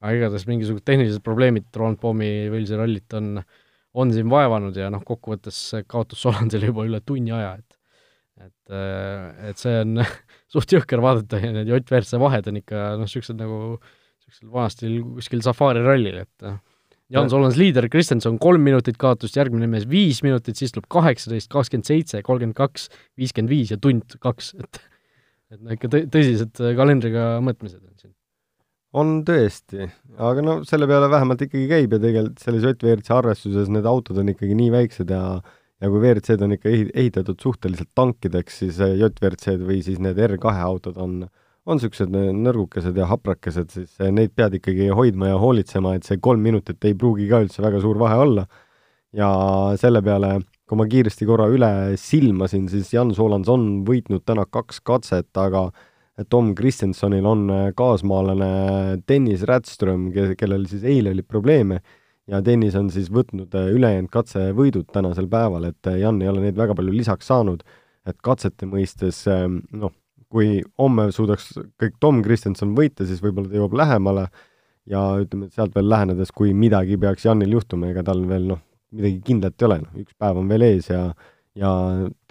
aga 0.05 0.19
igatahes 0.19 0.49
mingisugused 0.49 0.85
tehnilised 0.87 1.25
probleemid 1.25 1.69
Ron 1.81 1.97
Pomi 2.01 2.51
Walesi 2.53 2.77
rallit 2.79 3.17
on, 3.17 3.39
on 3.97 4.13
siin 4.13 4.29
vaevanud 4.33 4.77
ja 4.77 4.91
noh, 4.93 5.05
kokkuvõttes 5.07 5.61
kaotus 5.89 6.25
Solandile 6.27 6.69
juba 6.71 6.85
üle 6.89 7.01
tunni 7.07 7.33
aja, 7.35 7.57
et 7.61 7.81
et, 8.45 8.73
äh, 8.75 9.51
et 9.51 9.61
see 9.61 9.75
on 9.81 10.03
suht 10.53 10.75
jõhker 10.75 11.01
vaadata 11.05 11.39
ja 11.41 11.53
need 11.55 11.71
JVRC 11.71 12.19
vahed 12.21 12.51
on 12.51 12.61
ikka 12.61 12.85
noh, 12.99 13.07
niisugused 13.07 13.39
nagu 13.39 13.59
niisugusel 13.79 14.53
vanasti 14.53 14.95
kuskil 15.17 15.45
safari 15.47 15.85
rallil, 15.85 16.23
et 16.27 16.47
noh, 16.47 16.61
Jan 17.13 17.29
Solans 17.29 17.59
liider, 17.61 17.85
Kristjanson 17.93 18.39
kolm 18.41 18.65
minutit 18.65 18.97
kaotust, 18.99 19.37
järgmine 19.37 19.69
mees 19.71 19.85
viis 19.87 20.23
minutit, 20.25 20.57
siis 20.59 20.73
tuleb 20.73 20.89
kaheksateist, 20.91 21.51
kakskümmend 21.53 21.87
seitse, 21.87 22.23
kolmkümmend 22.25 22.57
kaks, 22.59 22.89
viiskümmend 23.21 23.53
viis 23.53 23.75
ja 23.75 23.79
tund 23.79 24.17
kaks, 24.25 24.55
et 24.59 24.81
et 25.55 25.61
no 25.61 25.75
ikka 25.77 25.91
tõ-, 25.93 26.07
tõsised 26.11 26.63
kalendriga 26.79 27.35
mõõtmised 27.45 27.79
on 27.79 27.93
siin. 28.01 28.15
On 28.95 29.19
tõesti, 29.27 29.89
aga 30.23 30.43
no 30.45 30.57
selle 30.69 30.87
peale 30.91 31.11
vähemalt 31.11 31.43
ikkagi 31.47 31.67
käib 31.71 31.95
ja 31.97 32.01
tegelikult 32.03 32.43
selles 32.43 32.67
JVRC 32.67 33.11
arvestuses 33.17 33.71
need 33.73 33.87
autod 33.91 34.21
on 34.23 34.31
ikkagi 34.31 34.57
nii 34.59 34.73
väiksed 34.75 35.11
ja 35.11 35.25
ja 35.83 35.91
kui 35.91 36.01
WRC-d 36.01 36.45
on 36.47 36.55
ikka 36.55 36.71
ehitatud 36.71 37.41
suhteliselt 37.43 37.91
tankideks, 37.99 38.61
siis 38.63 38.79
JVRC-d 38.79 39.67
või 39.67 39.81
siis 39.85 39.99
need 40.01 40.21
R2 40.23 40.55
autod 40.65 41.01
on 41.03 41.25
on 41.65 41.79
niisugused 41.79 42.13
nõrgukesed 42.13 42.99
ja 43.01 43.07
haprakesed, 43.09 43.71
siis 43.73 43.95
neid 44.13 44.35
pead 44.37 44.59
ikkagi 44.59 44.91
hoidma 44.93 45.31
ja 45.31 45.39
hoolitsema, 45.41 45.95
et 45.97 46.05
see 46.05 46.21
kolm 46.21 46.43
minutit 46.45 46.83
ei 46.85 46.97
pruugi 46.99 47.25
ka 47.31 47.41
üldse 47.41 47.65
väga 47.65 47.81
suur 47.81 47.97
vahe 48.01 48.19
olla. 48.21 48.47
ja 49.15 49.29
selle 49.79 50.03
peale, 50.03 50.41
kui 50.69 50.77
ma 50.77 50.85
kiiresti 50.91 51.27
korra 51.29 51.47
üle 51.49 51.71
silmasin, 52.01 52.67
siis 52.69 52.91
Jan 52.93 53.15
Solans 53.15 53.49
on 53.49 53.85
võitnud 53.87 54.25
täna 54.27 54.45
kaks 54.45 54.81
katset, 54.83 55.31
aga 55.39 55.69
Tom 56.31 56.53
Kristjansonil 56.55 57.27
on 57.27 57.49
kaasmaalane 57.75 58.49
Dennis 59.09 59.43
Rätström, 59.49 60.09
kellel 60.39 60.69
siis 60.71 60.85
eile 60.87 61.11
oli 61.11 61.25
probleeme 61.27 61.81
ja 62.31 62.39
Dennis 62.45 62.77
on 62.79 62.91
siis 62.95 63.11
võtnud 63.13 63.55
ülejäänud 63.75 64.13
katsevõidud 64.13 64.87
tänasel 64.95 65.27
päeval, 65.31 65.67
et 65.73 65.91
Jan 66.01 66.23
ei 66.23 66.31
ole 66.31 66.47
neid 66.47 66.57
väga 66.59 66.77
palju 66.79 66.95
lisaks 66.95 67.29
saanud, 67.33 67.65
et 68.07 68.17
katsete 68.23 68.69
mõistes 68.71 69.25
noh, 69.27 69.93
kui 70.35 70.63
homme 70.81 71.11
suudaks 71.15 71.53
kõik 71.81 71.99
Tom 72.03 72.23
Kristjanson 72.25 72.75
võita, 72.79 73.07
siis 73.07 73.23
võib-olla 73.23 73.51
ta 73.51 73.59
jõuab 73.59 73.77
lähemale 73.79 74.29
ja 74.91 75.03
ütleme, 75.21 75.49
et 75.49 75.57
sealt 75.57 75.75
veel 75.77 75.89
lähenedes, 75.91 76.33
kui 76.35 76.55
midagi 76.57 76.99
peaks 77.01 77.27
Janil 77.27 77.55
juhtuma, 77.59 77.91
ega 77.93 78.05
tal 78.07 78.25
veel 78.29 78.49
noh, 78.55 78.63
midagi 78.95 79.21
kindlat 79.27 79.61
ei 79.61 79.69
ole, 79.69 79.79
noh, 79.85 80.03
üks 80.03 80.17
päev 80.19 80.41
on 80.41 80.51
veel 80.51 80.67
ees 80.67 80.91
ja 80.91 81.07
ja 81.59 81.73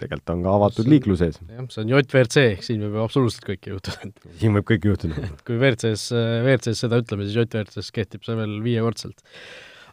tegelikult 0.00 0.34
on 0.34 0.42
ka 0.44 0.56
avatud 0.58 0.84
on- 0.84 0.90
liiklus 0.92 1.22
ees. 1.24 1.38
jah, 1.48 1.68
see 1.72 1.84
on 1.84 1.92
JVRC, 1.94 2.48
ehk 2.54 2.66
siin 2.66 2.82
võib 2.84 2.98
absoluutselt 3.04 3.46
kõike 3.48 3.72
juhtuda 3.72 4.10
siin 4.40 4.58
võib 4.58 4.66
kõik 4.72 4.90
juhtuda. 4.90 5.30
kui 5.46 5.56
WRC-s, 5.56 6.10
WRC-s 6.42 6.84
seda 6.84 7.00
ütleme, 7.00 7.28
siis 7.28 7.38
JVRC-s 7.40 7.94
kehtib 7.94 8.26
see 8.26 8.36
veel 8.38 8.58
viiekordselt. 8.64 9.24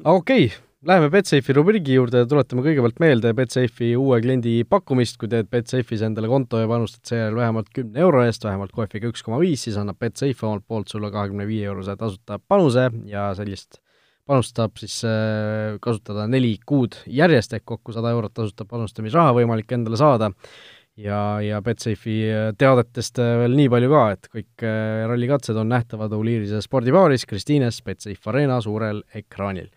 aga 0.01 0.17
okei 0.17 0.49
okay,, 0.49 0.59
läheme 0.87 1.11
Betsafe'i 1.13 1.55
rubriigi 1.55 1.95
juurde 1.95 2.23
ja 2.23 2.27
tuletame 2.29 2.63
kõigepealt 2.65 2.99
meelde 3.03 3.31
Betsafe'i 3.37 3.93
uue 3.99 4.17
kliendi 4.23 4.55
pakkumist, 4.67 5.19
kui 5.21 5.29
teed 5.31 5.49
Betsafe'is 5.53 6.03
endale 6.07 6.29
konto 6.31 6.59
ja 6.59 6.69
panustad 6.69 7.05
seejärel 7.07 7.37
vähemalt 7.37 7.69
kümne 7.75 8.01
euro 8.01 8.23
eest, 8.25 8.43
vähemalt 8.47 8.73
kohviga 8.75 9.11
üks 9.11 9.23
koma 9.25 9.39
viis, 9.43 9.63
siis 9.67 9.77
annab 9.79 9.99
Betsafe 10.01 10.47
omalt 10.47 10.65
poolt 10.67 10.91
sulle 10.91 11.11
kahekümne 11.13 11.47
viie 11.49 11.69
eurose 11.69 11.95
tasuta 11.99 12.39
panuse 12.51 12.89
ja 13.09 13.29
sellist 13.37 13.80
panust 14.27 14.57
saab 14.57 14.77
siis 14.79 14.99
äh, 15.07 15.77
kasutada 15.83 16.27
neli 16.29 16.55
kuud 16.67 16.97
järjest, 17.07 17.57
ehk 17.57 17.65
kokku 17.73 17.95
sada 17.95 18.13
eurot 18.15 18.33
tasuta 18.37 18.67
panustamisraha 18.69 19.35
võimalik 19.39 19.73
endale 19.77 19.99
saada. 19.99 20.31
Ja, 21.01 21.39
ja 21.39 21.61
Betsafe'i 21.63 22.53
teadetest 22.59 23.21
äh, 23.23 23.35
veel 23.43 23.55
nii 23.57 23.69
palju 23.71 23.91
ka, 23.93 24.01
et 24.15 24.27
kõik 24.33 24.65
äh, 24.67 25.05
rallikatsed 25.09 25.57
on 25.57 25.71
nähtavad 25.71 26.11
Uliirise 26.17 26.59
spordibaaris 26.61 27.23
Kristiines 27.29 27.79
Betsafe 27.85 28.29
Arena 28.29 28.59
suurel 28.61 29.01
ekraanil. 29.15 29.71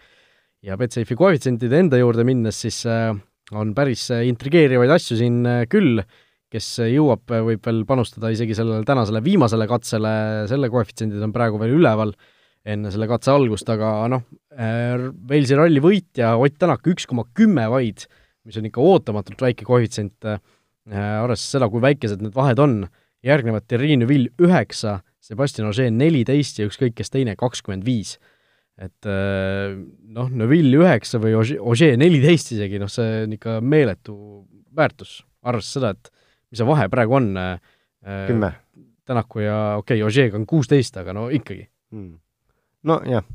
ja 0.64 0.76
Betsafe'i 0.80 1.16
koefitsientide 1.16 1.78
enda 1.78 2.00
juurde 2.00 2.24
minnes, 2.24 2.58
siis 2.64 2.82
äh, 2.88 3.14
on 3.52 3.74
päris 3.76 4.06
äh, 4.14 4.24
intrigeerivaid 4.28 4.92
asju 4.94 5.18
siin 5.18 5.42
äh, 5.48 5.64
küll, 5.70 6.00
kes 6.52 6.68
äh, 6.80 6.92
jõuab, 6.94 7.26
võib 7.28 7.64
veel 7.66 7.82
panustada 7.88 8.30
isegi 8.32 8.56
sellele 8.56 8.86
tänasele 8.88 9.20
viimasele 9.24 9.68
katsele, 9.68 10.14
selle 10.50 10.70
koefitsiendid 10.72 11.22
on 11.24 11.34
praegu 11.34 11.60
veel 11.60 11.76
üleval 11.76 12.14
enne 12.64 12.90
selle 12.92 13.08
katse 13.10 13.32
algust, 13.32 13.68
aga 13.68 13.92
noh, 14.12 14.24
Walesi 14.54 15.56
ralli 15.58 15.82
võitja 15.82 16.34
Ott 16.40 16.56
Tänak 16.60 16.86
üks 16.88 17.08
koma 17.10 17.26
kümme 17.36 17.66
vaid, 17.72 18.06
mis 18.46 18.58
on 18.60 18.68
ikka 18.68 18.82
ootamatult 18.84 19.42
väike 19.44 19.66
koefitsient, 19.68 20.28
arvestades 20.88 21.48
seda, 21.56 21.68
kui 21.72 21.82
väikesed 21.84 22.22
need 22.24 22.36
vahed 22.36 22.60
on, 22.62 22.78
järgnevad 23.24 23.66
Thierry 23.68 23.96
Neuville 24.00 24.32
üheksa, 24.40 24.98
Sebastian 25.24 25.70
Ogier 25.70 25.92
neliteist 25.92 26.60
ja 26.60 26.68
ükskõik 26.68 26.96
kes 26.98 27.12
teine 27.12 27.36
kakskümmend 27.40 27.84
viis. 27.86 28.18
et 28.74 29.06
noh, 29.06 30.32
Neuville 30.32 30.80
üheksa 30.82 31.20
või 31.22 31.36
Ogier 31.38 31.96
neliteist 32.00 32.52
isegi, 32.56 32.80
noh 32.80 32.90
see 32.92 33.22
on 33.26 33.36
ikka 33.36 33.60
meeletu 33.62 34.16
väärtus, 34.74 35.20
arvestades 35.44 35.76
seda, 35.76 35.94
et 35.94 36.10
mis 36.50 36.60
see 36.60 36.68
vahe 36.68 36.88
praegu 36.92 37.20
on 37.20 37.32
kümme. 38.28 38.54
Tänaku 39.04 39.44
ja 39.44 39.56
okei 39.76 40.00
okay,, 40.00 40.08
Ogier'ga 40.08 40.38
on 40.40 40.46
kuusteist, 40.48 40.96
aga 40.96 41.12
no 41.12 41.26
ikkagi. 41.28 41.66
Mm.. 41.92 42.14
Nojah, 42.88 43.26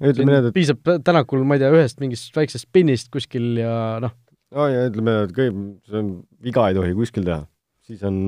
ütleme 0.00 0.34
nii, 0.34 0.48
et 0.50 0.56
piisab 0.56 0.94
Tänakul, 1.04 1.44
ma 1.44 1.56
ei 1.56 1.64
tea, 1.64 1.72
ühest 1.76 2.00
mingist 2.02 2.36
väiksest 2.36 2.68
spinnist 2.68 3.10
kuskil 3.12 3.52
ja 3.60 3.74
noh, 4.02 4.14
no 4.56 4.66
ja 4.70 4.86
ütleme, 4.88 5.16
et 5.26 5.34
kõik, 5.36 5.60
see 5.88 6.00
on, 6.02 6.14
viga 6.44 6.68
ei 6.70 6.78
tohi 6.78 6.96
kuskil 6.98 7.26
teha. 7.26 7.44
siis 7.86 8.04
on, 8.06 8.20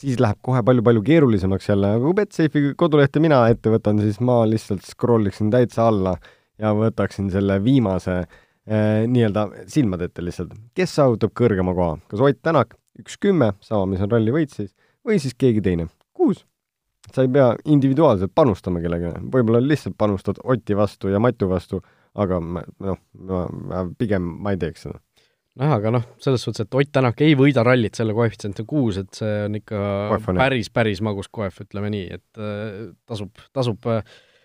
siis 0.00 0.20
läheb 0.22 0.38
kohe 0.44 0.62
palju-palju 0.66 1.02
keerulisemaks 1.06 1.70
jälle, 1.70 1.94
aga 1.96 2.04
kui 2.04 2.18
Betsafe'i 2.20 2.74
kodulehte 2.78 3.22
mina 3.22 3.42
ette 3.52 3.72
võtan, 3.72 4.00
siis 4.02 4.20
ma 4.24 4.42
lihtsalt 4.48 4.86
scroll 4.86 5.30
iksin 5.30 5.50
täitsa 5.52 5.88
alla 5.90 6.16
ja 6.60 6.74
võtaksin 6.76 7.30
selle 7.32 7.58
viimase 7.64 8.20
eh, 8.20 9.06
nii-öelda 9.08 9.46
silmade 9.70 10.10
ette 10.10 10.24
lihtsalt. 10.24 10.54
kes 10.76 10.94
saavutab 10.98 11.34
kõrgema 11.36 11.74
koha, 11.76 11.98
kas 12.10 12.22
Ott 12.24 12.42
Tänak, 12.42 12.76
üks 13.00 13.18
kümme, 13.20 13.54
sama, 13.64 13.88
mis 13.90 14.04
on 14.04 14.12
ralli 14.12 14.34
võit 14.34 14.54
siis, 14.54 14.72
või 15.06 15.20
siis 15.22 15.36
keegi 15.38 15.64
teine, 15.64 15.88
kuus. 16.16 16.44
Sa 17.14 17.24
ei 17.24 17.30
pea 17.32 17.50
individuaalselt 17.72 18.32
panustama 18.34 18.80
kellegagi, 18.82 19.24
võib-olla 19.32 19.60
lihtsalt 19.64 19.96
panustad 19.98 20.40
Oti 20.44 20.76
vastu 20.78 21.10
ja 21.12 21.20
Matu 21.22 21.48
vastu, 21.50 21.80
aga 22.14 22.40
ma- 22.40 22.64
noh, 22.86 22.98
ma, 23.18 23.84
pigem 23.98 24.26
ma 24.42 24.52
ei 24.54 24.60
teeks 24.60 24.86
seda. 24.86 25.00
nojah, 25.58 25.74
aga 25.80 25.90
noh, 25.96 26.04
selles 26.22 26.44
suhtes, 26.46 26.64
et 26.66 26.74
Ott 26.78 26.92
Tänak 26.94 27.20
ei 27.26 27.34
võida 27.38 27.64
rallit, 27.66 27.96
selle 27.98 28.14
koefitsient 28.16 28.60
on 28.62 28.68
kuus, 28.70 29.00
et 29.02 29.10
see 29.18 29.36
on 29.48 29.58
ikka 29.58 29.84
Koef 30.14 30.28
on, 30.30 30.40
päris, 30.40 30.70
päris 30.70 31.00
magus 31.04 31.28
koef, 31.28 31.60
ütleme 31.64 31.90
nii, 31.92 32.06
et 32.20 32.38
äh, 32.40 32.90
tasub, 33.10 33.32
tasub 33.56 33.90
äh, 33.90 34.04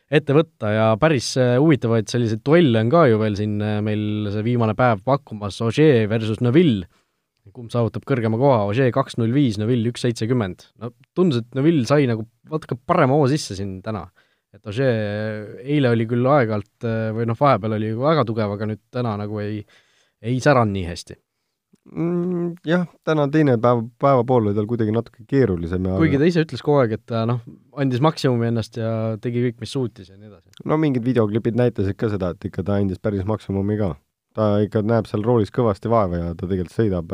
ette 0.09 0.33
võtta 0.37 0.71
ja 0.73 0.87
päris 1.01 1.31
äh, 1.41 1.55
huvitavaid 1.61 2.09
selliseid 2.11 2.41
duelle 2.45 2.81
on 2.81 2.89
ka 2.93 3.05
ju 3.11 3.21
veel 3.21 3.37
siin 3.37 3.55
meil 3.85 4.31
see 4.33 4.43
viimane 4.45 4.73
päev 4.77 5.05
pakkumas, 5.05 5.61
Ogier 5.65 6.07
versus 6.09 6.41
Neville, 6.41 6.87
kumb 7.53 7.71
saavutab 7.73 8.05
kõrgema 8.07 8.39
koha, 8.41 8.63
Ogier 8.69 8.91
kaks 8.95 9.19
null 9.19 9.33
viis, 9.35 9.59
Neville 9.61 9.91
üks 9.91 10.05
seitsekümmend. 10.05 10.69
no 10.81 10.91
tundus, 11.17 11.43
et 11.43 11.57
Neville 11.57 11.85
sai 11.89 12.07
nagu 12.09 12.25
natuke 12.51 12.77
parema 12.87 13.17
hoo 13.17 13.27
sisse 13.31 13.57
siin 13.57 13.81
täna. 13.85 14.07
et 14.55 14.65
Ogier 14.71 15.59
eile 15.61 15.91
oli 15.91 16.07
küll 16.07 16.25
aeg-ajalt 16.31 16.87
äh, 16.87 17.11
või 17.15 17.27
noh, 17.29 17.37
vahepeal 17.39 17.77
oli 17.77 17.91
väga 17.99 18.25
tugev, 18.27 18.55
aga 18.55 18.71
nüüd 18.71 18.81
täna 18.93 19.17
nagu 19.19 19.39
ei, 19.43 19.61
ei 20.23 20.39
säranud 20.41 20.73
nii 20.73 20.85
hästi. 20.87 21.17
mm,? 21.91 22.53
Jah, 22.65 22.87
täna 23.05 23.27
teine 23.31 23.57
päev, 23.61 23.83
päevapool 24.01 24.49
oli 24.49 24.55
tal 24.57 24.69
kuidagi 24.69 24.95
natuke 24.95 25.27
keerulisem 25.29 25.85
ja 25.91 25.99
kuigi 26.01 26.21
ta 26.21 26.31
ise 26.31 26.45
ütles 26.47 26.63
kogu 26.65 26.79
aeg, 26.81 26.95
et 26.97 27.05
ta 27.11 27.25
noh, 27.29 27.43
andis 27.77 28.01
maksimumi 28.01 28.49
ennast 28.49 28.79
ja 28.79 28.95
tegi 29.21 29.43
kõik, 29.49 29.59
mis 29.61 29.75
suutis 29.75 30.09
ja 30.09 30.17
nii 30.17 30.31
edasi. 30.31 30.65
no 30.65 30.79
mingid 30.81 31.05
videoklipid 31.05 31.59
näitasid 31.59 31.99
ka 31.99 32.09
seda, 32.15 32.33
et 32.33 32.49
ikka 32.49 32.65
ta 32.65 32.79
andis 32.79 33.03
päris 33.03 33.27
maksimumi 33.27 33.77
ka. 33.83 33.93
Ta 34.35 34.55
ikka 34.63 34.83
näeb 34.85 35.09
seal 35.09 35.25
roolis 35.25 35.53
kõvasti 35.55 35.91
vaeva 35.91 36.21
ja 36.21 36.31
ta 36.33 36.47
tegelikult 36.47 36.75
sõidab, 36.75 37.13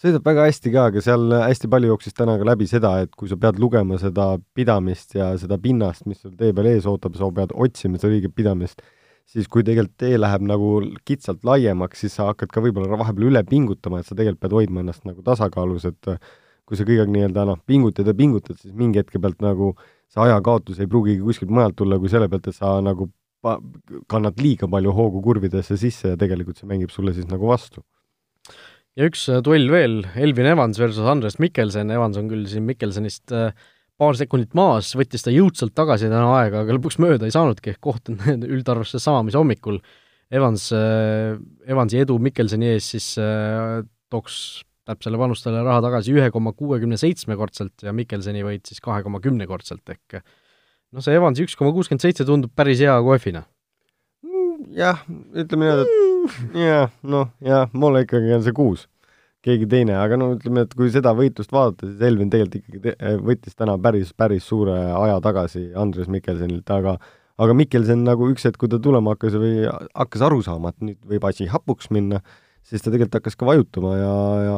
sõidab 0.00 0.28
väga 0.28 0.46
hästi 0.48 0.72
ka, 0.74 0.84
aga 0.90 1.02
seal 1.04 1.34
hästi 1.42 1.70
palju 1.72 1.90
jooksis 1.92 2.16
täna 2.16 2.36
ka 2.40 2.46
läbi 2.48 2.68
seda, 2.70 2.92
et 3.04 3.14
kui 3.18 3.30
sa 3.30 3.38
pead 3.40 3.60
lugema 3.62 3.98
seda 4.02 4.34
pidamist 4.56 5.16
ja 5.18 5.32
seda 5.40 5.58
pinnast, 5.62 6.06
mis 6.06 6.22
sul 6.22 6.36
tee 6.38 6.54
peal 6.56 6.70
ees 6.70 6.86
ootab, 6.90 7.18
sa 7.18 7.30
pead 7.34 7.54
otsima 7.54 8.00
seda 8.00 8.14
õiget 8.14 8.36
pidamist, 8.36 8.82
siis 9.26 9.50
kui 9.50 9.66
tegelikult 9.66 9.98
tee 9.98 10.18
läheb 10.20 10.46
nagu 10.46 10.72
kitsalt 11.08 11.44
laiemaks, 11.46 12.04
siis 12.04 12.14
sa 12.18 12.30
hakkad 12.30 12.52
ka 12.54 12.62
võib-olla 12.62 12.98
vahepeal 13.00 13.32
üle 13.32 13.42
pingutama, 13.48 14.00
et 14.00 14.08
sa 14.08 14.14
tegelikult 14.14 14.44
pead 14.46 14.58
hoidma 14.60 14.84
ennast 14.84 15.06
nagu 15.08 15.24
tasakaalus, 15.26 15.88
et 15.90 16.12
kui 16.66 16.78
sa 16.78 16.86
kõige 16.86 17.04
aeg 17.04 17.12
nii-öelda 17.14 17.46
noh, 17.46 17.58
pingutad 17.66 18.06
ja 18.06 18.14
pingutad, 18.14 18.58
siis 18.58 18.74
mingi 18.74 18.98
hetke 18.98 19.20
pealt 19.22 19.42
nagu 19.42 19.74
see 20.10 20.22
ajakaotus 20.22 20.80
ei 20.82 20.90
pruugigi 20.90 21.22
kuskilt 21.22 21.52
mujalt 21.54 21.76
tulla 21.78 21.98
kui 22.02 22.10
selle 22.10 22.28
pealt, 22.30 22.48
et 22.50 22.58
sa 22.58 22.76
nagu 22.82 23.08
kannad 24.10 24.40
liiga 24.42 24.68
palju 24.70 24.94
hoogu 24.96 25.22
kurvidesse 25.24 25.78
sisse 25.80 26.14
ja 26.14 26.18
tegelikult 26.20 26.60
see 26.60 26.70
mängib 26.70 26.92
sulle 26.94 27.14
siis 27.16 27.28
nagu 27.30 27.48
vastu. 27.50 27.84
ja 28.96 29.08
üks 29.10 29.26
äh, 29.32 29.42
duell 29.44 29.68
veel, 29.72 30.02
Elvin 30.16 30.50
Evans 30.52 30.80
versus 30.80 31.08
Andres 31.08 31.40
Mikkelsen, 31.42 31.92
Evans 31.92 32.18
on 32.20 32.30
küll 32.32 32.46
siin 32.50 32.66
Mikkelsenist 32.68 33.34
äh, 33.36 33.50
paar 33.96 34.16
sekundit 34.18 34.54
maas, 34.56 34.92
võttis 34.98 35.24
ta 35.24 35.32
jõudsalt 35.32 35.74
tagasi 35.76 36.10
täna 36.12 36.28
aega, 36.40 36.64
aga 36.64 36.76
lõpuks 36.76 36.98
mööda 37.02 37.28
ei 37.28 37.34
saanudki, 37.34 37.74
ehk 37.74 37.82
koht 37.84 38.12
on 38.12 38.20
üldarvustuses 38.54 39.04
sama, 39.08 39.22
mis 39.24 39.36
hommikul. 39.38 39.80
Evans, 40.26 40.72
Evansi 40.74 42.00
edu 42.02 42.16
Mikkelseni 42.18 42.72
ees 42.72 42.88
siis 42.96 43.12
äh, 43.22 43.84
tooks 44.10 44.64
täpsele 44.86 45.18
panustajale 45.20 45.64
raha 45.66 45.82
tagasi 45.84 46.14
ühe 46.14 46.26
koma 46.34 46.52
kuuekümne 46.56 46.98
seitsmekordselt 47.00 47.86
ja 47.86 47.94
Mikkelseni 47.96 48.44
võit 48.46 48.68
siis 48.68 48.82
kahe 48.82 49.02
koma 49.06 49.20
kümnekordselt, 49.22 49.82
ehk 49.94 50.20
noh, 50.96 51.04
see 51.04 51.16
Evansi 51.18 51.44
üks 51.44 51.56
koma 51.58 51.74
kuuskümmend 51.76 52.04
seitse 52.04 52.26
tundub 52.28 52.52
päris 52.56 52.80
hea 52.80 52.96
kohvina. 53.04 53.44
jah, 54.76 55.02
ütleme 55.36 55.68
nii, 55.68 55.84
et 55.84 56.62
jah, 56.62 56.92
noh, 57.06 57.28
jah, 57.44 57.68
mulle 57.76 58.06
ikkagi 58.06 58.32
on 58.36 58.44
see 58.46 58.56
kuus, 58.56 58.86
keegi 59.44 59.68
teine, 59.70 59.98
aga 60.00 60.18
no 60.18 60.32
ütleme, 60.34 60.64
et 60.66 60.72
kui 60.76 60.88
seda 60.92 61.12
võitlust 61.16 61.52
vaadata, 61.54 61.90
siis 61.90 62.02
Elvin 62.08 62.32
tegelikult 62.32 62.62
ikkagi 62.62 62.82
te 62.86 63.12
võttis 63.28 63.54
täna 63.58 63.76
päris, 63.82 64.10
päris 64.16 64.48
suure 64.48 64.74
aja 64.88 65.20
tagasi 65.24 65.68
Andres 65.78 66.10
Mikkelsenilt, 66.12 66.72
aga 66.72 66.96
aga 67.36 67.52
Mikkelsen 67.52 68.00
nagu 68.06 68.30
üks 68.32 68.46
hetk, 68.48 68.58
kui 68.62 68.70
ta 68.72 68.80
tulema 68.82 69.12
hakkas 69.12 69.36
või 69.36 69.66
hakkas 69.68 70.24
aru 70.24 70.40
saama, 70.44 70.72
et 70.72 70.88
nüüd 70.88 70.98
võib 71.12 71.26
asi 71.28 71.48
hapuks 71.52 71.90
minna, 71.92 72.22
siis 72.64 72.80
ta 72.80 72.88
tegelikult 72.88 73.20
hakkas 73.20 73.36
ka 73.36 73.48
vajutama 73.48 73.92
ja, 73.98 74.14
ja 74.46 74.56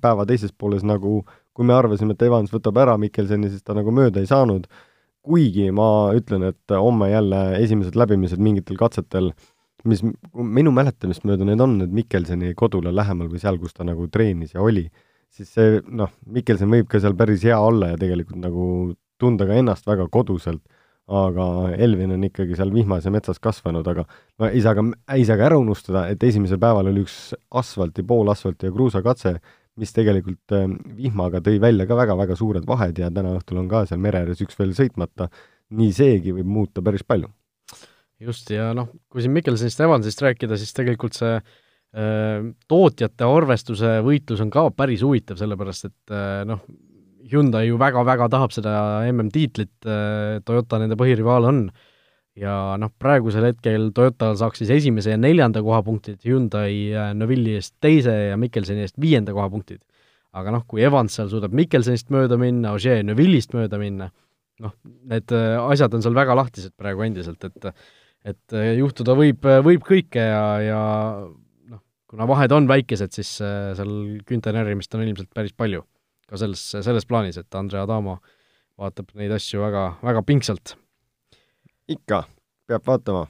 päeva 0.00 0.24
teises 0.28 0.54
pooles 0.56 0.86
nagu, 0.88 1.20
kui 1.54 1.68
me 1.68 1.76
arvasime, 1.76 2.16
et 2.16 2.24
Evans 2.24 2.52
võtab 2.54 2.80
ära 2.80 2.96
Mikkelseni, 3.00 3.52
siis 3.52 3.62
ta 3.62 3.76
nagu 3.76 3.92
mööda 3.94 4.24
ei 4.24 4.30
saanud, 4.30 4.66
kuigi 5.24 5.70
ma 5.74 5.88
ütlen, 6.16 6.44
et 6.50 6.74
homme 6.76 7.08
jälle 7.10 7.40
esimesed 7.62 7.96
läbimised 7.96 8.42
mingitel 8.42 8.78
katsetel, 8.80 9.32
mis 9.88 10.02
minu 10.32 10.72
mäletamist 10.72 11.24
mööda 11.28 11.46
need 11.48 11.60
on, 11.60 11.78
need 11.80 11.92
Mikkelseni 11.96 12.54
kodule 12.56 12.92
lähemal 12.94 13.28
või 13.32 13.40
seal, 13.42 13.58
kus 13.60 13.76
ta 13.76 13.86
nagu 13.86 14.06
treenis 14.12 14.54
ja 14.54 14.62
oli, 14.64 14.86
siis 15.34 15.50
see 15.56 15.80
noh, 15.88 16.12
Mikkelsen 16.30 16.70
võib 16.72 16.88
ka 16.90 17.00
seal 17.02 17.16
päris 17.18 17.44
hea 17.44 17.58
olla 17.60 17.92
ja 17.92 18.00
tegelikult 18.00 18.40
nagu 18.40 18.68
tunda 19.20 19.46
ka 19.48 19.58
ennast 19.58 19.86
väga 19.88 20.06
koduselt, 20.12 20.62
aga 21.04 21.46
Elvin 21.84 22.14
on 22.16 22.24
ikkagi 22.24 22.56
seal 22.56 22.72
vihmas 22.72 23.04
ja 23.04 23.12
metsas 23.12 23.40
kasvanud, 23.42 23.84
aga 23.90 24.06
no 24.40 24.48
ei 24.48 24.62
saa 24.64 24.72
ka, 24.76 24.86
ei 25.16 25.26
saa 25.28 25.36
ka 25.40 25.50
ära 25.50 25.58
unustada, 25.60 26.06
et 26.12 26.22
esimesel 26.24 26.60
päeval 26.60 26.88
oli 26.88 27.04
üks 27.04 27.34
asfalti, 27.52 28.06
poolasfalti 28.08 28.70
ja 28.70 28.74
kruusakatse, 28.74 29.34
mis 29.80 29.94
tegelikult 29.94 30.54
äh, 30.54 30.68
vihmaga 30.98 31.40
tõi 31.44 31.58
välja 31.62 31.86
ka 31.90 31.98
väga-väga 31.98 32.36
suured 32.38 32.66
vahed 32.68 33.00
ja 33.00 33.10
täna 33.14 33.34
õhtul 33.38 33.62
on 33.62 33.70
ka 33.70 33.84
seal 33.88 34.02
mere 34.02 34.22
ääres 34.22 34.42
üks 34.44 34.58
veel 34.58 34.74
sõitmata, 34.76 35.28
nii 35.74 35.90
seegi 35.94 36.34
võib 36.36 36.50
muuta 36.50 36.84
päris 36.84 37.02
palju. 37.06 37.30
just, 38.22 38.50
ja 38.54 38.70
noh, 38.76 38.88
kui 39.10 39.24
siin 39.24 39.34
Mikkelsenist 39.34 39.80
ja 39.80 39.88
Evansist 39.88 40.22
rääkida, 40.22 40.56
siis 40.60 40.72
tegelikult 40.76 41.18
see 41.18 41.34
äh, 41.36 42.46
tootjate 42.70 43.26
arvestuse 43.26 43.98
võitlus 44.06 44.42
on 44.44 44.52
ka 44.54 44.68
päris 44.76 45.02
huvitav, 45.06 45.40
sellepärast 45.40 45.90
et 45.90 46.14
äh, 46.14 46.42
noh, 46.48 46.62
Hyundai 47.24 47.64
ju 47.64 47.78
väga-väga 47.80 48.26
tahab 48.28 48.52
seda 48.52 48.70
MM-tiitlit 49.08 49.86
äh,, 49.88 50.42
Toyota 50.44 50.76
nende 50.76 50.98
põhirivaal 51.00 51.46
on, 51.48 51.60
ja 52.38 52.54
noh, 52.80 52.90
praegusel 52.98 53.46
hetkel 53.50 53.90
Toyota 53.94 54.32
saaks 54.38 54.62
siis 54.62 54.72
esimese 54.74 55.14
ja 55.14 55.18
neljanda 55.20 55.62
koha 55.62 55.80
punktid, 55.86 56.18
Hyundai 56.26 56.90
Novilli 57.14 57.54
eest 57.58 57.76
teise 57.82 58.14
ja 58.30 58.38
Mikkelsoni 58.40 58.84
eest 58.86 58.98
viienda 59.00 59.34
koha 59.36 59.48
punktid. 59.52 59.82
aga 60.34 60.50
noh, 60.50 60.64
kui 60.66 60.82
Evans 60.82 61.14
seal 61.14 61.28
suudab 61.30 61.52
Mikkelsonist 61.54 62.08
mööda 62.10 62.34
minna, 62.40 62.72
Ogier 62.74 63.04
Novillist 63.06 63.52
mööda 63.54 63.78
minna, 63.78 64.08
noh, 64.62 64.74
need 65.10 65.30
äh, 65.34 65.54
asjad 65.62 65.94
on 65.94 66.02
seal 66.02 66.16
väga 66.16 66.34
lahtised 66.34 66.74
praegu 66.78 67.06
endiselt, 67.06 67.44
et 67.46 67.70
et 68.24 68.56
äh, 68.56 68.72
juhtuda 68.80 69.14
võib, 69.14 69.46
võib 69.62 69.82
kõike 69.86 70.22
ja, 70.26 70.44
ja 70.64 70.80
noh, 71.70 71.82
kuna 72.10 72.26
vahed 72.26 72.54
on 72.56 72.66
väikesed, 72.70 73.14
siis 73.14 73.36
äh, 73.44 73.74
seal 73.78 73.92
küünte 74.26 74.54
närimist 74.54 74.94
on 74.96 75.04
ilmselt 75.06 75.30
päris 75.34 75.54
palju. 75.54 75.84
ka 76.26 76.38
selles, 76.40 76.62
selles 76.82 77.04
plaanis, 77.06 77.36
et 77.38 77.54
Andre 77.54 77.82
Adamo 77.82 78.16
vaatab 78.80 79.12
neid 79.14 79.30
asju 79.36 79.60
väga, 79.60 79.90
väga 80.02 80.22
pingsalt 80.26 80.74
ikka, 81.90 82.24
peab 82.68 82.84
vaatama, 82.88 83.24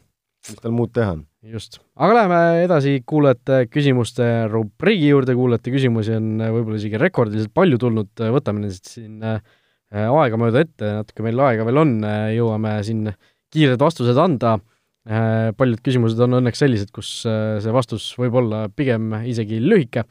mis 0.49 0.61
tal 0.63 0.75
muud 0.75 0.93
teha 0.95 1.17
on. 1.17 1.23
just, 1.55 1.81
aga 2.01 2.17
läheme 2.19 2.41
edasi 2.65 2.99
kuulajate 3.07 3.65
küsimuste 3.73 4.27
rubriigi 4.53 5.11
juurde, 5.11 5.35
kuulajate 5.37 5.73
küsimusi 5.75 6.15
on 6.17 6.39
võib-olla 6.41 6.79
isegi 6.81 7.01
rekordiliselt 7.01 7.53
palju 7.57 7.81
tulnud, 7.83 8.13
võtame 8.37 8.65
need 8.65 8.79
siin 8.89 9.25
äh, 9.27 9.41
aegamööda 9.93 10.63
ette, 10.65 10.93
natuke 11.01 11.27
meil 11.27 11.43
aega 11.49 11.67
veel 11.69 11.83
on, 11.83 11.97
jõuame 12.35 12.77
siin 12.87 13.11
kiired 13.55 13.83
vastused 13.83 14.19
anda, 14.21 14.57
äh, 15.11 15.51
paljud 15.59 15.83
küsimused 15.85 16.23
on 16.25 16.39
õnneks 16.41 16.65
sellised, 16.65 16.95
kus 16.95 17.11
äh, 17.29 17.59
see 17.65 17.75
vastus 17.75 18.13
võib 18.21 18.39
olla 18.41 18.65
pigem 18.73 19.13
isegi 19.27 19.61
lühike, 19.63 20.07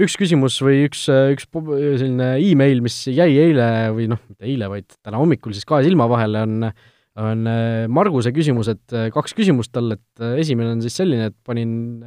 üks 0.00 0.16
küsimus 0.18 0.56
või 0.64 0.88
üks, 0.88 1.04
üks 1.36 1.46
selline 1.52 2.34
email, 2.42 2.82
mis 2.82 2.98
jäi 3.12 3.30
eile 3.44 3.68
või 3.94 4.08
noh, 4.10 4.24
mitte 4.26 4.48
eile, 4.48 4.72
vaid 4.72 4.90
täna 5.04 5.20
hommikul 5.22 5.54
siis 5.54 5.68
kahe 5.68 5.86
silma 5.86 6.08
vahele, 6.10 6.42
on 6.48 6.74
on 7.20 7.46
äh, 7.46 7.84
Marguse 7.92 8.32
küsimus, 8.34 8.70
et 8.72 8.94
äh, 8.94 9.10
kaks 9.14 9.36
küsimust 9.38 9.72
talle, 9.74 9.98
et 10.00 10.24
äh, 10.24 10.38
esimene 10.42 10.74
on 10.74 10.82
siis 10.82 10.96
selline, 10.98 11.30
et 11.30 11.36
panin, 11.46 12.02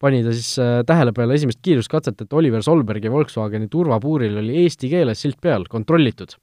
pani 0.00 0.22
ta 0.24 0.32
siis 0.36 0.56
tähele 0.88 1.12
peale 1.16 1.36
esimest 1.36 1.60
kiiruskatset, 1.64 2.24
et 2.24 2.36
Oliver 2.36 2.64
Solbergi 2.64 3.12
Volkswageni 3.12 3.68
turvapuuril 3.72 4.40
oli 4.42 4.62
eesti 4.64 4.90
keeles 4.92 5.22
silt 5.24 5.40
peal, 5.42 5.68
kontrollitud. 5.72 6.36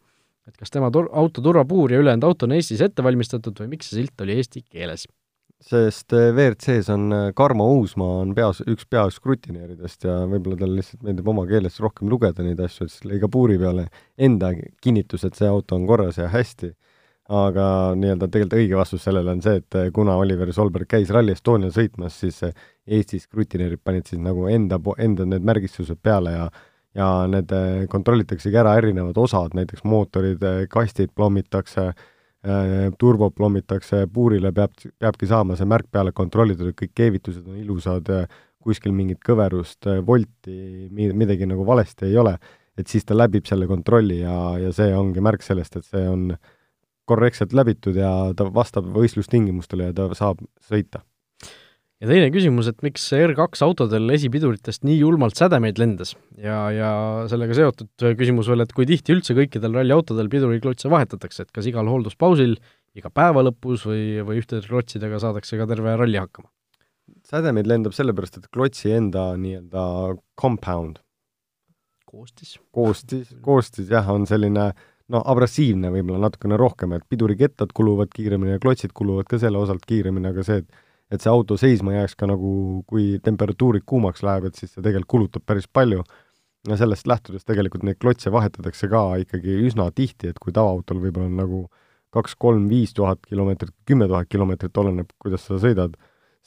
et 0.47 0.55
kas 0.59 0.73
tema 0.73 0.89
tur-, 0.91 1.09
auto 1.15 1.41
turvapuur 1.41 1.93
ja 1.93 1.99
ülejäänud 2.03 2.25
auto 2.27 2.45
on 2.45 2.57
Eestis 2.57 2.81
ette 2.83 3.03
valmistatud 3.03 3.61
või 3.61 3.75
miks 3.77 3.89
see 3.89 4.01
silt 4.01 4.21
oli 4.21 4.37
eesti 4.37 4.65
keeles? 4.67 5.07
sest 5.63 6.11
WRC-s 6.11 6.89
on 6.91 7.13
Karmo 7.37 7.69
Uusmaa 7.77 8.17
on 8.25 8.33
peas, 8.35 8.59
üks 8.67 8.83
peaskrutineeridest 8.91 10.03
ja 10.03 10.17
võib-olla 10.27 10.57
talle 10.59 10.81
lihtsalt 10.81 11.05
meeldib 11.07 11.29
oma 11.31 11.45
keeles 11.47 11.79
rohkem 11.79 12.11
lugeda 12.11 12.43
neid 12.43 12.59
asju, 12.59 12.89
siis 12.91 13.05
lõi 13.07 13.21
ka 13.21 13.29
puuri 13.31 13.55
peale 13.61 13.85
enda 14.19 14.51
kinnitus, 14.83 15.23
et 15.23 15.39
see 15.39 15.47
auto 15.47 15.79
on 15.79 15.87
korras 15.87 16.19
ja 16.19 16.27
hästi 16.33 16.73
aga 17.31 17.65
nii-öelda 17.95 18.27
tegelikult 18.27 18.59
õige 18.59 18.75
vastus 18.75 19.05
sellele 19.05 19.31
on 19.31 19.41
see, 19.41 19.61
et 19.61 19.77
kuna 19.95 20.17
Oliver 20.19 20.51
Solberg 20.53 20.89
käis 20.91 21.11
Rally 21.13 21.37
Estonial 21.37 21.71
sõitmas, 21.71 22.17
siis 22.19 22.41
Eestis 22.43 23.29
krutineerid 23.31 23.79
panid 23.83 24.09
siis 24.09 24.19
nagu 24.19 24.49
enda, 24.51 24.79
enda 24.99 25.25
need 25.25 25.45
märgistused 25.47 26.01
peale 26.03 26.35
ja 26.35 26.49
ja 26.97 27.09
need 27.29 27.51
eh, 27.53 27.83
kontrollitaksegi 27.89 28.57
ära 28.59 28.75
erinevad 28.77 29.17
osad, 29.17 29.55
näiteks 29.57 29.85
mootorid, 29.89 30.43
eh, 30.45 30.63
kastid 30.69 31.13
plommitakse, 31.15 31.87
eh, 31.89 32.87
turbo 32.99 33.31
plommitakse, 33.33 34.05
puurile 34.13 34.53
peab, 34.53 34.75
peabki 35.01 35.29
saama 35.29 35.57
see 35.57 35.69
märk 35.69 35.89
peale 35.91 36.13
kontrollitud, 36.15 36.69
et 36.69 36.79
kõik 36.79 36.93
keevitused 37.01 37.47
on 37.47 37.59
ilusad, 37.61 38.11
kuskil 38.63 38.93
mingit 38.95 39.19
kõverust, 39.25 39.89
volti, 40.07 40.87
midagi 40.93 41.49
nagu 41.49 41.65
valesti 41.67 42.07
ei 42.07 42.17
ole, 42.17 42.37
et 42.77 42.87
siis 42.87 43.03
ta 43.05 43.17
läbib 43.17 43.45
selle 43.49 43.67
kontrolli 43.67 44.21
ja, 44.21 44.35
ja 44.61 44.69
see 44.73 44.93
ongi 44.95 45.21
märk 45.21 45.43
sellest, 45.43 45.81
et 45.81 45.89
see 45.89 46.05
on 46.07 46.29
äh, 46.31 46.52
korrektselt 47.09 47.55
läbitud 47.55 47.97
ja 47.99 48.11
ta 48.37 48.47
vastab 48.53 48.87
võistlustingimustele 48.95 49.89
ja 49.89 49.95
ta 49.97 50.07
saab 50.17 50.43
sõita. 50.63 51.03
ja 52.03 52.09
teine 52.09 52.29
küsimus, 52.35 52.69
et 52.71 52.79
miks 52.85 53.05
R2 53.15 53.63
autodel 53.65 54.15
esipiduritest 54.15 54.87
nii 54.87 54.99
julmalt 55.01 55.39
sädemeid 55.39 55.79
lendas 55.81 56.15
ja, 56.37 56.57
ja 56.71 56.91
sellega 57.31 57.57
seotud 57.57 58.07
küsimus 58.19 58.49
veel, 58.51 58.63
et 58.63 58.73
kui 58.75 58.87
tihti 58.89 59.15
üldse 59.15 59.35
kõikidel 59.37 59.75
ralliautodel 59.79 60.31
piduriklotse 60.31 60.91
vahetatakse, 60.91 61.45
et 61.45 61.55
kas 61.55 61.67
igal 61.69 61.91
hoolduspausil, 61.91 62.57
iga 62.95 63.11
päeva 63.11 63.43
lõpus 63.43 63.87
või, 63.89 64.23
või 64.23 64.41
ühtede 64.43 64.63
klotsidega 64.67 65.19
saadakse 65.23 65.59
ka 65.59 65.69
terve 65.69 65.95
ralli 65.99 66.21
hakkama? 66.21 66.51
sädemeid 67.27 67.67
lendab 67.67 67.95
sellepärast, 67.95 68.39
et 68.39 68.51
klotsi 68.51 68.91
enda 68.95 69.33
nii-öelda 69.39 70.15
compound 70.39 71.01
koostis. 72.07 72.57
koostis, 72.71 73.31
koostis 73.43 73.91
jah, 73.91 74.07
on 74.11 74.27
selline 74.29 74.69
äh, 74.71 74.89
no 75.13 75.21
abrasiivne 75.33 75.91
võib-olla 75.93 76.25
natukene 76.27 76.57
rohkem, 76.59 76.95
et 76.97 77.05
pidurikettad 77.09 77.73
kuluvad 77.75 78.11
kiiremini 78.13 78.55
ja 78.55 78.63
klotsid 78.63 78.95
kuluvad 78.97 79.29
ka 79.29 79.39
selle 79.41 79.61
osalt 79.61 79.85
kiiremini, 79.89 80.31
aga 80.33 80.45
see, 80.47 80.63
et 80.63 80.81
et 81.13 81.21
see 81.21 81.29
auto 81.29 81.57
seisma 81.59 81.93
jääks 81.93 82.15
ka 82.17 82.25
nagu, 82.29 82.51
kui 82.89 83.19
temperatuurid 83.21 83.83
kuumaks 83.85 84.23
läheb, 84.25 84.47
et 84.49 84.57
siis 84.57 84.71
see 84.73 84.81
tegelikult 84.81 85.11
kulutab 85.13 85.43
päris 85.45 85.67
palju. 85.69 86.01
ja 86.63 86.77
sellest 86.79 87.07
lähtudes 87.11 87.43
tegelikult 87.43 87.83
neid 87.83 87.97
klotse 87.99 88.31
vahetatakse 88.31 88.87
ka 88.87 89.01
ikkagi 89.19 89.57
üsna 89.67 89.89
tihti, 89.91 90.29
et 90.31 90.37
kui 90.39 90.53
tavaautol 90.55 91.01
võib-olla 91.03 91.27
on 91.27 91.35
nagu 91.35 91.59
kaks, 92.15 92.37
kolm, 92.39 92.69
viis 92.69 92.93
tuhat 92.95 93.19
kilomeetrit, 93.27 93.73
kümme 93.85 94.07
tuhat 94.07 94.29
kilomeetrit, 94.31 94.77
oleneb, 94.79 95.09
kuidas 95.19 95.43
sa 95.43 95.57
sõidad, 95.59 95.97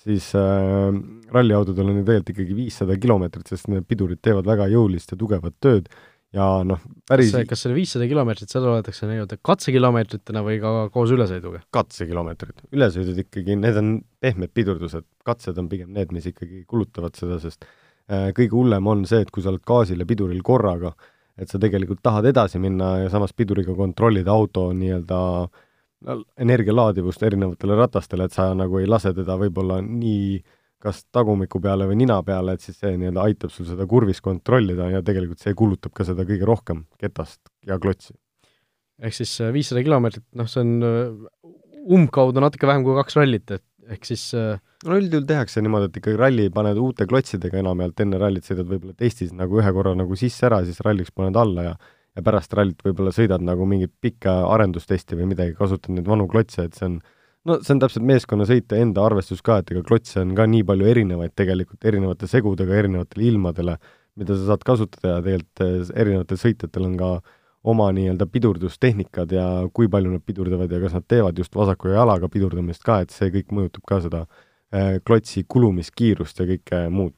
siis 0.00 0.30
äh, 0.38 0.96
ralliautodel 1.34 1.92
on 1.92 2.00
ju 2.00 2.06
tegelikult 2.06 2.32
ikkagi 2.32 2.56
viissada 2.56 2.96
kilomeetrit, 3.02 3.52
sest 3.52 3.68
need 3.68 3.84
pidurid 3.84 4.22
teevad 4.24 4.48
väga 4.48 4.70
jõulist 4.72 5.12
ja 5.12 5.20
tugevat 5.20 5.58
tööd 5.60 5.92
ja 6.36 6.46
noh, 6.68 6.82
päris 7.08 7.32
kas, 7.32 7.46
kas 7.50 7.64
selle 7.64 7.76
viissada 7.76 8.06
kilomeetrit, 8.10 8.52
seda 8.52 8.68
loetakse 8.68 9.08
nii-öelda 9.08 9.38
katsekilomeetritena 9.46 10.42
või 10.46 10.60
ka 10.62 10.72
koos 10.94 11.12
ülesõiduga? 11.16 11.62
katsekilomeetrid, 11.74 12.66
ülesõidud 12.76 13.20
ikkagi, 13.24 13.56
need 13.60 13.80
on 13.80 13.92
pehmed 14.22 14.52
pidurdused, 14.56 15.06
katsed 15.26 15.58
on 15.62 15.70
pigem 15.72 15.92
need, 15.96 16.12
mis 16.14 16.28
ikkagi 16.30 16.64
kulutavad 16.68 17.16
seda, 17.18 17.40
sest 17.42 17.64
äh, 17.66 18.30
kõige 18.36 18.54
hullem 18.56 18.90
on 18.92 19.06
see, 19.08 19.22
et 19.24 19.32
kui 19.34 19.44
sa 19.44 19.52
oled 19.54 19.64
gaasil 19.66 20.02
ja 20.02 20.08
piduril 20.08 20.42
korraga, 20.46 20.92
et 21.40 21.52
sa 21.52 21.60
tegelikult 21.62 22.02
tahad 22.04 22.28
edasi 22.28 22.60
minna 22.62 22.96
ja 23.04 23.12
samas 23.12 23.34
piduriga 23.36 23.76
kontrollida 23.76 24.32
auto 24.32 24.70
nii-öelda 24.76 25.20
energialaadivust 26.40 27.22
erinevatele 27.24 27.76
ratastele, 27.78 28.28
et 28.28 28.36
sa 28.36 28.50
nagu 28.54 28.78
ei 28.78 28.88
lase 28.88 29.14
teda 29.16 29.38
võib-olla 29.40 29.80
nii 29.84 30.36
äh, 30.36 30.56
kas 30.82 31.04
tagumiku 31.14 31.60
peale 31.62 31.86
või 31.88 31.98
nina 32.02 32.18
peale, 32.26 32.56
et 32.56 32.64
siis 32.64 32.78
see 32.80 32.94
nii-öelda 33.00 33.24
aitab 33.24 33.52
sul 33.54 33.68
seda 33.68 33.86
kurvis 33.88 34.20
kontrollida 34.24 34.90
ja 34.92 35.02
tegelikult 35.04 35.42
see 35.42 35.56
kulutab 35.56 35.94
ka 35.96 36.06
seda 36.08 36.26
kõige 36.28 36.48
rohkem, 36.48 36.84
ketast 37.00 37.40
ja 37.66 37.78
klotsi. 37.82 38.14
ehk 39.02 39.16
siis 39.16 39.32
äh, 39.44 39.52
viissada 39.52 39.82
kilomeetrit, 39.84 40.26
noh, 40.36 40.48
see 40.50 40.62
on 40.62 40.76
äh, 40.84 41.50
umbkaudu 41.96 42.42
natuke 42.42 42.68
vähem 42.68 42.84
kui 42.84 42.96
kaks 42.98 43.18
rallit, 43.18 43.50
et 43.56 43.92
ehk 43.96 44.08
siis 44.08 44.28
äh, 44.36 44.60
no 44.84 45.00
üldjuhul 45.00 45.26
tehakse 45.28 45.64
niimoodi, 45.64 45.90
et 45.90 46.00
ikkagi 46.00 46.20
ralli 46.20 46.48
paned 46.52 46.80
uute 46.82 47.08
klotsidega 47.08 47.60
enamjaolt, 47.62 48.00
enne 48.04 48.20
rallit 48.20 48.48
sõidad 48.48 48.68
võib-olla 48.70 48.96
testis 48.98 49.32
nagu 49.36 49.60
ühe 49.62 49.74
korra 49.76 49.94
nagu 49.96 50.18
sisse 50.18 50.48
ära, 50.48 50.62
siis 50.66 50.82
ralliks 50.84 51.14
paned 51.14 51.38
alla 51.40 51.70
ja 51.70 51.76
ja 52.16 52.24
pärast 52.24 52.54
rallit 52.56 52.80
võib-olla 52.84 53.12
sõidad 53.12 53.42
nagu 53.44 53.66
mingit 53.68 53.92
pikka 54.00 54.38
arendustesti 54.48 55.18
või 55.18 55.28
midagi, 55.34 55.52
kasutad 55.58 55.92
neid 55.92 56.08
vanu 56.08 56.24
klotse, 56.30 56.64
et 56.64 56.78
see 56.78 56.88
on 56.88 56.94
no 57.46 57.58
see 57.62 57.74
on 57.76 57.82
täpselt 57.82 58.06
meeskonnasõite 58.06 58.80
enda 58.82 59.04
arvestus 59.06 59.42
ka, 59.44 59.60
et 59.60 59.72
ega 59.74 59.82
klotse 59.86 60.20
on 60.22 60.34
ka 60.38 60.46
nii 60.50 60.64
palju 60.66 60.88
erinevaid 60.90 61.34
tegelikult, 61.38 61.84
erinevate 61.86 62.28
segudega, 62.30 62.76
erinevatele 62.80 63.28
ilmadele, 63.30 63.76
mida 64.20 64.36
sa 64.36 64.52
saad 64.52 64.64
kasutada 64.66 65.16
ja 65.16 65.24
tegelikult 65.24 65.64
eh, 65.66 65.98
erinevatel 66.02 66.40
sõitjatel 66.40 66.88
on 66.88 66.96
ka 67.00 67.10
oma 67.66 67.88
nii-öelda 67.94 68.28
pidurdustehnikad 68.30 69.32
ja 69.34 69.46
kui 69.74 69.90
palju 69.90 70.12
nad 70.14 70.22
pidurdavad 70.26 70.70
ja 70.70 70.80
kas 70.82 70.94
nad 70.94 71.06
teevad 71.10 71.38
just 71.38 71.54
vasaku 71.58 71.90
jalaga 71.94 72.30
pidurdamist 72.30 72.84
ka, 72.86 73.00
et 73.02 73.14
see 73.14 73.32
kõik 73.34 73.54
mõjutab 73.58 73.86
ka 73.90 74.00
seda 74.06 74.24
eh, 74.26 74.98
klotsi 75.06 75.44
kulumiskiirust 75.48 76.42
ja 76.42 76.48
kõike 76.54 76.82
muud. 76.94 77.14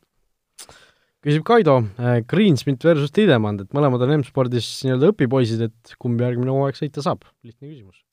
küsib 1.25 1.45
Kaido, 1.49 1.79
eh, 2.01 2.21
Greensmit 2.29 2.85
versus 2.85 3.15
Tidemand, 3.15 3.65
et 3.65 3.77
mõlemad 3.77 4.05
on 4.05 4.19
M-spordis 4.21 4.69
nii-öelda 4.85 5.15
õpipoisid, 5.15 5.65
et 5.71 5.97
kumb 6.01 6.21
järgmine 6.21 6.53
hooaeg 6.53 6.81
sõita 6.81 7.05
saab, 7.05 7.25
lihtne 7.45 7.69
küsimus 7.69 8.05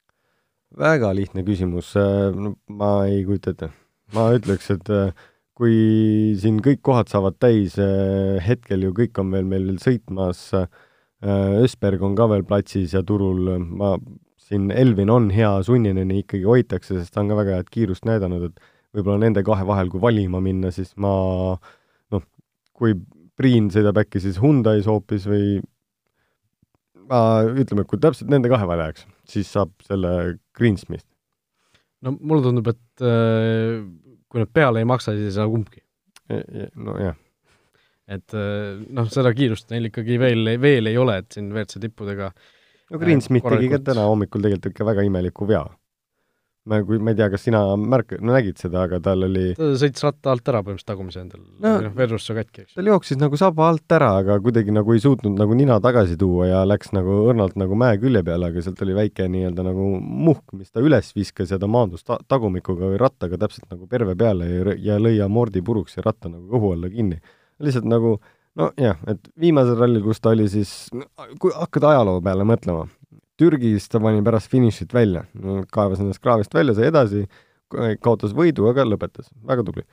väga 0.74 1.14
lihtne 1.16 1.44
küsimus, 1.46 1.94
äh, 2.00 2.34
no 2.34 2.56
ma 2.68 3.06
ei 3.08 3.24
kujuta 3.26 3.54
ette. 3.54 3.72
ma 4.14 4.30
ütleks, 4.36 4.70
et 4.72 4.90
äh, 4.90 5.14
kui 5.56 6.36
siin 6.40 6.60
kõik 6.64 6.84
kohad 6.86 7.10
saavad 7.10 7.38
täis, 7.40 7.78
äh, 7.80 8.42
hetkel 8.44 8.84
ju 8.84 8.94
kõik 8.94 9.18
on 9.20 9.32
veel 9.32 9.46
meil 9.46 9.66
veel 9.72 9.80
sõitmas, 9.80 10.52
Ösberg 11.26 12.04
on 12.06 12.14
ka 12.14 12.28
veel 12.30 12.44
platsis 12.46 12.92
ja 12.94 13.00
turul, 13.02 13.48
ma, 13.58 13.96
siin 14.38 14.68
Elvin 14.70 15.10
on 15.10 15.32
hea, 15.34 15.50
Sunnineni 15.66 16.20
ikkagi 16.22 16.44
hoitakse, 16.46 17.00
sest 17.00 17.16
ta 17.16 17.24
on 17.24 17.32
ka 17.32 17.38
väga 17.40 17.56
head 17.56 17.72
kiirust 17.74 18.06
näidanud, 18.06 18.52
et 18.52 18.60
võib-olla 18.94 19.24
nende 19.24 19.42
kahe 19.48 19.66
vahel, 19.66 19.90
kui 19.90 20.04
valima 20.04 20.42
minna, 20.44 20.70
siis 20.76 20.92
ma 21.02 21.14
noh, 22.14 22.26
kui 22.78 22.94
Priin 23.36 23.72
sõidab 23.74 23.98
äkki 24.04 24.22
siis 24.24 24.38
Hyundai's 24.40 24.86
hoopis 24.88 25.26
või 25.28 25.58
ma 27.10 27.42
ütleme, 27.48 27.88
kui 27.90 28.00
täpselt 28.00 28.30
nende 28.30 28.52
kahe 28.52 28.68
vahel 28.70 28.86
jääks, 28.86 29.08
siis 29.32 29.52
saab 29.56 29.74
selle 29.86 30.38
Greensmith. 30.56 31.06
no 32.06 32.16
mulle 32.20 32.46
tundub, 32.46 32.72
et 32.74 33.06
äh, 33.06 33.82
kui 34.30 34.44
nad 34.44 34.52
peale 34.54 34.82
ei 34.84 34.90
maksa, 34.90 35.16
siis 35.16 35.32
ei 35.32 35.38
saa 35.38 35.48
kumbki. 35.52 35.82
nojah. 36.76 37.16
et 38.10 38.34
äh, 38.38 38.84
noh, 38.98 39.10
seda 39.14 39.34
kiirust 39.38 39.70
neil 39.74 39.92
ikkagi 39.92 40.20
veel, 40.22 40.56
veel 40.62 40.92
ei 40.92 40.98
ole, 41.02 41.20
et 41.22 41.38
siin 41.38 41.52
WRC 41.54 41.82
tippudega 41.84 42.32
no 42.92 43.02
Greensmith 43.02 43.48
tegi 43.50 43.70
ka 43.72 43.82
täna 43.92 44.06
hommikul 44.10 44.46
tegelikult 44.46 44.74
ikka 44.74 44.88
väga 44.92 45.06
imeliku 45.08 45.48
vea. 45.50 45.66
Ma, 46.70 46.80
kui, 46.86 46.98
ma 47.00 47.14
ei 47.14 47.18
tea, 47.20 47.28
kas 47.34 47.44
sina 47.46 47.62
märk-, 47.78 48.16
no 48.22 48.34
nägid 48.36 48.58
seda, 48.62 48.86
aga 48.88 49.00
tal 49.04 49.26
oli 49.28 49.52
ta 49.58 49.68
sõitis 49.80 50.06
ratta 50.06 50.32
alt 50.34 50.52
ära 50.52 50.62
põhimõtteliselt 50.66 50.90
tagumise 50.92 51.22
endal 51.22 51.44
No- 51.62 51.92
vedrus 51.98 52.26
sai 52.28 52.38
katki, 52.42 52.66
eks. 52.66 52.76
tal 52.78 52.90
jooksis 52.92 53.20
nagu 53.22 53.40
saba 53.40 53.70
alt 53.70 53.96
ära, 53.98 54.12
aga 54.24 54.38
kuidagi 54.44 54.74
nagu 54.76 54.96
ei 54.96 55.04
suutnud 55.04 55.38
nagu 55.40 55.58
nina 55.58 55.78
tagasi 55.84 56.18
tuua 56.22 56.50
ja 56.50 56.64
läks 56.68 56.94
nagu 56.96 57.20
õrnalt 57.32 57.58
nagu 57.62 57.78
mäe 57.80 58.00
külje 58.02 58.24
peale, 58.26 58.52
aga 58.52 58.66
sealt 58.66 58.82
oli 58.86 58.98
väike 58.98 59.28
nii-öelda 59.32 59.66
nagu 59.70 59.90
muhk, 60.02 60.44
mis 60.58 60.72
ta 60.74 60.84
üles 60.86 61.12
viskas 61.18 61.54
ja 61.54 61.62
ta 61.62 61.70
maandus 61.72 62.06
ta-, 62.08 62.20
tagumikuga 62.28 62.90
või 62.94 63.02
rattaga 63.02 63.40
täpselt 63.46 63.70
nagu 63.72 63.88
perve 63.92 64.18
peale 64.20 64.50
ja, 64.50 64.78
ja 64.92 65.02
lõi 65.02 65.18
amordi 65.26 65.62
puruks 65.66 65.98
ja 66.00 66.06
ratta 66.06 66.32
nagu 66.32 66.50
kõhu 66.52 66.74
alla 66.78 66.90
kinni. 66.94 67.22
lihtsalt 67.62 67.86
nagu 67.88 68.18
nojah, 68.56 69.00
et 69.12 69.30
viimasel 69.40 69.76
rallil, 69.80 70.04
kus 70.04 70.22
ta 70.24 70.32
oli 70.32 70.48
siis, 70.52 70.70
kui 71.40 71.52
hakkad 71.56 71.84
ajaloo 71.92 72.22
peale 72.24 72.46
mõtlema, 72.48 72.86
Türgis 73.40 73.90
ta 73.92 74.00
pani 74.00 74.24
pärast 74.24 74.52
finišit 74.52 74.94
välja, 74.96 75.26
kaevas 75.74 76.00
ennast 76.04 76.22
kraavist 76.24 76.54
välja, 76.56 76.76
sai 76.78 76.88
edasi, 76.92 77.26
kaotas 78.04 78.36
võidu, 78.38 78.70
aga 78.72 78.86
lõpetas, 78.88 79.28
väga 79.48 79.66
tubli. 79.68 79.84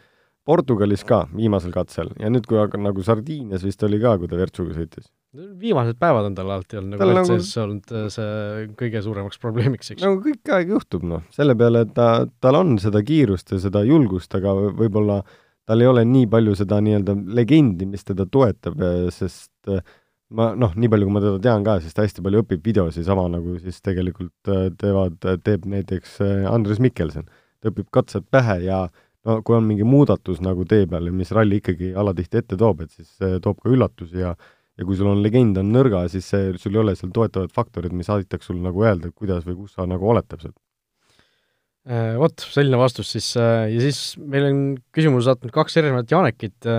Portugalis 0.46 1.04
ka 1.06 1.20
viimasel 1.30 1.70
katsel 1.74 2.08
ja 2.18 2.26
nüüd, 2.30 2.46
kui 2.50 2.58
aga 2.58 2.78
nagu 2.82 3.02
Sardiinias 3.06 3.62
vist 3.62 3.82
oli 3.86 4.00
ka, 4.02 4.16
kui 4.18 4.26
ta 4.30 4.38
Virtsuga 4.40 4.74
sõitis. 4.74 5.06
viimased 5.32 5.96
päevad 6.02 6.26
on 6.28 6.34
tal 6.34 6.50
alati 6.50 6.80
olnud 6.80 6.96
nagu 6.98 7.12
nagu- 7.14 7.30
WRC-s 7.30 7.60
olnud 7.62 7.92
äh, 7.94 8.08
see 8.10 8.66
kõige 8.80 9.02
suuremaks 9.06 9.38
probleemiks, 9.38 9.92
eks. 9.94 10.02
nagu 10.02 10.18
kõik 10.24 10.50
aeg 10.56 10.74
juhtub, 10.74 11.06
noh, 11.06 11.22
selle 11.30 11.54
peale, 11.56 11.84
et 11.86 11.94
ta, 11.94 12.26
tal 12.42 12.58
on 12.58 12.74
seda 12.82 13.04
kiirust 13.06 13.54
ja 13.54 13.60
seda 13.62 13.84
julgust, 13.86 14.34
aga 14.34 14.50
võ- 14.58 14.74
võib-olla 14.82 15.22
tal 15.64 15.80
ei 15.80 15.86
ole 15.86 16.02
nii 16.10 16.26
palju 16.26 16.56
seda 16.58 16.80
nii-öelda 16.82 17.14
legendi, 17.38 17.86
mis 17.86 18.02
teda 18.04 18.26
toetab, 18.26 18.82
sest 19.14 19.52
eh, 19.70 19.78
ma 20.32 20.50
noh, 20.58 20.74
nii 20.78 20.90
palju, 20.92 21.08
kui 21.08 21.14
ma 21.14 21.22
teda 21.24 21.40
tean 21.44 21.66
ka, 21.66 21.78
siis 21.84 21.96
ta 21.96 22.06
hästi 22.06 22.24
palju 22.24 22.42
õpib 22.44 22.64
videosi, 22.66 23.04
sama 23.06 23.28
nagu 23.32 23.58
siis 23.62 23.80
tegelikult 23.84 24.52
eh, 24.52 24.66
teevad, 24.80 25.18
teeb 25.44 25.68
näiteks 25.68 26.18
eh, 26.24 26.48
Andres 26.50 26.82
Mikkelson. 26.82 27.28
ta 27.62 27.70
õpib 27.70 27.90
katsed 27.94 28.26
pähe 28.32 28.58
ja 28.64 28.86
no 29.28 29.38
kui 29.46 29.54
on 29.54 29.68
mingi 29.68 29.86
muudatus 29.86 30.40
nagu 30.42 30.64
tee 30.68 30.88
peal 30.90 31.06
ja 31.06 31.14
mis 31.14 31.30
ralli 31.30 31.60
ikkagi 31.62 31.92
alatihti 31.94 32.40
ette 32.40 32.58
toob, 32.58 32.82
et 32.82 32.90
siis 32.90 33.14
toob 33.44 33.60
ka 33.62 33.70
üllatusi 33.70 34.24
ja 34.24 34.34
ja 34.78 34.88
kui 34.88 34.96
sul 34.96 35.10
on 35.10 35.22
legend 35.22 35.58
on 35.60 35.70
nõrga, 35.72 36.06
siis 36.10 36.26
see, 36.32 36.52
sul 36.60 36.76
ei 36.76 36.82
ole 36.82 36.94
seal 36.96 37.12
toetavad 37.14 37.52
faktorid, 37.54 37.92
mis 37.96 38.08
aitaks 38.12 38.48
sul 38.48 38.60
nagu 38.64 38.84
öelda, 38.84 39.12
kuidas 39.12 39.44
või 39.46 39.58
kus 39.60 39.76
sa 39.76 39.86
nagu 39.88 40.08
oled 40.08 40.26
täpselt. 40.28 40.56
Äh, 41.82 42.14
Vot, 42.20 42.44
selline 42.54 42.78
vastus 42.78 43.10
siis 43.12 43.32
äh, 43.40 43.66
ja 43.72 43.82
siis 43.82 44.16
meil 44.16 44.46
on 44.48 44.60
küsimuse 44.94 45.28
saatnud 45.28 45.52
kaks 45.54 45.80
erinevat 45.80 46.10
Janekit. 46.12 46.70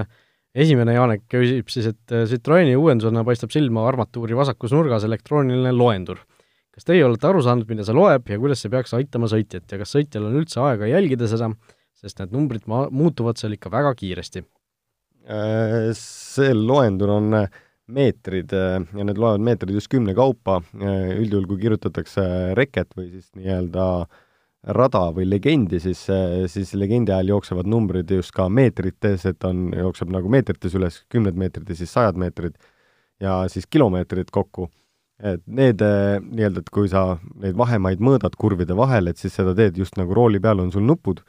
Esimene 0.54 0.96
Janek 0.96 1.26
küsib 1.32 1.72
siis, 1.74 1.90
et 1.94 2.14
äh, 2.14 2.26
Citroeni 2.30 2.76
uuendusena 2.78 3.26
paistab 3.28 3.54
silma 3.54 3.88
armatuuri 3.90 4.38
vasakus 4.38 4.74
nurgas 4.76 5.06
elektrooniline 5.08 5.74
loendur. 5.76 6.22
kas 6.74 6.88
teie 6.88 7.04
olete 7.06 7.28
aru 7.30 7.42
saanud, 7.46 7.68
mida 7.70 7.86
see 7.86 7.94
loeb 7.94 8.30
ja 8.30 8.40
kuidas 8.42 8.64
see 8.64 8.72
peaks 8.74 8.96
aitama 8.98 9.28
sõitjat 9.30 9.70
ja 9.70 9.78
kas 9.78 9.92
sõitjal 9.94 10.26
on 10.30 10.40
üldse 10.40 10.58
aega 10.64 10.90
jälgida 10.90 11.28
seda, 11.30 11.52
sest 11.94 12.22
need 12.22 12.34
numbrid 12.34 12.66
ma-, 12.70 12.88
muutuvad 12.90 13.38
seal 13.38 13.54
ikka 13.54 13.70
väga 13.74 13.94
kiiresti? 14.00 14.42
Äh, 15.24 15.94
see 15.96 16.52
loendur 16.58 17.14
on 17.14 17.38
äh, 17.38 17.62
meetrid 17.94 18.52
äh, 18.58 18.82
ja 18.82 19.06
need 19.06 19.22
loevad 19.22 19.46
meetrid 19.46 19.78
just 19.78 19.92
kümne 19.92 20.16
kaupa, 20.18 20.60
üldjuhul 20.74 21.46
kui 21.48 21.62
kirjutatakse 21.62 22.26
reket 22.58 22.92
või 22.98 23.12
siis 23.14 23.30
nii-öelda 23.38 23.86
rada 24.64 25.10
või 25.12 25.26
legendi, 25.28 25.80
siis, 25.84 26.06
siis 26.52 26.74
legendi 26.80 27.12
ajal 27.12 27.34
jooksevad 27.34 27.68
numbrid 27.68 28.12
just 28.16 28.32
ka 28.36 28.48
meetrites, 28.50 29.26
et 29.28 29.44
on, 29.48 29.66
jookseb 29.76 30.14
nagu 30.14 30.30
meetrites 30.32 30.76
üles, 30.80 31.02
kümned 31.12 31.36
meetrid 31.40 31.68
ja 31.70 31.76
siis 31.76 31.92
sajad 31.92 32.20
meetrid 32.20 32.56
ja 33.24 33.42
siis 33.52 33.68
kilomeetrid 33.68 34.32
kokku. 34.32 34.70
et 35.24 35.40
need 35.48 35.80
nii-öelda, 35.80 36.60
et 36.64 36.70
kui 36.74 36.90
sa 36.92 37.18
neid 37.40 37.56
vahemaid 37.56 38.02
mõõdad 38.04 38.34
kurvide 38.36 38.76
vahel, 38.76 39.08
et 39.08 39.18
siis 39.22 39.36
seda 39.38 39.54
teed 39.56 39.78
just 39.78 39.96
nagu 39.96 40.12
rooli 40.14 40.42
peal 40.42 40.60
on 40.60 40.72
sul 40.74 40.84
nupud, 40.84 41.22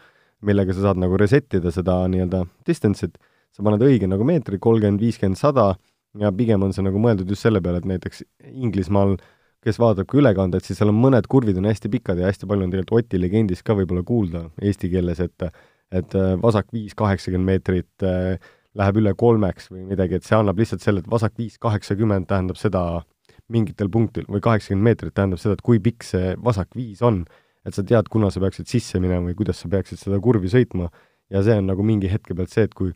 millega 0.42 0.75
sa 0.75 0.88
saad 0.88 0.99
nagu 0.99 1.18
reset 1.20 1.55
ida 1.55 1.70
seda 1.70 2.01
nii-öelda 2.11 2.40
distance'it, 2.66 3.20
sa 3.55 3.62
paned 3.62 3.85
õige 3.85 4.09
nagu 4.11 4.25
meetri, 4.27 4.59
kolmkümmend, 4.59 5.03
viiskümmend, 5.05 5.38
sada, 5.38 5.75
ja 6.18 6.33
pigem 6.35 6.64
on 6.64 6.75
see 6.75 6.83
nagu 6.87 6.99
mõeldud 6.99 7.31
just 7.31 7.47
selle 7.47 7.62
peale, 7.62 7.83
et 7.83 7.88
näiteks 7.92 8.25
Inglismaal 8.51 9.16
kes 9.64 9.79
vaatab 9.81 10.09
ka 10.11 10.18
ülekandet, 10.20 10.66
siis 10.66 10.79
seal 10.81 10.92
on 10.92 10.98
mõned 11.00 11.27
kurvid 11.31 11.59
on 11.61 11.68
hästi 11.68 11.90
pikad 11.92 12.20
ja 12.20 12.29
hästi 12.29 12.48
palju 12.50 12.66
on 12.66 12.74
tegelikult 12.74 13.05
Oti 13.05 13.20
legendis 13.20 13.64
ka 13.64 13.77
võib-olla 13.79 14.05
kuulda 14.07 14.48
eesti 14.62 14.90
keeles, 14.92 15.22
et 15.24 15.48
et 15.94 16.14
äh, 16.18 16.35
vasak 16.42 16.72
viis 16.74 16.94
kaheksakümmend 16.98 17.46
meetrit 17.46 18.03
äh, 18.03 18.40
läheb 18.74 18.98
üle 18.98 19.12
kolmeks 19.14 19.68
või 19.70 19.85
midagi, 19.87 20.18
et 20.18 20.27
see 20.27 20.37
annab 20.37 20.59
lihtsalt 20.59 20.83
selle, 20.83 21.05
et 21.05 21.11
vasak 21.11 21.37
viis 21.38 21.59
kaheksakümmend 21.62 22.27
tähendab 22.31 22.59
seda 22.59 23.05
mingitel 23.53 23.90
punktil 23.92 24.27
või 24.27 24.42
kaheksakümmend 24.42 24.88
meetrit 24.88 25.14
tähendab 25.14 25.42
seda, 25.42 25.55
et 25.55 25.62
kui 25.64 25.79
pikk 25.85 26.07
see 26.07 26.35
vasak 26.42 26.74
viis 26.74 27.03
on, 27.05 27.22
et 27.64 27.77
sa 27.77 27.85
tead, 27.87 28.11
kuna 28.11 28.33
sa 28.35 28.42
peaksid 28.42 28.68
sisse 28.70 29.00
minema 29.00 29.29
või 29.29 29.38
kuidas 29.38 29.62
sa 29.62 29.70
peaksid 29.70 30.00
seda 30.00 30.18
kurvi 30.24 30.50
sõitma. 30.53 30.90
Ja 31.33 31.40
see 31.44 31.57
on 31.61 31.68
nagu 31.70 31.85
mingi 31.87 32.11
hetke 32.11 32.35
pealt 32.37 32.53
see, 32.53 32.66
et 32.66 32.74
kui 32.77 32.92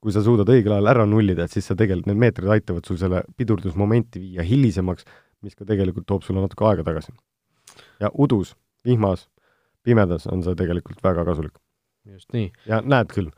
kui 0.00 0.14
sa 0.14 0.22
suudad 0.24 0.48
õigel 0.48 0.72
ajal 0.72 0.88
ära 0.94 1.02
nullida, 1.04 1.44
et 1.44 1.52
siis 1.52 1.66
sa 1.68 1.74
tegelikult, 1.76 2.08
need 2.08 2.20
meetrid 2.22 2.48
aitavad 2.48 2.86
sul 2.88 2.96
selle 3.00 3.20
pidurdusmomenti 3.36 4.22
viia 4.22 4.46
hilisemaks, 4.46 5.04
mis 5.44 5.56
ka 5.56 5.66
tegelikult 5.68 6.06
toob 6.08 6.24
sulle 6.26 6.42
natuke 6.44 6.66
aega 6.68 6.84
tagasi. 6.86 7.14
ja 8.00 8.10
udus, 8.12 8.54
vihmas, 8.84 9.28
pimedas 9.86 10.26
on 10.30 10.44
see 10.44 10.56
tegelikult 10.58 11.02
väga 11.04 11.24
kasulik. 11.28 11.56
just 12.16 12.32
nii. 12.36 12.50
ja 12.68 12.80
näed 12.84 13.12
küll, 13.14 13.30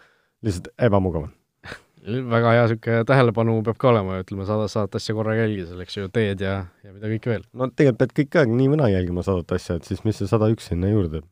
lihtsalt 0.43 0.73
ebamugav 0.88 1.29
on. 1.29 1.35
väga 2.35 2.57
hea 2.57 2.65
niisugune 2.67 3.05
tähelepanu 3.11 3.61
peab 3.67 3.79
ka 3.85 3.93
olema, 3.93 4.19
ütleme, 4.25 4.47
saada, 4.49 4.67
sadat 4.73 4.99
asja 4.99 5.15
korraga 5.19 5.47
jälgida, 5.47 5.69
selleks 5.71 5.99
ju 5.99 6.11
teed 6.12 6.43
ja, 6.43 6.57
ja 6.83 6.95
mida 6.95 7.11
kõike 7.15 7.35
veel. 7.35 7.47
no 7.53 7.71
tegelikult 7.71 8.03
pead 8.03 8.17
kõik 8.19 8.43
aeg 8.43 8.57
nii 8.59 8.73
või 8.75 8.83
naa 8.83 8.91
jälgima 8.95 9.27
sadat 9.27 9.55
asja, 9.59 9.79
et 9.79 9.88
siis 9.88 10.03
mis 10.09 10.19
see 10.19 10.31
sada 10.31 10.51
üks 10.53 10.71
sinna 10.73 10.91
juurde 10.91 11.23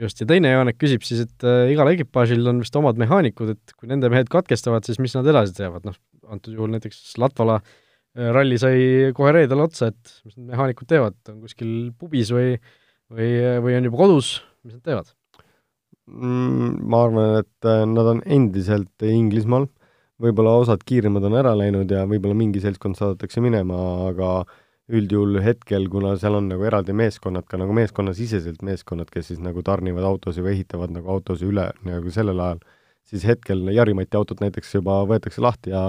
just, 0.00 0.20
ja 0.20 0.28
teine 0.28 0.52
Janek 0.52 0.80
küsib 0.80 1.04
siis, 1.04 1.24
et 1.28 1.48
äh, 1.48 1.72
igal 1.72 1.88
ekipaažil 1.92 2.44
on 2.52 2.60
vist 2.64 2.76
omad 2.76 3.00
mehaanikud, 3.00 3.56
et 3.56 3.76
kui 3.76 3.88
nende 3.88 4.12
mehed 4.12 4.28
katkestavad, 4.32 4.84
siis 4.88 5.00
mis 5.00 5.16
nad 5.16 5.28
edasi 5.28 5.56
teevad, 5.56 5.88
noh, 5.88 5.96
antud 6.28 6.56
juhul 6.56 6.72
näiteks 6.72 7.18
Latvala 7.20 7.58
äh, 7.60 7.78
ralli 8.14 8.58
sai 8.58 9.12
kohe 9.14 9.32
reedel 9.36 9.62
otsa, 9.62 9.92
et 9.92 10.14
mis 10.26 10.36
need 10.36 10.50
mehaanikud 10.50 10.88
teevad, 10.90 11.16
on 11.30 11.42
kuskil 11.44 11.72
pubis 11.98 12.32
või 12.34 12.56
või, 13.10 13.32
või 13.64 13.76
on 13.78 13.88
juba 13.88 14.00
kodus, 14.04 14.30
mis 14.64 14.76
nad 14.76 14.86
teevad? 14.86 15.12
Mm, 16.10 16.72
ma 16.90 17.04
arvan, 17.06 17.36
et 17.42 17.68
äh, 17.68 17.84
nad 17.88 18.14
on 18.14 18.22
endiselt 18.26 19.06
Inglismaal, 19.06 19.68
võib-olla 20.20 20.56
osad 20.60 20.82
kiiremad 20.86 21.24
on 21.28 21.36
ära 21.38 21.54
läinud 21.58 21.90
ja 21.90 22.02
võib-olla 22.08 22.36
mingi 22.38 22.62
seltskond 22.62 22.98
saadetakse 22.98 23.42
minema, 23.44 23.78
aga 24.10 24.32
üldjuhul 24.90 25.38
hetkel, 25.44 25.86
kuna 25.90 26.16
seal 26.18 26.34
on 26.40 26.48
nagu 26.50 26.66
eraldi 26.66 26.94
meeskonnad, 26.98 27.46
ka 27.46 27.60
nagu 27.60 27.74
meeskonnasiseselt 27.78 28.64
meeskonnad, 28.66 29.10
kes 29.12 29.30
siis 29.30 29.42
nagu 29.42 29.62
tarnivad 29.66 30.06
autosid 30.08 30.42
või 30.42 30.56
ehitavad 30.56 30.90
nagu 30.96 31.12
autosid 31.14 31.52
üle 31.52 31.68
nagu 31.86 32.10
sellel 32.14 32.42
ajal, 32.42 32.64
siis 33.06 33.26
hetkel 33.26 33.70
Jari-Mati 33.70 34.18
autot 34.18 34.42
näiteks 34.42 34.74
juba 34.80 35.04
võetakse 35.06 35.42
lahti 35.44 35.70
ja 35.70 35.84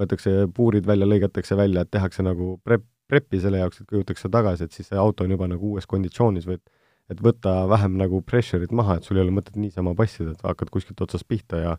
võetakse 0.00 0.46
puurid 0.54 0.86
välja, 0.86 1.08
lõigatakse 1.08 1.56
välja, 1.56 1.84
et 1.84 1.90
tehakse 1.90 2.24
nagu 2.26 2.56
prep, 2.64 2.84
preppi 3.08 3.40
selle 3.40 3.62
jaoks, 3.62 3.80
et 3.80 3.88
kui 3.88 4.00
jõutakse 4.00 4.30
tagasi, 4.32 4.66
et 4.66 4.72
siis 4.76 4.90
see 4.90 4.98
auto 5.00 5.24
on 5.24 5.32
juba 5.36 5.48
nagu 5.50 5.74
uues 5.74 5.86
konditsioonis 5.90 6.48
või 6.48 6.60
et 6.60 6.74
et 7.06 7.20
võtta 7.22 7.52
vähem 7.70 7.94
nagu 8.00 8.18
pressure'it 8.26 8.72
maha, 8.74 8.96
et 8.98 9.06
sul 9.06 9.18
ei 9.18 9.22
ole 9.22 9.34
mõtet 9.36 9.54
niisama 9.54 9.92
passida, 9.94 10.32
et 10.34 10.42
hakkad 10.42 10.72
kuskilt 10.74 11.00
otsast 11.04 11.26
pihta 11.30 11.60
ja 11.62 11.76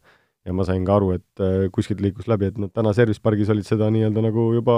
ja 0.48 0.54
ma 0.56 0.64
sain 0.64 0.86
ka 0.88 0.96
aru, 0.96 1.10
et 1.18 1.42
äh, 1.44 1.68
kuskilt 1.76 2.00
liikus 2.00 2.30
läbi, 2.32 2.48
et 2.48 2.60
nad 2.62 2.72
täna 2.72 2.94
service 2.96 3.20
pargis 3.20 3.50
olid 3.52 3.68
seda 3.68 3.90
nii-öelda 3.92 4.24
nagu 4.24 4.46
juba 4.56 4.78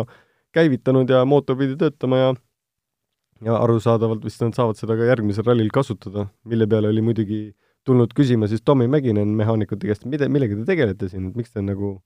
käivitanud 0.58 1.12
ja 1.14 1.22
mootor 1.30 1.60
pidi 1.60 1.76
töötama 1.78 2.18
ja 2.18 2.32
ja 3.46 3.56
arusaadavalt 3.62 4.26
vist 4.26 4.42
nad 4.42 4.58
saavad 4.58 4.80
seda 4.80 4.98
ka 4.98 5.06
järgmisel 5.08 5.46
rallil 5.48 5.70
kasutada, 5.72 6.26
mille 6.50 6.68
peale 6.68 6.90
oli 6.90 7.04
muidugi 7.06 7.40
tulnud 7.88 8.12
küsima 8.18 8.50
siis 8.50 8.66
Tommy 8.66 8.90
Mäkinen 8.92 9.30
mehaanikute 9.38 9.88
käest, 9.88 10.10
mida, 10.10 10.28
millega 10.28 10.58
te 10.58 10.66
tegelete 10.74 11.08
siin, 11.12 11.30
et 11.30 11.38
miks 11.38 11.54
te 11.54 11.62
nagu 11.64 12.00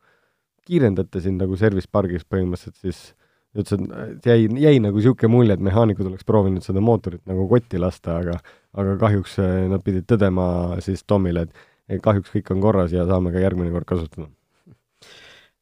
kiirendate 0.67 1.21
siin 1.23 1.37
nagu 1.41 1.57
service 1.59 1.89
pargis 1.91 2.25
põhimõtteliselt 2.25 2.79
siis 2.81 3.13
ütles, 3.53 3.83
et 4.09 4.27
jäi, 4.27 4.47
jäi 4.63 4.79
nagu 4.81 4.97
niisugune 4.97 5.29
mulje, 5.31 5.57
et 5.57 5.63
mehaanikud 5.63 6.07
oleks 6.09 6.25
proovinud 6.25 6.65
seda 6.65 6.81
mootorit 6.81 7.21
nagu 7.29 7.45
kotti 7.51 7.81
lasta, 7.81 8.17
aga 8.21 8.39
aga 8.73 8.95
kahjuks 9.01 9.37
eh, 9.43 9.65
nad 9.69 9.83
pidid 9.85 10.07
tõdema 10.09 10.45
siis 10.81 11.03
Tomile, 11.05 11.45
et 11.91 12.01
kahjuks 12.01 12.33
kõik 12.33 12.49
on 12.55 12.63
korras 12.63 12.95
ja 12.95 13.05
saame 13.09 13.33
ka 13.33 13.43
järgmine 13.43 13.73
kord 13.73 13.85
kasutada. 13.89 14.31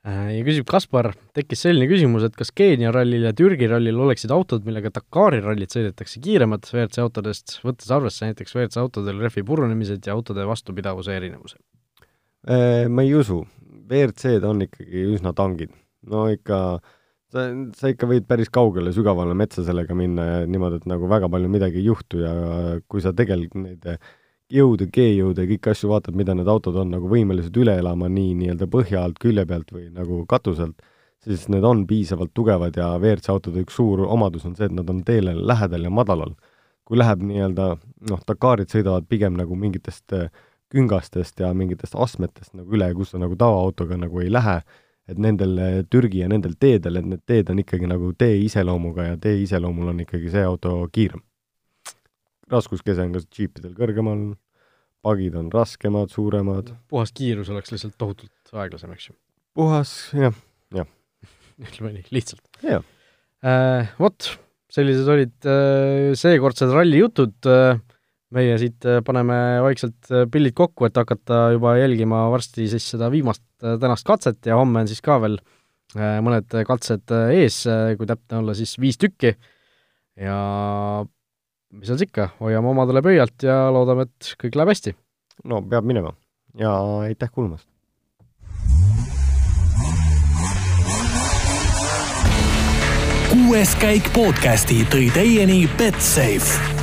Äh, 0.01 0.31
ja 0.39 0.45
küsib 0.47 0.65
Kaspar, 0.69 1.11
tekkis 1.37 1.61
selline 1.67 1.85
küsimus, 1.89 2.23
et 2.25 2.37
kas 2.37 2.49
Keenia 2.57 2.89
rallil 2.95 3.27
ja 3.27 3.35
Türgi 3.37 3.67
rallil 3.69 3.99
oleksid 4.01 4.31
autod, 4.33 4.63
millega 4.65 4.89
Dakari 4.95 5.43
rallit 5.43 5.75
sõidetakse 5.75 6.23
kiiremad 6.23 6.65
WRC 6.71 7.03
autodest, 7.03 7.59
võttes 7.61 7.91
arvesse 7.93 8.25
näiteks 8.25 8.55
WRC 8.55 8.81
autodel 8.81 9.21
rehvi 9.21 9.43
purunemised 9.45 10.07
ja 10.07 10.15
autode 10.15 10.47
vastupidavuse 10.49 11.13
erinevused? 11.19 11.61
Eh, 12.49 12.87
Ma 12.89 13.05
ei 13.05 13.13
usu, 13.13 13.43
WRC-d 13.91 14.47
on 14.47 14.65
ikkagi 14.65 15.05
üsna 15.15 15.35
tangid. 15.37 15.73
no 16.07 16.25
ikka, 16.31 16.79
sa, 17.33 17.45
sa 17.77 17.91
ikka 17.91 18.09
võid 18.09 18.25
päris 18.29 18.49
kaugele, 18.53 18.93
sügavale 18.95 19.35
metsa 19.37 19.65
sellega 19.67 19.95
minna 19.97 20.25
ja 20.25 20.39
niimoodi, 20.49 20.81
et 20.81 20.89
nagu 20.89 21.09
väga 21.11 21.29
palju 21.29 21.51
midagi 21.51 21.81
ei 21.81 21.89
juhtu 21.89 22.23
ja 22.23 22.33
kui 22.89 23.03
sa 23.03 23.13
tegelikult 23.13 23.61
neid 23.65 23.91
jõude, 24.51 24.87
G-jõude 24.91 25.45
kõiki 25.49 25.71
asju 25.71 25.91
vaatad, 25.91 26.15
mida 26.17 26.35
need 26.35 26.49
autod 26.51 26.79
on 26.81 26.91
nagu 26.95 27.09
võimelised 27.11 27.55
üle 27.61 27.77
elama 27.79 28.09
nii 28.11 28.33
nii-öelda 28.39 28.67
põhja 28.71 29.05
alt, 29.05 29.19
külje 29.21 29.45
pealt 29.47 29.71
või 29.71 29.87
nagu 29.93 30.23
katuselt, 30.29 30.81
siis 31.23 31.47
need 31.53 31.65
on 31.67 31.85
piisavalt 31.87 32.33
tugevad 32.37 32.77
ja 32.77 32.93
WRC 32.97 33.31
autode 33.31 33.63
üks 33.63 33.77
suur 33.77 34.03
omadus 34.07 34.45
on 34.49 34.57
see, 34.57 34.67
et 34.67 34.75
nad 34.75 34.89
on 34.89 35.03
teele 35.07 35.35
lähedal 35.37 35.87
ja 35.87 35.93
madalal. 35.93 36.35
kui 36.91 36.97
läheb 36.97 37.21
nii-öelda, 37.23 37.65
noh, 38.09 38.21
Dakarid 38.27 38.71
sõidavad 38.73 39.05
pigem 39.07 39.37
nagu 39.37 39.55
mingitest 39.55 40.11
äh, 40.17 40.25
küngastest 40.71 41.41
ja 41.43 41.51
mingitest 41.57 41.95
astmetest 41.99 42.55
nagu 42.57 42.77
üle, 42.77 42.87
kus 42.97 43.13
sa 43.13 43.21
nagu 43.21 43.35
tavaautoga 43.39 43.97
nagu 43.99 44.21
ei 44.23 44.31
lähe, 44.31 44.59
et 45.11 45.19
nendel 45.21 45.57
äh, 45.59 45.79
Türgi 45.91 46.23
ja 46.23 46.29
nendel 46.31 46.55
teedel, 46.59 46.99
et 47.01 47.09
need 47.13 47.23
teed 47.27 47.51
on 47.51 47.61
ikkagi 47.63 47.89
nagu 47.89 48.13
tee 48.17 48.37
iseloomuga 48.45 49.11
ja 49.11 49.17
tee 49.21 49.41
iseloomul 49.43 49.91
on 49.93 50.03
ikkagi 50.05 50.31
see 50.33 50.45
auto 50.47 50.77
kiirem. 50.93 51.23
raskuskese 52.51 53.03
on 53.05 53.13
ka 53.15 53.23
džiipidel 53.23 53.75
kõrgemal, 53.77 54.23
pagid 55.01 55.35
on 55.39 55.51
raskemad, 55.53 56.11
suuremad. 56.13 56.73
puhas 56.91 57.13
kiirus 57.15 57.49
oleks 57.49 57.73
lihtsalt 57.73 57.97
tohutult 57.97 58.53
aeglasem, 58.53 58.93
eks 58.95 59.09
ju? 59.09 59.17
puhas, 59.57 59.93
jah, 60.15 60.35
jah. 60.75 60.89
ütleme 61.65 61.97
nii, 61.97 62.07
lihtsalt. 62.15 62.47
jah 62.63 62.85
äh,. 63.41 63.91
Vot, 63.99 64.35
sellised 64.71 65.09
olid 65.11 65.49
äh, 65.49 66.11
seekordsed 66.17 66.71
ralli 66.75 67.01
jutud 67.01 67.49
äh,. 67.49 67.81
Meie 68.35 68.57
siit 68.61 68.87
äh, 68.87 68.99
paneme 69.05 69.35
vaikselt 69.65 70.11
äh, 70.11 70.25
pillid 70.31 70.55
kokku, 70.57 70.87
et 70.87 70.97
hakata 70.97 71.49
juba 71.55 71.75
jälgima 71.79 72.23
varsti 72.31 72.69
siis 72.71 72.87
seda 72.93 73.11
viimast 73.11 73.43
äh, 73.63 73.77
tänast 73.81 74.07
katset 74.07 74.45
ja 74.47 74.59
homme 74.59 74.83
on 74.83 74.91
siis 74.91 75.03
ka 75.03 75.19
veel 75.23 75.41
mõned 75.91 76.53
katsed 76.63 77.11
ees 77.35 77.65
kui 77.99 78.07
täpne 78.07 78.37
olla, 78.37 78.53
siis 78.55 78.77
viis 78.79 78.95
tükki. 78.95 79.33
ja 80.15 80.37
mis 81.75 81.89
seal 81.89 81.99
siis 81.99 82.07
ikka, 82.07 82.29
hoiame 82.39 82.71
omadele 82.71 83.01
pöialt 83.03 83.43
ja 83.43 83.65
loodame, 83.75 84.07
et 84.07 84.31
kõik 84.39 84.55
läheb 84.55 84.71
hästi. 84.71 84.95
no 85.51 85.59
peab 85.67 85.83
minema 85.83 86.15
ja 86.55 86.71
aitäh 87.03 87.27
kuulamast! 87.27 87.67
kuues 93.33 93.75
käik 93.83 94.07
podcasti 94.15 94.85
tõi 94.87 95.09
teieni 95.11 95.65
Betsafe 95.75 96.80